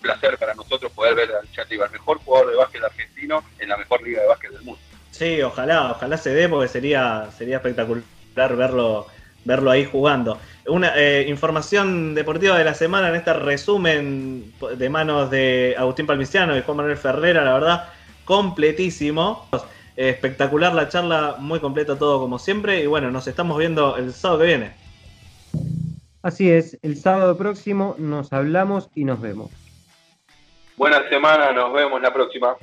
[0.00, 3.76] placer para nosotros poder ver al Chatiba, el mejor jugador de básquet argentino en la
[3.76, 4.80] mejor liga de básquet del mundo.
[5.10, 8.02] Sí, ojalá, ojalá se dé porque sería, sería espectacular
[8.34, 9.06] verlo,
[9.44, 10.38] verlo ahí jugando.
[10.66, 16.56] Una eh, información deportiva de la semana en este resumen de manos de Agustín Palmiciano
[16.56, 17.88] y Juan Manuel Ferrera, la verdad,
[18.24, 19.48] completísimo.
[19.96, 22.82] espectacular la charla, muy completo todo como siempre.
[22.82, 24.72] Y bueno, nos estamos viendo el sábado que viene.
[26.22, 29.50] Así es, el sábado próximo nos hablamos y nos vemos.
[30.76, 32.56] Buena semana, nos vemos la próxima.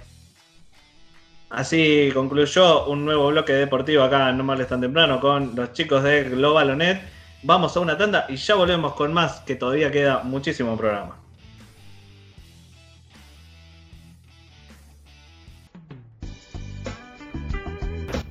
[1.50, 6.26] Así concluyó un nuevo bloque deportivo acá No Males Tan Temprano con los chicos de
[6.26, 7.02] Globalonet.
[7.42, 11.16] Vamos a una tanda y ya volvemos con más, que todavía queda muchísimo programa.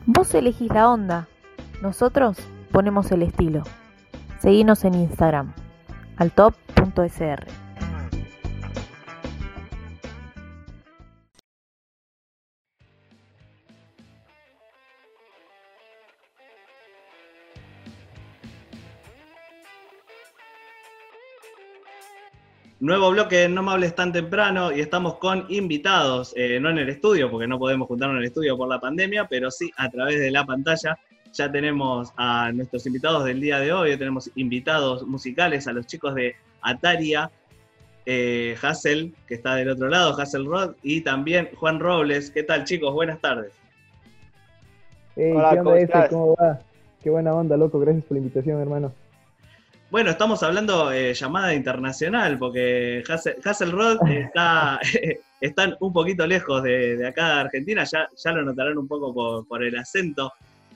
[0.06, 1.28] Vos elegís la onda,
[1.82, 2.38] nosotros
[2.70, 3.62] ponemos el estilo.
[4.40, 5.52] Seguinos en Instagram,
[6.16, 7.67] altop.sr.
[22.80, 26.88] Nuevo bloque No me hables tan temprano y estamos con invitados, eh, no en el
[26.88, 30.20] estudio, porque no podemos juntarnos en el estudio por la pandemia, pero sí a través
[30.20, 30.96] de la pantalla.
[31.32, 36.14] Ya tenemos a nuestros invitados del día de hoy, tenemos invitados musicales a los chicos
[36.14, 37.30] de Ataria,
[38.06, 42.30] eh, Hassel, que está del otro lado, Hassel Rod, y también Juan Robles.
[42.30, 42.94] ¿Qué tal chicos?
[42.94, 43.52] Buenas tardes.
[45.16, 46.60] Hola, ¿qué onda, ¿cómo, ¿Cómo va?
[47.02, 47.80] Qué buena onda, loco.
[47.80, 48.92] Gracias por la invitación, hermano.
[49.90, 53.02] Bueno, estamos hablando eh, llamada internacional, porque
[53.42, 54.78] Hasselrod está,
[55.40, 59.64] están un poquito lejos de, acá de Argentina, ya, ya lo notarán un poco por,
[59.64, 60.32] el acento.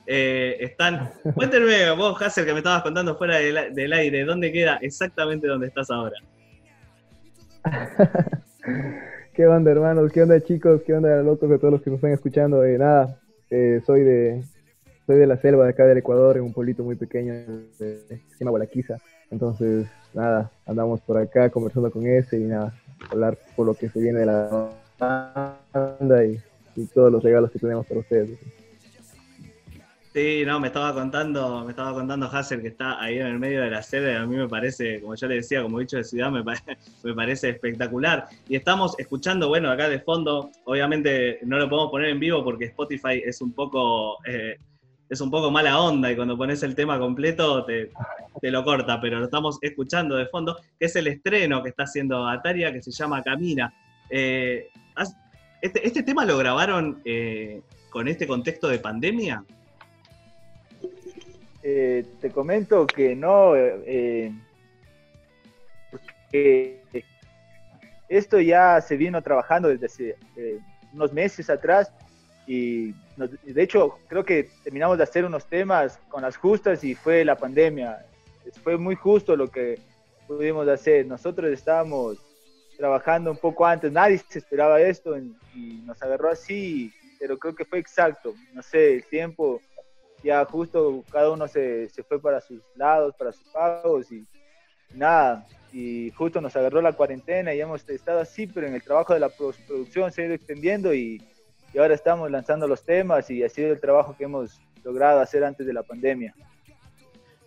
[0.06, 1.10] Eh, están.
[1.34, 5.90] Cuéntenme, vos, Hassel, que me estabas contando fuera del, aire, ¿dónde queda exactamente donde estás
[5.90, 6.16] ahora?
[9.34, 10.10] ¿Qué onda, hermanos?
[10.10, 10.80] ¿Qué onda, chicos?
[10.86, 12.64] ¿Qué onda, locos de todos los que nos están escuchando?
[12.64, 13.20] Eh, nada,
[13.84, 14.42] soy de,
[15.06, 17.32] soy de la selva de acá del Ecuador, en un pueblito muy pequeño
[17.78, 18.98] que se llama Gualaquiza.
[19.30, 22.74] Entonces, nada, andamos por acá conversando con ese y nada,
[23.10, 26.40] hablar por lo que se viene de la banda y,
[26.94, 28.38] todos los regalos que tenemos para ustedes.
[30.14, 33.62] Sí, no, me estaba contando, me estaba contando Hassel que está ahí en el medio
[33.62, 36.30] de la sede, a mí me parece, como yo le decía, como dicho de ciudad,
[36.30, 36.42] me,
[37.04, 38.26] me parece espectacular.
[38.48, 42.66] Y estamos escuchando, bueno, acá de fondo, obviamente no lo podemos poner en vivo porque
[42.66, 44.58] Spotify es un poco eh,
[45.12, 47.90] es un poco mala onda y cuando pones el tema completo te,
[48.50, 52.26] lo corta, pero lo estamos escuchando de fondo, que es el estreno que está haciendo
[52.26, 53.74] Ataria, que se llama Camina.
[54.08, 54.70] Eh,
[55.60, 57.60] este, este, tema lo grabaron eh,
[57.90, 59.44] con este contexto de pandemia?
[61.62, 63.52] Eh, te comento que no,
[68.08, 70.16] esto ya se vino trabajando desde hace
[70.94, 71.92] unos meses atrás
[72.46, 72.92] y
[73.44, 77.36] de hecho creo que terminamos de hacer unos temas con las justas y fue la
[77.36, 78.04] pandemia.
[78.62, 79.78] Fue muy justo lo que
[80.26, 81.06] pudimos hacer.
[81.06, 82.18] Nosotros estábamos
[82.76, 85.16] trabajando un poco antes, nadie se esperaba esto
[85.54, 88.34] y nos agarró así, pero creo que fue exacto.
[88.52, 89.60] No sé, el tiempo
[90.24, 94.26] ya justo cada uno se, se fue para sus lados, para sus pagos y
[94.94, 99.14] nada, y justo nos agarró la cuarentena y hemos estado así, pero en el trabajo
[99.14, 101.22] de la producción se ha ido extendiendo y,
[101.72, 105.44] y, ahora estamos lanzando los temas y ha sido el trabajo que hemos logrado hacer
[105.44, 106.34] antes de la pandemia.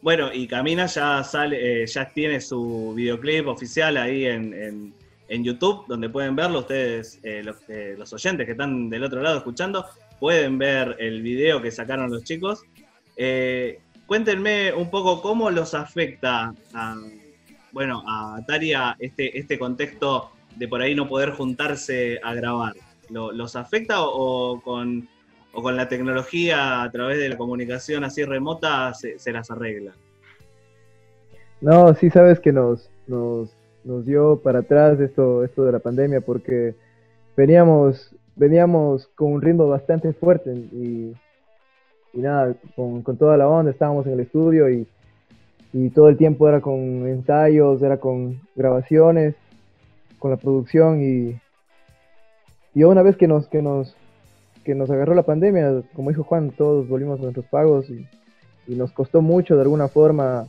[0.01, 4.93] Bueno, y Camina ya sale, eh, ya tiene su videoclip oficial ahí en,
[5.27, 9.21] en, YouTube, donde pueden verlo ustedes, eh, los, eh, los oyentes que están del otro
[9.21, 9.85] lado escuchando,
[10.19, 12.63] pueden ver el video que sacaron los chicos.
[14.05, 16.95] cuéntenme un poco cómo los afecta a
[17.75, 22.73] bueno, a Taria este, este contexto de por ahí no poder juntarse a grabar?
[23.09, 25.07] ¿Los afecta o, con,
[25.51, 29.93] con la tecnología a través de la comunicación así remota se, las arregla?
[31.61, 33.55] No, sí sabes que nos, nos,
[34.05, 36.75] dio para atrás esto, esto de la pandemia porque
[37.35, 41.13] veníamos, veníamos con un ritmo bastante fuerte y,
[42.13, 44.87] nada, con, con toda la onda, estábamos en el estudio y
[45.77, 49.35] y todo el tiempo era con ensayos, era con grabaciones,
[50.19, 51.37] con la producción y,
[52.75, 53.95] y una vez que nos, que nos,
[54.65, 58.05] que nos agarró la pandemia, como dijo Juan, todos volvimos a nuestros pagos y,
[58.67, 60.47] nos costó mucho de alguna forma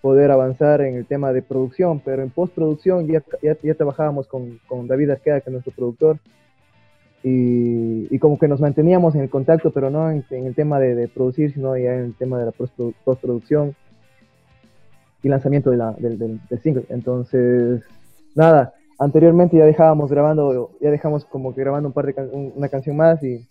[0.00, 4.86] poder avanzar en el tema de producción, pero en postproducción ya, ya, trabajábamos con, con,
[4.86, 6.18] David Arqueda, que es nuestro productor,
[7.24, 10.94] y, y, como que nos manteníamos en el contacto, pero no en, el tema de,
[10.94, 13.74] de, producir, sino ya en el tema de la postproducción
[15.24, 16.84] y lanzamiento de la, del, del, single.
[16.90, 17.82] Entonces,
[18.36, 22.96] nada, anteriormente ya dejábamos grabando, ya dejamos como que grabando un par de una canción
[22.96, 23.46] más y,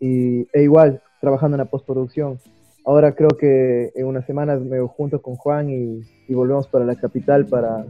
[0.00, 2.38] y, e igual trabajando en la postproducción.
[2.84, 6.96] Ahora creo que en unas semanas me junto con Juan y, y volvemos para la
[6.96, 7.86] capital para,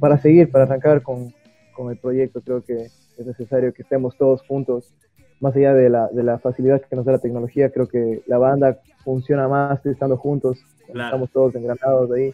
[0.00, 1.32] para seguir, para arrancar con,
[1.76, 2.40] con el proyecto.
[2.40, 4.94] Creo que es necesario que estemos todos juntos
[5.40, 8.38] más allá de la, de la facilidad que nos da la tecnología, creo que la
[8.38, 12.32] banda funciona más estando juntos, estamos todos engranados ahí.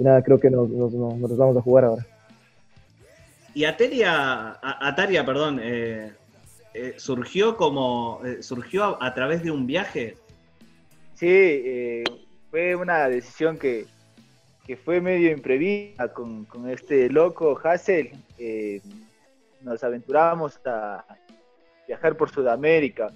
[0.00, 2.06] Y nada, creo que nos, nos, nos, vamos a jugar ahora.
[3.52, 6.14] Y Ataria, Ataria perdón, eh,
[6.72, 10.16] eh, surgió como eh, surgió a, través de un viaje.
[11.16, 12.02] Sí,
[12.50, 13.84] fue una decisión que,
[14.66, 18.12] que fue medio imprevista con, con este loco Hassel.
[19.60, 21.04] nos aventuramos a,
[21.86, 23.12] viajar por Sudamérica.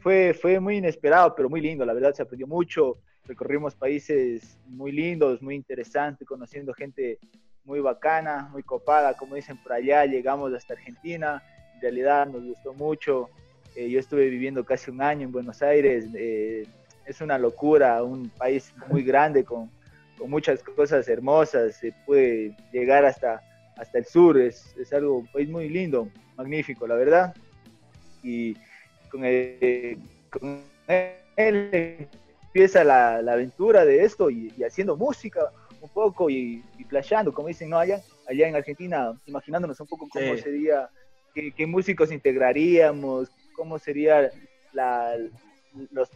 [0.00, 2.98] Fue, fue muy inesperado, pero muy lindo, la verdad se aprendió mucho.
[3.26, 7.18] Recorrimos países muy lindos, muy interesantes, conociendo gente
[7.64, 11.42] muy bacana, muy copada, como dicen por allá, llegamos hasta Argentina,
[11.74, 13.28] en realidad nos gustó mucho.
[13.74, 16.66] Eh, yo estuve viviendo casi un año en Buenos Aires, eh,
[17.04, 19.70] es una locura, un país muy grande con,
[20.16, 23.42] con, muchas cosas hermosas, se puede llegar hasta,
[23.76, 27.34] hasta el sur, es, es algo, país muy lindo, magnífico, la verdad
[28.26, 28.56] y
[29.08, 29.98] con él,
[32.56, 35.52] empieza la, aventura de esto y, haciendo música
[35.82, 37.78] un poco y, y playando, como dicen, ¿no?
[37.78, 40.88] Allá, allá en Argentina, imaginándonos un poco cómo sería,
[41.34, 44.30] qué, músicos integraríamos, cómo sería
[44.72, 45.16] la,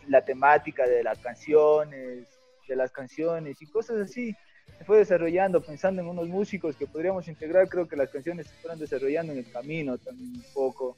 [0.08, 2.26] la temática de las canciones,
[2.66, 4.34] de las canciones y cosas así.
[4.78, 8.54] Se fue desarrollando pensando en unos músicos que podríamos integrar, creo que las canciones se
[8.62, 10.96] fueron desarrollando en el camino también un poco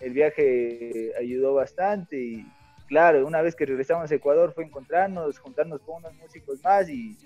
[0.00, 2.46] el viaje ayudó bastante y
[2.86, 7.16] claro, una vez que regresamos a Ecuador fue encontrarnos, juntarnos con unos músicos más y,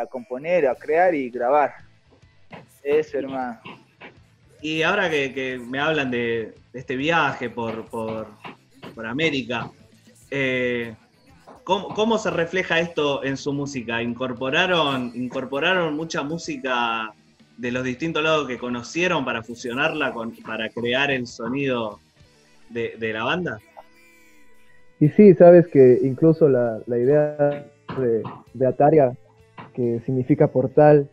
[0.00, 1.74] a componer, a crear y grabar.
[2.82, 3.60] Eso, hermano.
[4.60, 8.26] Y ahora que, me hablan de, este viaje por, por,
[9.04, 9.70] América,
[10.30, 10.94] eh,
[11.64, 14.02] ¿cómo, se refleja esto en su música?
[14.02, 17.12] ¿Incorporaron, ¿Incorporaron mucha música
[17.56, 22.00] de los distintos lados que conocieron para fusionarla, con, para crear el sonido
[22.72, 23.60] de, la banda.
[25.02, 27.66] Y sí, sabes que incluso la, idea
[28.54, 29.16] de, Ataria,
[29.74, 31.10] que significa portal,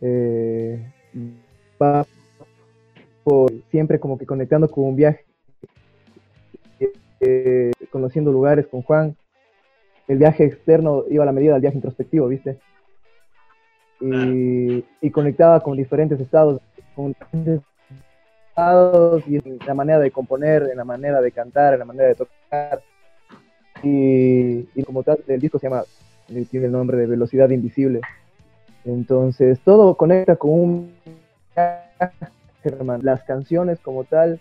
[0.00, 0.82] eh,
[1.78, 2.06] va
[3.22, 5.22] por, siempre como que conectando con un viaje,
[7.20, 9.14] eh, conociendo lugares con Juan.
[10.08, 12.58] El viaje externo iba a la medida del viaje introspectivo, ¿viste?
[14.00, 16.58] Y, y conectaba con diferentes estados,
[16.96, 17.60] con diferentes
[19.26, 22.14] y en la manera de componer, en la manera de cantar, en la manera de
[22.14, 22.80] tocar.
[23.84, 25.84] Y, como tal, el disco se llama,
[26.50, 28.00] tiene el nombre de Velocidad Invisible.
[28.84, 30.94] Entonces, todo conecta con un...
[33.02, 34.40] Las canciones como tal,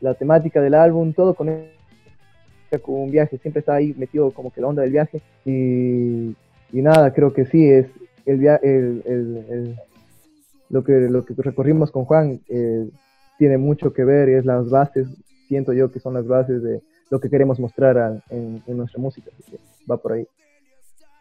[0.00, 4.66] la temática del álbum, todo con un viaje, siempre está ahí metido como que la
[4.66, 5.22] onda del viaje.
[5.44, 6.34] Y,
[6.72, 7.86] nada, creo que sí, es
[8.26, 9.76] el, el, el,
[10.68, 12.88] lo, que, lo que recorrimos con Juan eh,
[13.38, 15.08] tiene mucho que ver y es las bases,
[15.48, 16.80] siento yo que son las bases de
[17.10, 19.30] lo que queremos mostrar en, nuestra música,
[19.90, 20.26] va por ahí.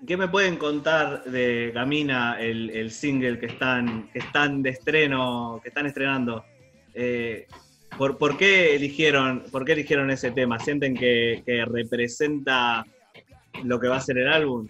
[0.06, 5.70] ¿Qué me pueden contar de Camina, el, single que están, que están de estreno, que
[5.70, 6.44] están estrenando?
[6.94, 7.48] Eh,
[7.98, 10.60] ¿por, qué eligieron, ¿Por qué eligieron ese tema?
[10.60, 12.86] ¿Sienten que, representa
[13.64, 14.68] lo que va a ser el álbum?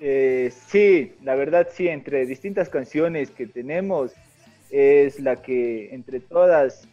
[0.00, 4.12] Eh, sí, la verdad sí, entre distintas canciones que tenemos,
[4.70, 6.88] es la que entre todas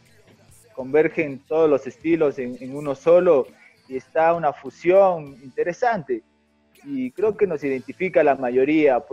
[0.76, 3.48] convergen todos los estilos en uno solo
[3.88, 6.24] y está una fusión interesante.
[6.84, 9.04] Y creo que nos identifica la mayoría.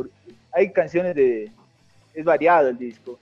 [0.53, 1.51] hay canciones de...
[2.15, 3.19] Es variado el disco,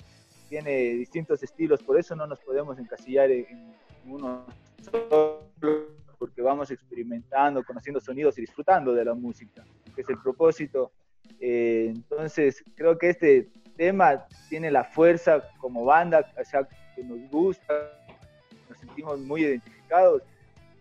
[0.49, 3.73] tiene distintos estilos, por eso no nos podemos encasillar en,
[4.05, 4.45] uno
[4.83, 5.45] solo,
[6.19, 9.65] porque vamos experimentando, conociendo sonidos y disfrutando de la música,
[9.95, 10.91] que es el propósito.
[11.39, 17.31] Eh, entonces, creo que este tema tiene la fuerza como banda, o sea, que nos
[17.31, 18.00] gusta,
[18.71, 20.23] nos sentimos muy identificados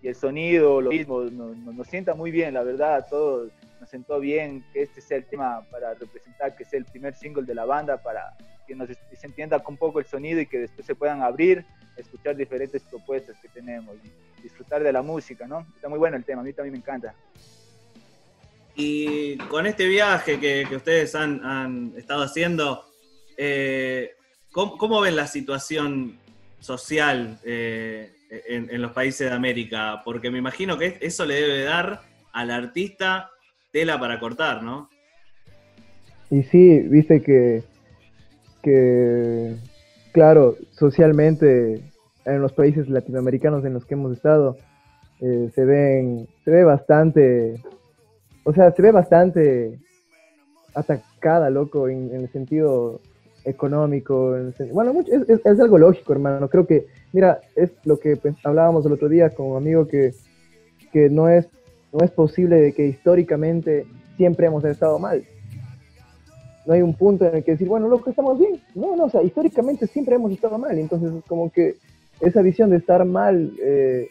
[0.02, 3.52] y el sonido, lo mismo, nos, sienta muy bien, la verdad, a todos
[3.82, 7.44] nos sentó bien que este sea el tema para representar, que sea el primer single
[7.44, 8.38] de la banda, para
[8.68, 11.66] que nos, se entienda con poco el sonido y que después se puedan abrir,
[11.98, 15.66] escuchar diferentes propuestas que tenemos y disfrutar de la música, ¿no?
[15.76, 17.14] Está muy bueno el tema, a mí también me encanta.
[18.76, 22.86] Y con este viaje que, ustedes han, estado haciendo,
[23.36, 24.12] eh,
[24.52, 26.18] ¿cómo, ven la situación
[26.60, 28.12] social eh,
[28.48, 33.30] en, los países de América, porque me imagino que eso le debe dar al artista
[33.72, 34.90] tela para cortar, ¿no?
[36.30, 37.64] Y sí, viste que,
[38.62, 39.56] que,
[40.12, 41.82] claro, socialmente
[42.26, 44.58] en los países latinoamericanos en los que hemos estado,
[45.22, 47.64] eh, se ven, se ve bastante,
[48.44, 49.80] o sea, se ve bastante
[50.76, 53.02] atacada, loco, en el sentido
[53.46, 54.36] económico.
[54.72, 56.50] Bueno, es, algo lógico, hermano.
[56.50, 60.14] Creo que, mira, es lo que hablábamos el otro día con un amigo que,
[60.92, 61.48] que no, es,
[61.92, 63.86] no es posible de que históricamente
[64.18, 65.24] siempre hemos estado mal.
[66.66, 68.62] No hay un punto en el que decir, bueno, loco, estamos bien.
[68.76, 70.78] No, no, o sea, históricamente siempre hemos estado mal.
[70.78, 71.76] Entonces, como que
[72.20, 74.10] esa visión de estar mal, eh,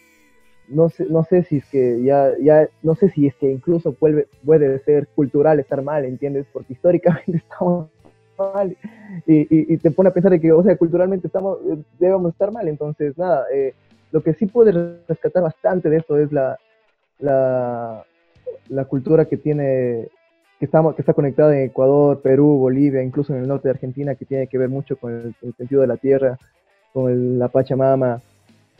[0.69, 3.93] no, sé, no sé si es que ya, ya, no sé si es que incluso
[3.93, 6.47] puede, puede ser cultural estar mal, ¿entiendes?
[6.53, 7.89] Porque históricamente estamos
[8.39, 8.77] mal
[9.27, 12.69] y, te pone a pensar de que, o sea, culturalmente estamos, eh, debemos estar mal.
[12.69, 13.75] Entonces, nada, eh,
[14.13, 16.59] lo que sí puede rescatar bastante de esto es la,
[17.19, 18.05] la,
[18.69, 20.09] la cultura que tiene,
[20.59, 24.15] que, estamos, que está conectada en Ecuador, Perú, Bolivia, incluso en el norte de Argentina,
[24.15, 26.39] que tiene que ver mucho con el, sentido de la tierra,
[26.93, 28.21] con la Pachamama,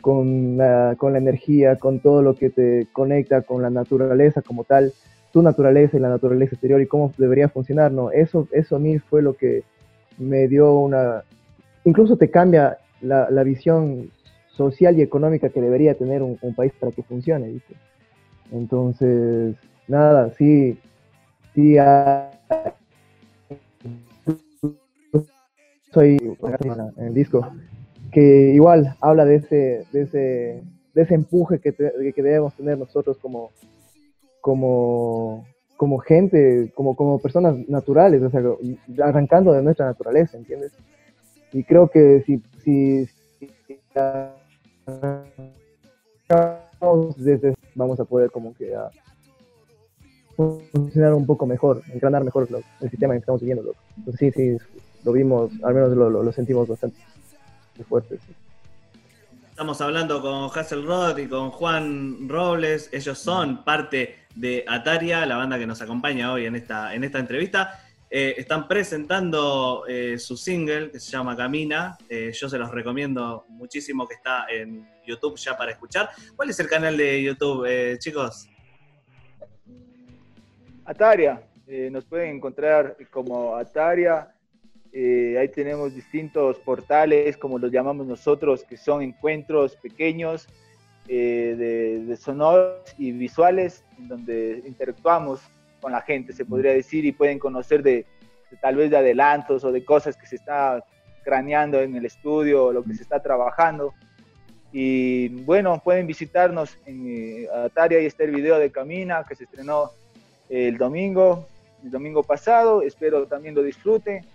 [0.01, 4.63] con la, con la energía, con todo lo que te conecta con la naturaleza como
[4.63, 4.93] tal
[5.31, 8.11] tu naturaleza y la naturaleza exterior y cómo debería funcionar, ¿no?
[8.11, 9.63] Eso, eso a mí fue lo que
[10.17, 11.23] me dio una...
[11.85, 14.09] Incluso te cambia la, la visión
[14.59, 17.75] social y económica que debería tener un, país para que funcione, ¿viste?
[18.51, 19.55] Entonces,
[19.87, 20.77] nada, sí,
[21.55, 21.77] sí,
[25.93, 26.17] soy
[26.97, 27.47] en el disco,
[28.11, 30.61] que igual habla de ese, de ese,
[30.93, 33.51] de ese empuje que, que debemos tener nosotros como,
[34.41, 35.45] como,
[35.77, 38.41] como gente, como, como personas naturales, o sea,
[39.05, 40.73] arrancando de nuestra naturaleza, ¿entiendes?
[41.51, 43.07] Y creo que si, si,
[47.75, 48.89] vamos a poder como que a
[50.35, 52.47] funcionar un poco mejor, engranar mejor
[52.81, 53.73] el sistema que estamos viviendo.
[54.17, 54.57] Sí, sí,
[55.03, 56.97] lo vimos, al menos lo, lo, sentimos bastante
[57.87, 58.17] fuerte.
[58.17, 58.33] Sí.
[59.59, 62.89] Estamos hablando con Hasselrod y con Juan Robles.
[62.93, 67.19] Ellos son parte de Ataria, la banda que nos acompaña hoy en esta, en esta
[67.19, 67.77] entrevista.
[68.09, 71.97] Eh, están presentando eh, su single que se llama Camina.
[72.07, 76.09] Eh, yo se los recomiendo muchísimo que está en YouTube ya para escuchar.
[76.37, 78.47] ¿Cuál es el canal de YouTube, chicos?
[80.85, 81.43] Ataria.
[81.91, 84.33] nos pueden encontrar como Ataria
[84.91, 90.47] eh, ahí tenemos distintos portales, como los llamamos nosotros, que son encuentros pequeños
[91.07, 95.41] eh, de, sonoros y visuales, en donde interactuamos
[95.79, 98.05] con la gente, se podría decir, y pueden conocer de,
[98.61, 100.83] tal vez de adelantos o de cosas que se está
[101.23, 103.93] craneando en el estudio o lo que se está trabajando.
[104.71, 109.43] Y bueno, pueden visitarnos en eh, Ataria, y está el video de Camina que se
[109.43, 109.91] estrenó
[110.49, 111.47] el domingo,
[111.83, 114.25] el domingo pasado, espero también lo disfruten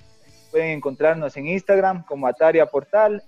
[0.54, 3.20] Pueden encontrarnos en Instagram como Ataria Portal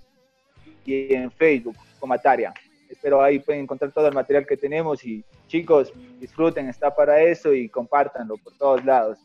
[0.85, 2.53] y en Facebook como Ataria.
[2.89, 5.91] Espero ahí pueden encontrar todo el material que tenemos y chicos,
[6.21, 9.17] disfruten, está para eso y compártanlo por todos lados.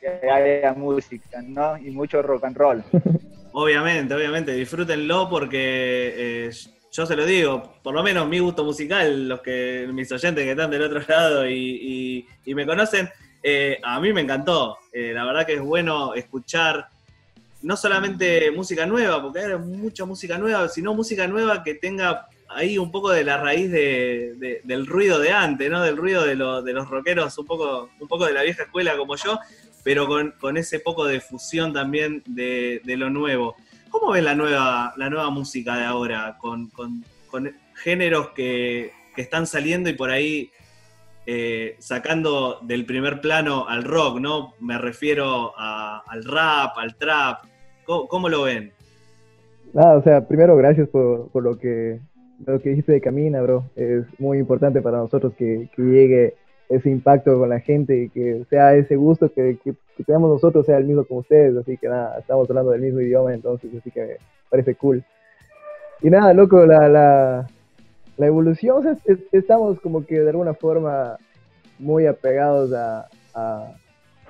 [0.00, 1.76] Que haya música, ¿no?
[1.76, 2.84] Y mucho rock and roll.
[3.52, 6.50] Obviamente, obviamente, disfrútenlo porque eh,
[6.92, 10.52] yo se lo digo, por lo menos mi gusto musical, los que mis oyentes que
[10.52, 13.08] están del otro lado y, me conocen,
[13.42, 14.78] eh, a mí me encantó.
[14.92, 16.86] Eh, la verdad que es bueno escuchar
[17.62, 22.78] no solamente música nueva, porque hay mucha música nueva, sino música nueva que tenga ahí
[22.78, 25.82] un poco de la raíz del ruido de antes, ¿no?
[25.82, 29.38] Del ruido de, los rockeros, un poco, un poco de la vieja escuela como yo,
[29.84, 33.56] pero con, ese poco de fusión también de, lo nuevo.
[33.90, 36.36] ¿Cómo ves la nueva, la nueva música de ahora?
[36.38, 36.70] Con,
[37.74, 40.52] géneros que, están saliendo y por ahí
[41.30, 44.54] eh, sacando del primer plano al rock, ¿no?
[44.60, 47.44] Me refiero al rap, al trap.
[47.84, 48.72] ¿Cómo, lo ven?
[49.74, 52.00] Nada, o sea, primero gracias por, por, lo que
[52.46, 53.64] lo que dijiste de Camina, bro.
[53.76, 56.34] Es muy importante para nosotros que, que llegue
[56.70, 59.74] ese impacto con la gente y que sea ese gusto que, que,
[60.06, 63.34] tenemos nosotros sea el mismo como ustedes, así que nada, estamos hablando del mismo idioma
[63.34, 64.16] entonces, así que
[64.48, 65.04] parece cool.
[66.00, 67.46] Y nada, loco, la, la,
[68.18, 68.98] la evolución,
[69.32, 71.16] estamos como que de alguna forma
[71.78, 73.72] muy apegados a, a,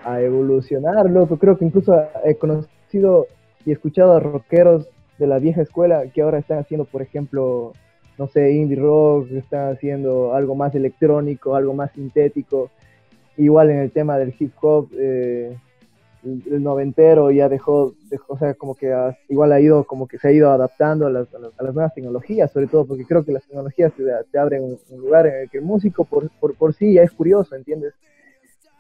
[0.05, 1.95] a, evolucionar, loco, creo que incluso
[2.25, 3.27] he conocido
[3.65, 4.89] y escuchado a rockeros
[5.19, 7.73] de la vieja escuela que ahora están haciendo, por ejemplo,
[8.19, 12.71] no sé, indie rock, están haciendo algo más electrónico, algo más sintético.
[13.37, 15.57] Igual en el tema del hip hop, eh,
[16.25, 18.95] el, noventero ya dejó, dejó, o sea, como que
[19.29, 22.51] igual ha ido, como que se ha ido adaptando a las, a las, nuevas tecnologías,
[22.53, 25.65] sobre todo porque creo que las tecnologías te, abren un, lugar en el que el
[25.65, 27.95] músico por, por, por sí ya es curioso, ¿entiendes?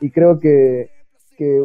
[0.01, 0.90] Y creo que,
[1.36, 1.62] que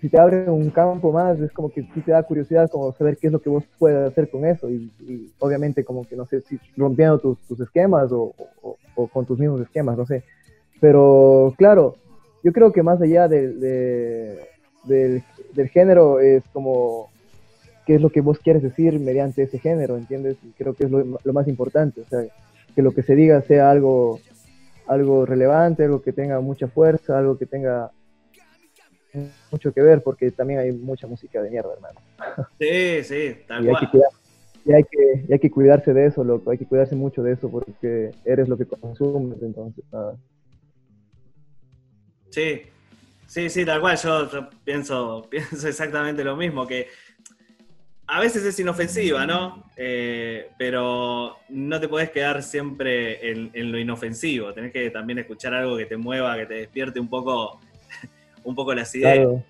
[0.00, 3.16] si te abre un campo más, es como que sí te da curiosidad como saber
[3.16, 4.90] qué es lo que vos puedes hacer con eso y,
[5.38, 8.34] obviamente como que no sé si rompiendo tus, tus esquemas o,
[8.94, 10.22] o, con tus mismos esquemas, no sé.
[10.80, 11.96] Pero claro,
[12.42, 13.28] yo creo que más allá
[14.84, 17.10] del, del género es como
[17.86, 20.36] qué es lo que vos quieres decir mediante ese género, ¿entiendes?
[20.42, 22.24] Y creo que es lo, lo, más importante, o sea,
[22.74, 24.20] que lo que se diga sea algo,
[24.86, 27.90] algo relevante, algo que tenga mucha fuerza, algo que tenga
[29.50, 32.00] mucho que ver porque también hay mucha música de mierda, hermano.
[32.58, 33.82] Sí, sí, tal y cual.
[33.82, 33.98] Hay que
[34.66, 37.50] y, hay que, hay que cuidarse de eso, loco, hay que cuidarse mucho de eso
[37.50, 40.16] porque eres lo que consumes, entonces, nada.
[42.30, 42.62] Sí,
[43.34, 46.86] sí, sí, tal cual, yo, pienso, pienso exactamente lo mismo, que
[48.06, 49.64] a veces es inofensiva, ¿no?
[49.76, 55.52] Eh, pero no te podés quedar siempre en, en, lo inofensivo, tenés que también escuchar
[55.52, 57.58] algo que te mueva, que te despierte un poco
[58.44, 59.16] un poco las ideas.
[59.16, 59.44] Claro,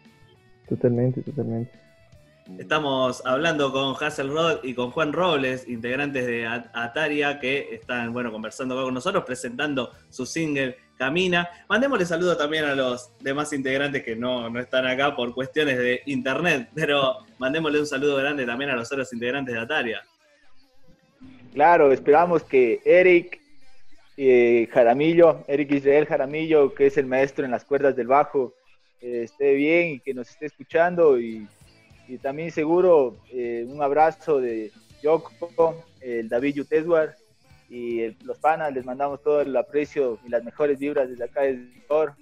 [0.67, 1.85] totalmente, totalmente.
[2.59, 8.83] Estamos hablando con Hasselrod y con Juan Robles, integrantes de Ataria, que están bueno, conversando
[8.83, 11.49] con nosotros, presentando su single Camina.
[11.69, 16.03] Mandémosle saludo también a los demás integrantes que no, no están acá por cuestiones de
[16.07, 20.03] internet, pero mandémosle un saludo grande también a los otros integrantes de Ataria.
[21.53, 23.41] Claro, esperamos que Eric
[24.17, 28.55] eh, Jaramillo, Eric Israel Jaramillo, que es el maestro en las cuerdas del bajo,
[29.01, 31.47] esté bien y que nos esté escuchando y,
[32.23, 34.71] también seguro eh, un abrazo de
[35.03, 37.17] Yoko, el David Yuteswar
[37.69, 41.73] y los panas, les mandamos todo el aprecio y las mejores vibras desde acá del
[41.75, 42.15] sector.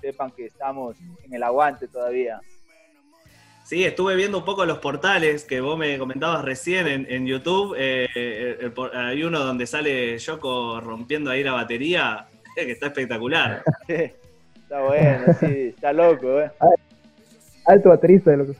[0.00, 2.40] Sepan que estamos en el aguante todavía.
[3.64, 7.74] Sí, estuve viendo un poco los portales que vos me comentabas recién en, YouTube.
[7.76, 13.64] Eh, hay uno donde sale Yoko rompiendo ahí la batería, que está espectacular.
[14.66, 16.50] Está bueno, sí, está loco, ¿eh?
[17.66, 18.52] Alto baterista, loco.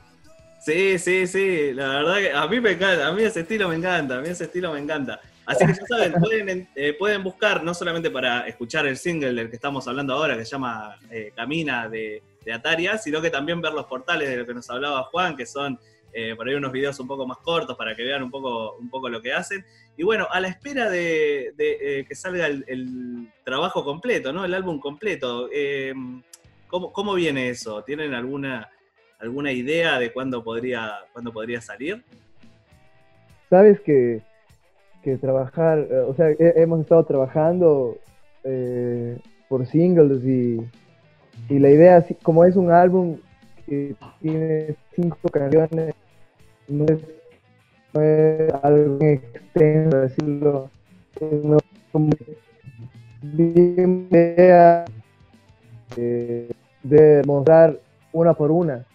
[0.61, 3.75] Sí, sí, sí, la verdad que a mí me encanta, a mí ese estilo me
[3.75, 5.19] encanta, a mí ese estilo me encanta.
[5.47, 9.49] Así que ya saben, pueden, eh, pueden buscar no solamente para escuchar el single del
[9.49, 13.61] que estamos hablando ahora, que se llama eh, Camina de, de Ataria, sino que también
[13.61, 15.79] ver los portales de lo que nos hablaba Juan, que son
[16.13, 18.89] eh, por ahí unos videos un poco más cortos para que vean un poco, un
[18.89, 19.63] poco lo que hacen.
[19.95, 24.43] Y bueno, a la espera de, eh, que salga el, trabajo completo, ¿no?
[24.43, 25.47] El álbum completo.
[25.53, 25.93] Eh,
[26.67, 27.83] ¿cómo, viene eso?
[27.83, 28.69] ¿Tienen alguna,
[29.19, 32.03] alguna idea de cuándo podría, cuándo podría salir?
[33.49, 34.21] Sabes que,
[35.07, 37.95] que trabajar, o sea, hemos estado trabajando
[39.47, 40.59] por singles y,
[41.47, 43.17] y la idea, como es un álbum
[43.65, 45.95] que tiene cinco canciones,
[46.67, 50.69] no es, algo extenso, decirlo,
[51.21, 51.57] no,
[53.37, 54.83] idea
[55.95, 56.51] eh,
[56.83, 57.79] de mostrar
[58.11, 58.85] una por una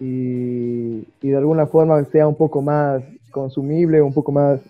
[0.00, 4.60] y, y, de alguna forma sea un poco más consumible, un poco más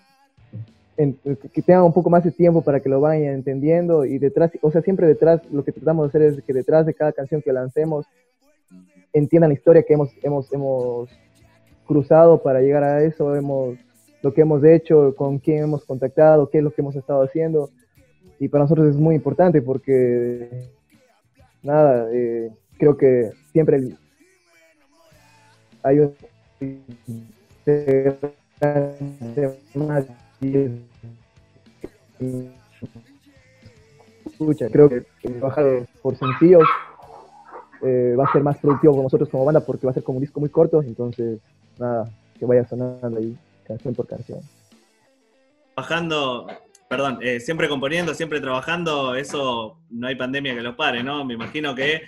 [0.95, 4.71] que tengan un poco más de tiempo para que lo vayan entendiendo y detrás, o
[4.71, 7.53] sea, siempre detrás, lo que tratamos de hacer es que detrás de cada canción que
[7.53, 8.05] lancemos
[9.13, 11.09] entiendan la historia que hemos, hemos, hemos
[11.85, 13.77] cruzado para llegar a eso, hemos,
[14.21, 17.69] lo que hemos hecho, con quién hemos contactado, qué es lo que hemos estado haciendo.
[18.39, 20.49] Y para nosotros es muy importante porque,
[21.61, 23.95] nada, eh, creo que siempre
[25.83, 26.15] hay un
[34.25, 36.63] escucha, creo que trabajar por sencillos
[37.83, 40.17] eh, va a ser más productivo con nosotros como banda porque va a ser como
[40.17, 41.39] un disco muy corto, entonces
[41.77, 44.39] nada, que vaya sonando ahí canción por canción.
[45.75, 46.47] Bajando,
[46.89, 51.23] perdón, eh, siempre componiendo, siempre trabajando, eso no hay pandemia que lo pare, ¿no?
[51.25, 52.01] Me imagino que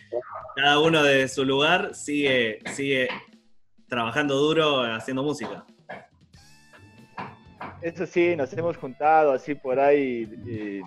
[0.55, 3.07] cada uno de su lugar sigue, sigue
[3.87, 5.65] trabajando duro haciendo música.
[7.83, 10.81] Eso sí, nos hemos juntado así por ahí, eh,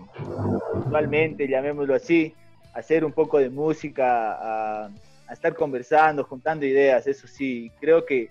[1.47, 2.35] llamémoslo así,
[2.73, 4.91] hacer un poco de música, a,
[5.31, 8.31] estar conversando, juntando ideas, eso sí, creo que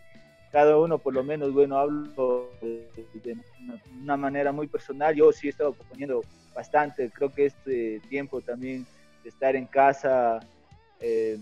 [0.51, 3.37] cada uno por lo menos, bueno, hablo de,
[4.01, 6.23] una, manera muy personal, yo sí he estado componiendo
[6.55, 8.83] bastante, creo que este tiempo también
[9.21, 10.39] de estar en casa
[10.99, 11.37] eh,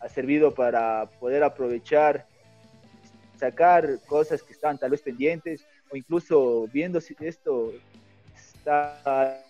[0.00, 2.26] ha servido para poder aprovechar,
[3.36, 7.72] sacar cosas que estaban tal vez pendientes, o incluso viendo si esto
[8.34, 9.42] está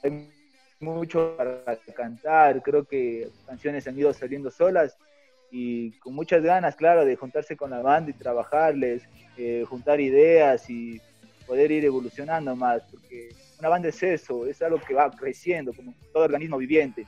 [0.81, 4.97] mucho para cantar, creo que canciones han ido saliendo solas
[5.51, 10.69] y con muchas ganas, claro, de juntarse con la banda y trabajarles, eh, juntar ideas
[10.69, 11.01] y
[11.47, 15.95] poder ir evolucionando más, porque una banda es eso, es algo que va creciendo, como
[16.13, 17.07] todo organismo viviente.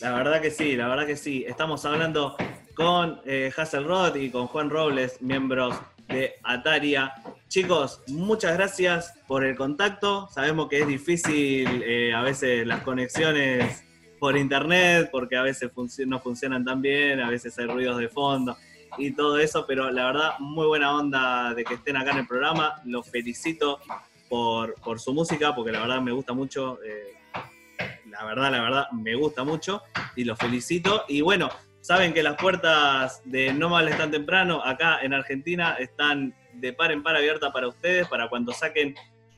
[0.00, 1.44] La verdad que sí, la verdad que sí.
[1.46, 2.36] Estamos hablando
[2.74, 5.78] con eh, Hasselrod y con Juan Robles, miembros
[6.10, 7.12] de Ataria.
[7.48, 10.28] Chicos, muchas gracias por el contacto.
[10.28, 13.84] Sabemos que es difícil eh, a veces las conexiones
[14.18, 15.70] por internet, porque a veces
[16.06, 18.56] no funcionan tan bien, a veces hay ruidos de fondo
[18.98, 22.26] y todo eso, pero la verdad, muy buena onda de que estén acá en el
[22.26, 22.80] programa.
[22.84, 23.80] Los felicito
[24.28, 26.78] por, su música, porque la verdad me gusta mucho.
[26.82, 27.14] Eh,
[28.10, 29.82] la verdad, la verdad, me gusta mucho
[30.16, 31.04] y los felicito.
[31.08, 31.48] Y bueno,
[31.80, 36.92] Saben que las puertas de No Mal Tan Temprano acá en Argentina están de par
[36.92, 38.94] en par abiertas para ustedes, para cuando saquen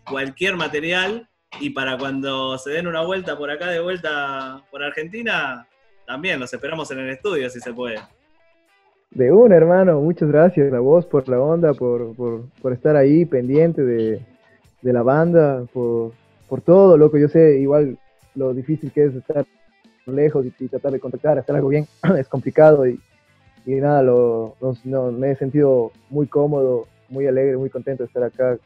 [0.08, 1.28] cualquier material
[1.60, 5.66] y para cuando se den una vuelta por acá de vuelta por Argentina,
[6.06, 8.00] también los esperamos en el estudio si se puede.
[9.10, 13.82] De un hermano, muchas gracias a vos por la onda, por, por, estar ahí pendiente
[13.82, 14.20] de,
[14.80, 16.12] la banda, por,
[16.48, 17.18] por todo, loco.
[17.18, 17.98] Yo sé igual
[18.34, 19.44] lo difícil que es estar
[20.06, 21.86] lejos y, tratar de contactar, hacer algo bien,
[22.18, 23.00] es complicado y,
[23.64, 28.22] y nada, lo, no, me he sentido muy cómodo, muy alegre, muy contento de estar
[28.22, 28.58] acá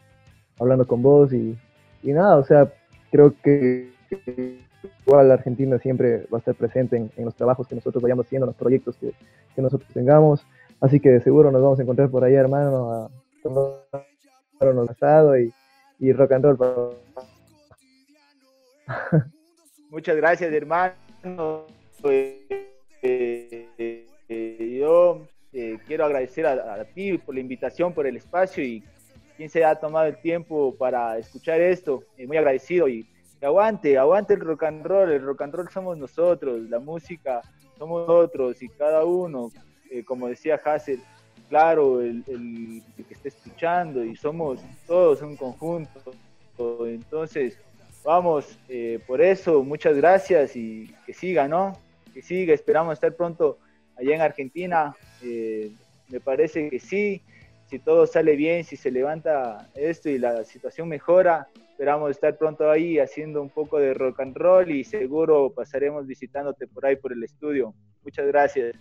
[0.58, 1.56] hablando con vos y,
[2.02, 2.72] y nada, o sea,
[3.10, 3.90] creo que
[5.06, 8.44] igual la Argentina siempre va a estar presente en, los trabajos que nosotros vayamos haciendo,
[8.46, 9.12] en los proyectos que,
[9.54, 10.46] que, nosotros tengamos,
[10.80, 13.10] así que seguro nos vamos a encontrar por ahí, hermano, a
[13.42, 13.80] tomar
[14.90, 15.52] asado y,
[15.98, 16.96] y rock and roll.
[19.90, 21.05] Muchas gracias, hermano.
[23.02, 24.06] Eh,
[24.78, 28.84] yo eh, quiero agradecer a, ti por la invitación, por el espacio y
[29.36, 32.04] quien se ha tomado el tiempo para escuchar esto.
[32.16, 33.08] Eh, muy agradecido y,
[33.42, 35.10] aguante, aguante el rock and roll.
[35.10, 37.42] El rock and roll somos nosotros, la música
[37.78, 39.50] somos nosotros y cada uno,
[40.06, 41.00] como decía Hassel,
[41.48, 46.00] claro, el, el, que está escuchando y somos todos un conjunto.
[46.86, 47.58] Entonces,
[48.06, 51.76] vamos, eh, por eso, muchas gracias y que siga, ¿no?
[52.14, 53.58] Que siga, esperamos estar pronto
[53.98, 54.94] allá en Argentina.
[55.24, 55.72] Eh,
[56.08, 57.20] me parece que sí,
[57.68, 62.70] si todo sale bien, si se levanta esto y la situación mejora, esperamos estar pronto
[62.70, 67.12] ahí haciendo un poco de rock and roll y seguro pasaremos visitándote por ahí por
[67.12, 67.74] el estudio.
[68.04, 68.76] Muchas gracias.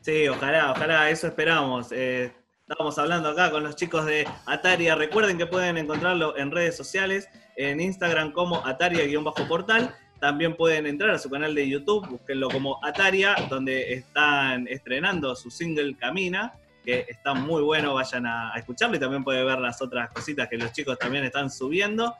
[0.00, 1.92] Sí, ojalá, ojalá, eso esperamos.
[1.92, 2.32] Eh,
[2.72, 4.94] Estábamos hablando acá con los chicos de Ataria.
[4.94, 9.94] Recuerden que pueden encontrarlo en redes sociales, en Instagram como Ataria-portal.
[10.18, 15.50] También pueden entrar a su canal de YouTube, búsquenlo como Ataria, donde están estrenando su
[15.50, 20.10] single Camina, que está muy bueno, vayan a, escucharlo y también pueden ver las otras
[20.10, 22.14] cositas que los chicos también están subiendo.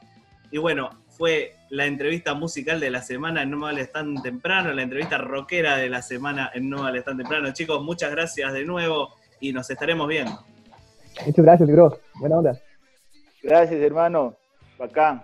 [0.50, 4.82] Y bueno, fue la entrevista musical de la semana en No Vale Tan Temprano, la
[4.82, 7.54] entrevista rockera de la semana en No Vale Tan Temprano.
[7.54, 10.43] Chicos, muchas gracias de nuevo y nos estaremos viendo.
[11.27, 11.98] Muchas gracias, bro.
[12.14, 12.60] Buena onda.
[13.43, 14.35] Gracias, hermano.
[14.78, 15.23] Bacán.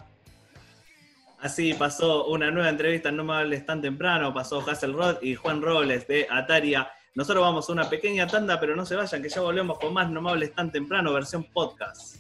[1.41, 6.07] Así pasó una nueva entrevista No me hables tan temprano, pasó Hasselrod y Juan Robles
[6.09, 6.91] de Ataria.
[7.15, 10.11] Nosotros vamos a una pequeña tanda, pero no se vayan, que ya volvemos con más
[10.11, 12.17] No me hables tan temprano, versión podcast.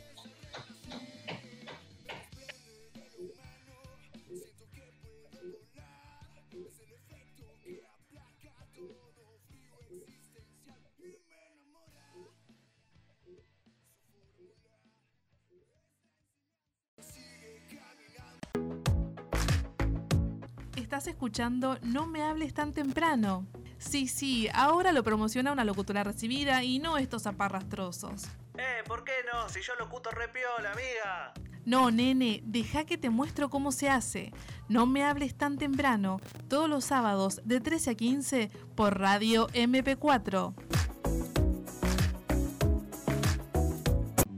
[20.99, 23.47] Estás escuchando No me hables tan temprano.
[23.79, 28.25] Sí, sí, ahora lo promociona una locutora recibida y no estos aparrastrosos.
[28.59, 29.49] Eh, ¿por qué no?
[29.49, 31.35] Si yo locuto repiola, amiga.
[31.65, 34.33] No, nene, deja que te muestro cómo se hace.
[34.69, 40.78] No me hables tan temprano, todos los sábados de 13 a 15 por Radio MP4.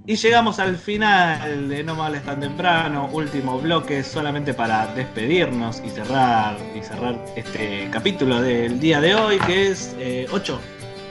[0.06, 5.82] Y llegamos al final de No me hables tan temprano, último bloque solamente para despedirnos
[5.84, 10.26] y cerrar y cerrar este capítulo del día de hoy que es 8, eh,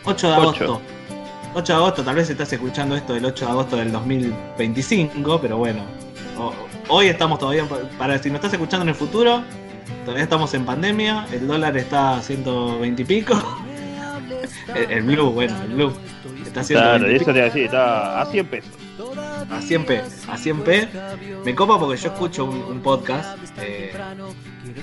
[0.03, 0.81] 8 de agosto.
[1.53, 1.73] 8.
[1.73, 5.83] de agosto, tal vez estás escuchando esto el 8 de agosto del 2025, pero bueno,
[6.87, 7.65] hoy estamos todavía,
[7.97, 9.43] para si no estás escuchando en el futuro,
[10.03, 13.35] todavía estamos en pandemia, el dólar está a 120 y pico.
[14.75, 15.93] El, blue, bueno, el blue.
[16.45, 18.78] Está claro, eso te decir, está a 100 pesos
[19.49, 20.01] a 100p.
[20.27, 23.93] A 100p me copa porque yo escucho un, podcast eh,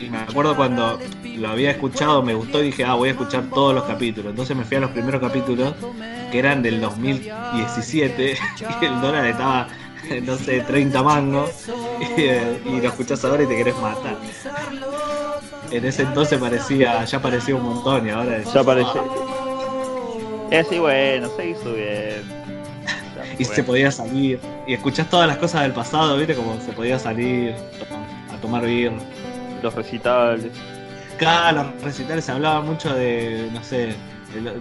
[0.00, 3.44] y me acuerdo cuando lo había escuchado, me gustó y dije, ah, voy a escuchar
[3.50, 4.30] todos los capítulos.
[4.30, 5.74] Entonces me fui a los primeros capítulos
[6.30, 8.36] que eran del 2017
[8.80, 9.68] y el dólar estaba,
[10.22, 11.68] no sé, 30 mangos
[12.16, 14.16] y, lo escuchás ahora y te querés matar.
[15.70, 19.00] En ese entonces parecía, ya parecía un montón y ahora ya parece.
[20.50, 22.46] Es bueno, se hizo bien
[23.38, 24.40] y se podía salir.
[24.66, 26.34] Y escuchás todas las cosas del pasado, ¿viste?
[26.34, 27.54] Como se podía salir
[28.32, 28.96] a tomar birra.
[29.62, 30.52] Los recitales.
[31.18, 33.94] Cada los recitales se hablaba mucho de, no sé,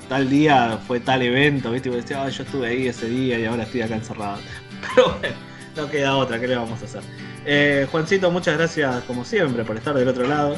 [0.08, 1.90] tal día fue tal evento, ¿viste?
[1.90, 4.38] Y vos decías, yo estuve ahí ese día y ahora estoy acá encerrado.
[4.96, 5.36] Pero bueno,
[5.76, 7.02] no queda otra, ¿qué le vamos a hacer?
[7.46, 10.58] Eh, Juancito, muchas gracias como siempre por estar del otro lado.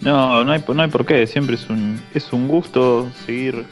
[0.00, 3.64] No, no hay, no hay por qué, siempre es un, es un gusto seguir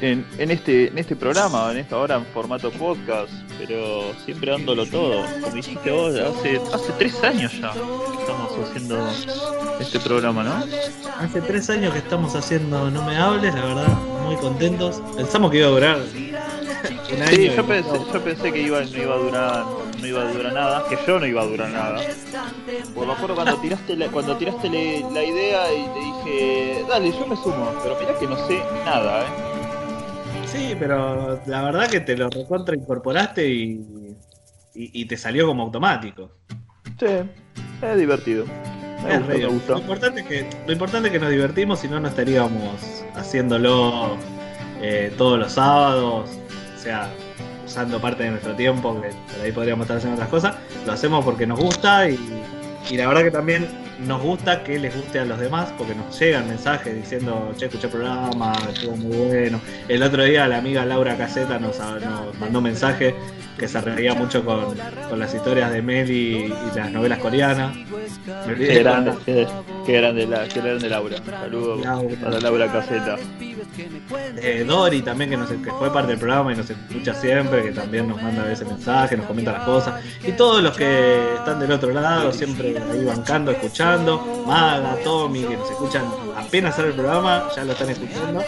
[0.00, 4.86] en, en, este, en este programa, en esta hora en formato podcast, pero siempre dándolo
[4.86, 5.24] todo.
[5.40, 9.08] Como dijiste vos, hace, hace tres años ya que estamos haciendo
[9.80, 10.64] este programa, ¿no?
[11.18, 15.02] Hace tres años que estamos haciendo No Me Hables, la verdad, muy contentos.
[15.16, 17.36] Pensamos que iba a durar un año.
[17.36, 19.64] Sí, yo pensé, yo pensé que iba, no iba a durar
[20.00, 22.00] no iba a durar nada, que yo no iba a durar nada.
[22.94, 27.26] Pues me acuerdo cuando tiraste la, cuando tiraste la idea y te dije, dale, yo
[27.26, 29.49] me sumo, pero mirá que no sé nada, eh.
[30.52, 34.16] Sí, pero la verdad que te lo recontra incorporaste y,
[34.74, 36.32] y, te salió como automático.
[36.98, 37.06] Sí,
[37.82, 38.44] es divertido.
[39.04, 43.04] Me, Lo, importante es que, lo importante es que nos divertimos, si no, no estaríamos
[43.14, 44.16] haciéndolo
[44.82, 46.30] eh, todos los sábados,
[46.76, 47.08] o sea,
[47.64, 50.56] usando parte de nuestro tiempo, que por ahí podríamos estar haciendo otras cosas.
[50.84, 52.18] Lo hacemos porque nos gusta y,
[52.90, 53.68] y la verdad que también
[54.06, 57.86] nos gusta que les guste a los demás, porque nos llegan mensajes diciendo, che, escuché
[57.86, 59.60] el programa, estuvo muy bueno.
[59.88, 63.14] El otro día la amiga Laura Caseta nos, nos mandó mensaje
[63.60, 64.74] que se reía mucho con,
[65.18, 67.76] las historias de Meli y, las novelas coreanas.
[68.56, 69.12] qué grande,
[69.84, 71.18] qué, grande, la, qué grande Laura.
[71.18, 71.86] Saludos
[72.22, 73.16] para Laura Caseta.
[74.38, 77.72] Eh, Dori también, que, nos, que fue parte del programa y nos escucha siempre, que
[77.72, 80.02] también nos manda ese mensaje, nos comenta las cosas.
[80.26, 84.42] Y todos los que están del otro lado, siempre ahí bancando, escuchando.
[84.46, 86.04] Maga, Tommy, que nos escuchan
[86.34, 88.42] apenas sale el programa, ya lo están escuchando.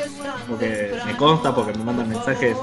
[0.49, 2.57] Porque me consta, porque me mandan mensajes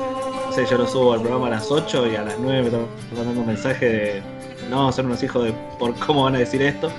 [0.52, 2.88] sé, yo lo subo al programa a las 8 y a las 9 me están
[3.16, 4.24] mandando un mensaje de
[4.70, 6.92] no, son unos hijos de por cómo van a decir esto.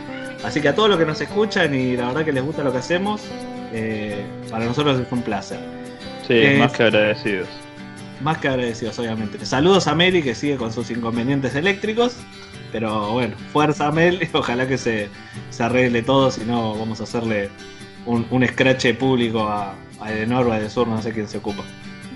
[0.44, 2.72] Así que a todos los que nos escuchan y la verdad que les gusta lo
[2.72, 3.22] que hacemos,
[3.72, 5.60] eh, para nosotros es un placer.
[6.26, 7.48] Sí, eh, más que agradecidos.
[8.20, 9.44] Más que agradecidos, obviamente.
[9.44, 12.16] Saludos a Meli que sigue con sus inconvenientes eléctricos.
[12.72, 15.08] Pero bueno, fuerza a Mel, ojalá que se,
[15.58, 17.50] arregle todo, si no vamos a hacerle
[18.06, 21.64] un, un scratch público a, a Edenor o a Edesur, no sé quién se ocupa.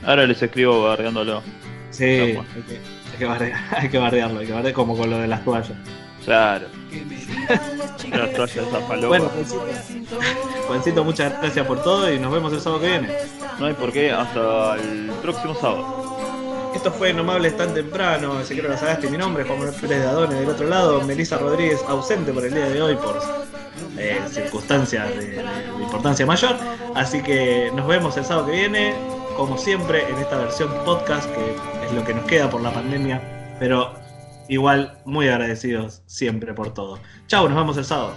[0.06, 1.42] Ahora les escribo bardeándolo.
[1.90, 5.18] Sí, hay que, hay, que bardear, hay que bardearlo, hay que bardear como con lo
[5.18, 5.72] de las toallas.
[6.24, 6.66] Claro.
[8.10, 9.30] las toallas a Bueno,
[10.66, 13.08] Juancito, muchas gracias por todo y nos vemos el sábado que viene.
[13.58, 16.72] No hay por qué, hasta el próximo sábado.
[16.74, 19.80] Esto fue No me hables tan temprano, sé que lo sagaste mi nombre, Juan Manuel
[19.80, 23.20] Pérez de Adone del otro lado, Melissa Rodríguez ausente por el día de hoy por
[23.96, 25.44] eh, circunstancias de
[25.80, 26.56] importancia mayor.
[26.96, 28.94] Así que nos vemos el sábado que viene
[29.36, 31.56] como siempre, en esta versión podcast, que
[31.86, 33.92] es lo que nos queda por la pandemia, pero
[34.48, 36.98] igual muy agradecidos siempre por todo.
[37.26, 38.14] Chao, nos vemos el sábado.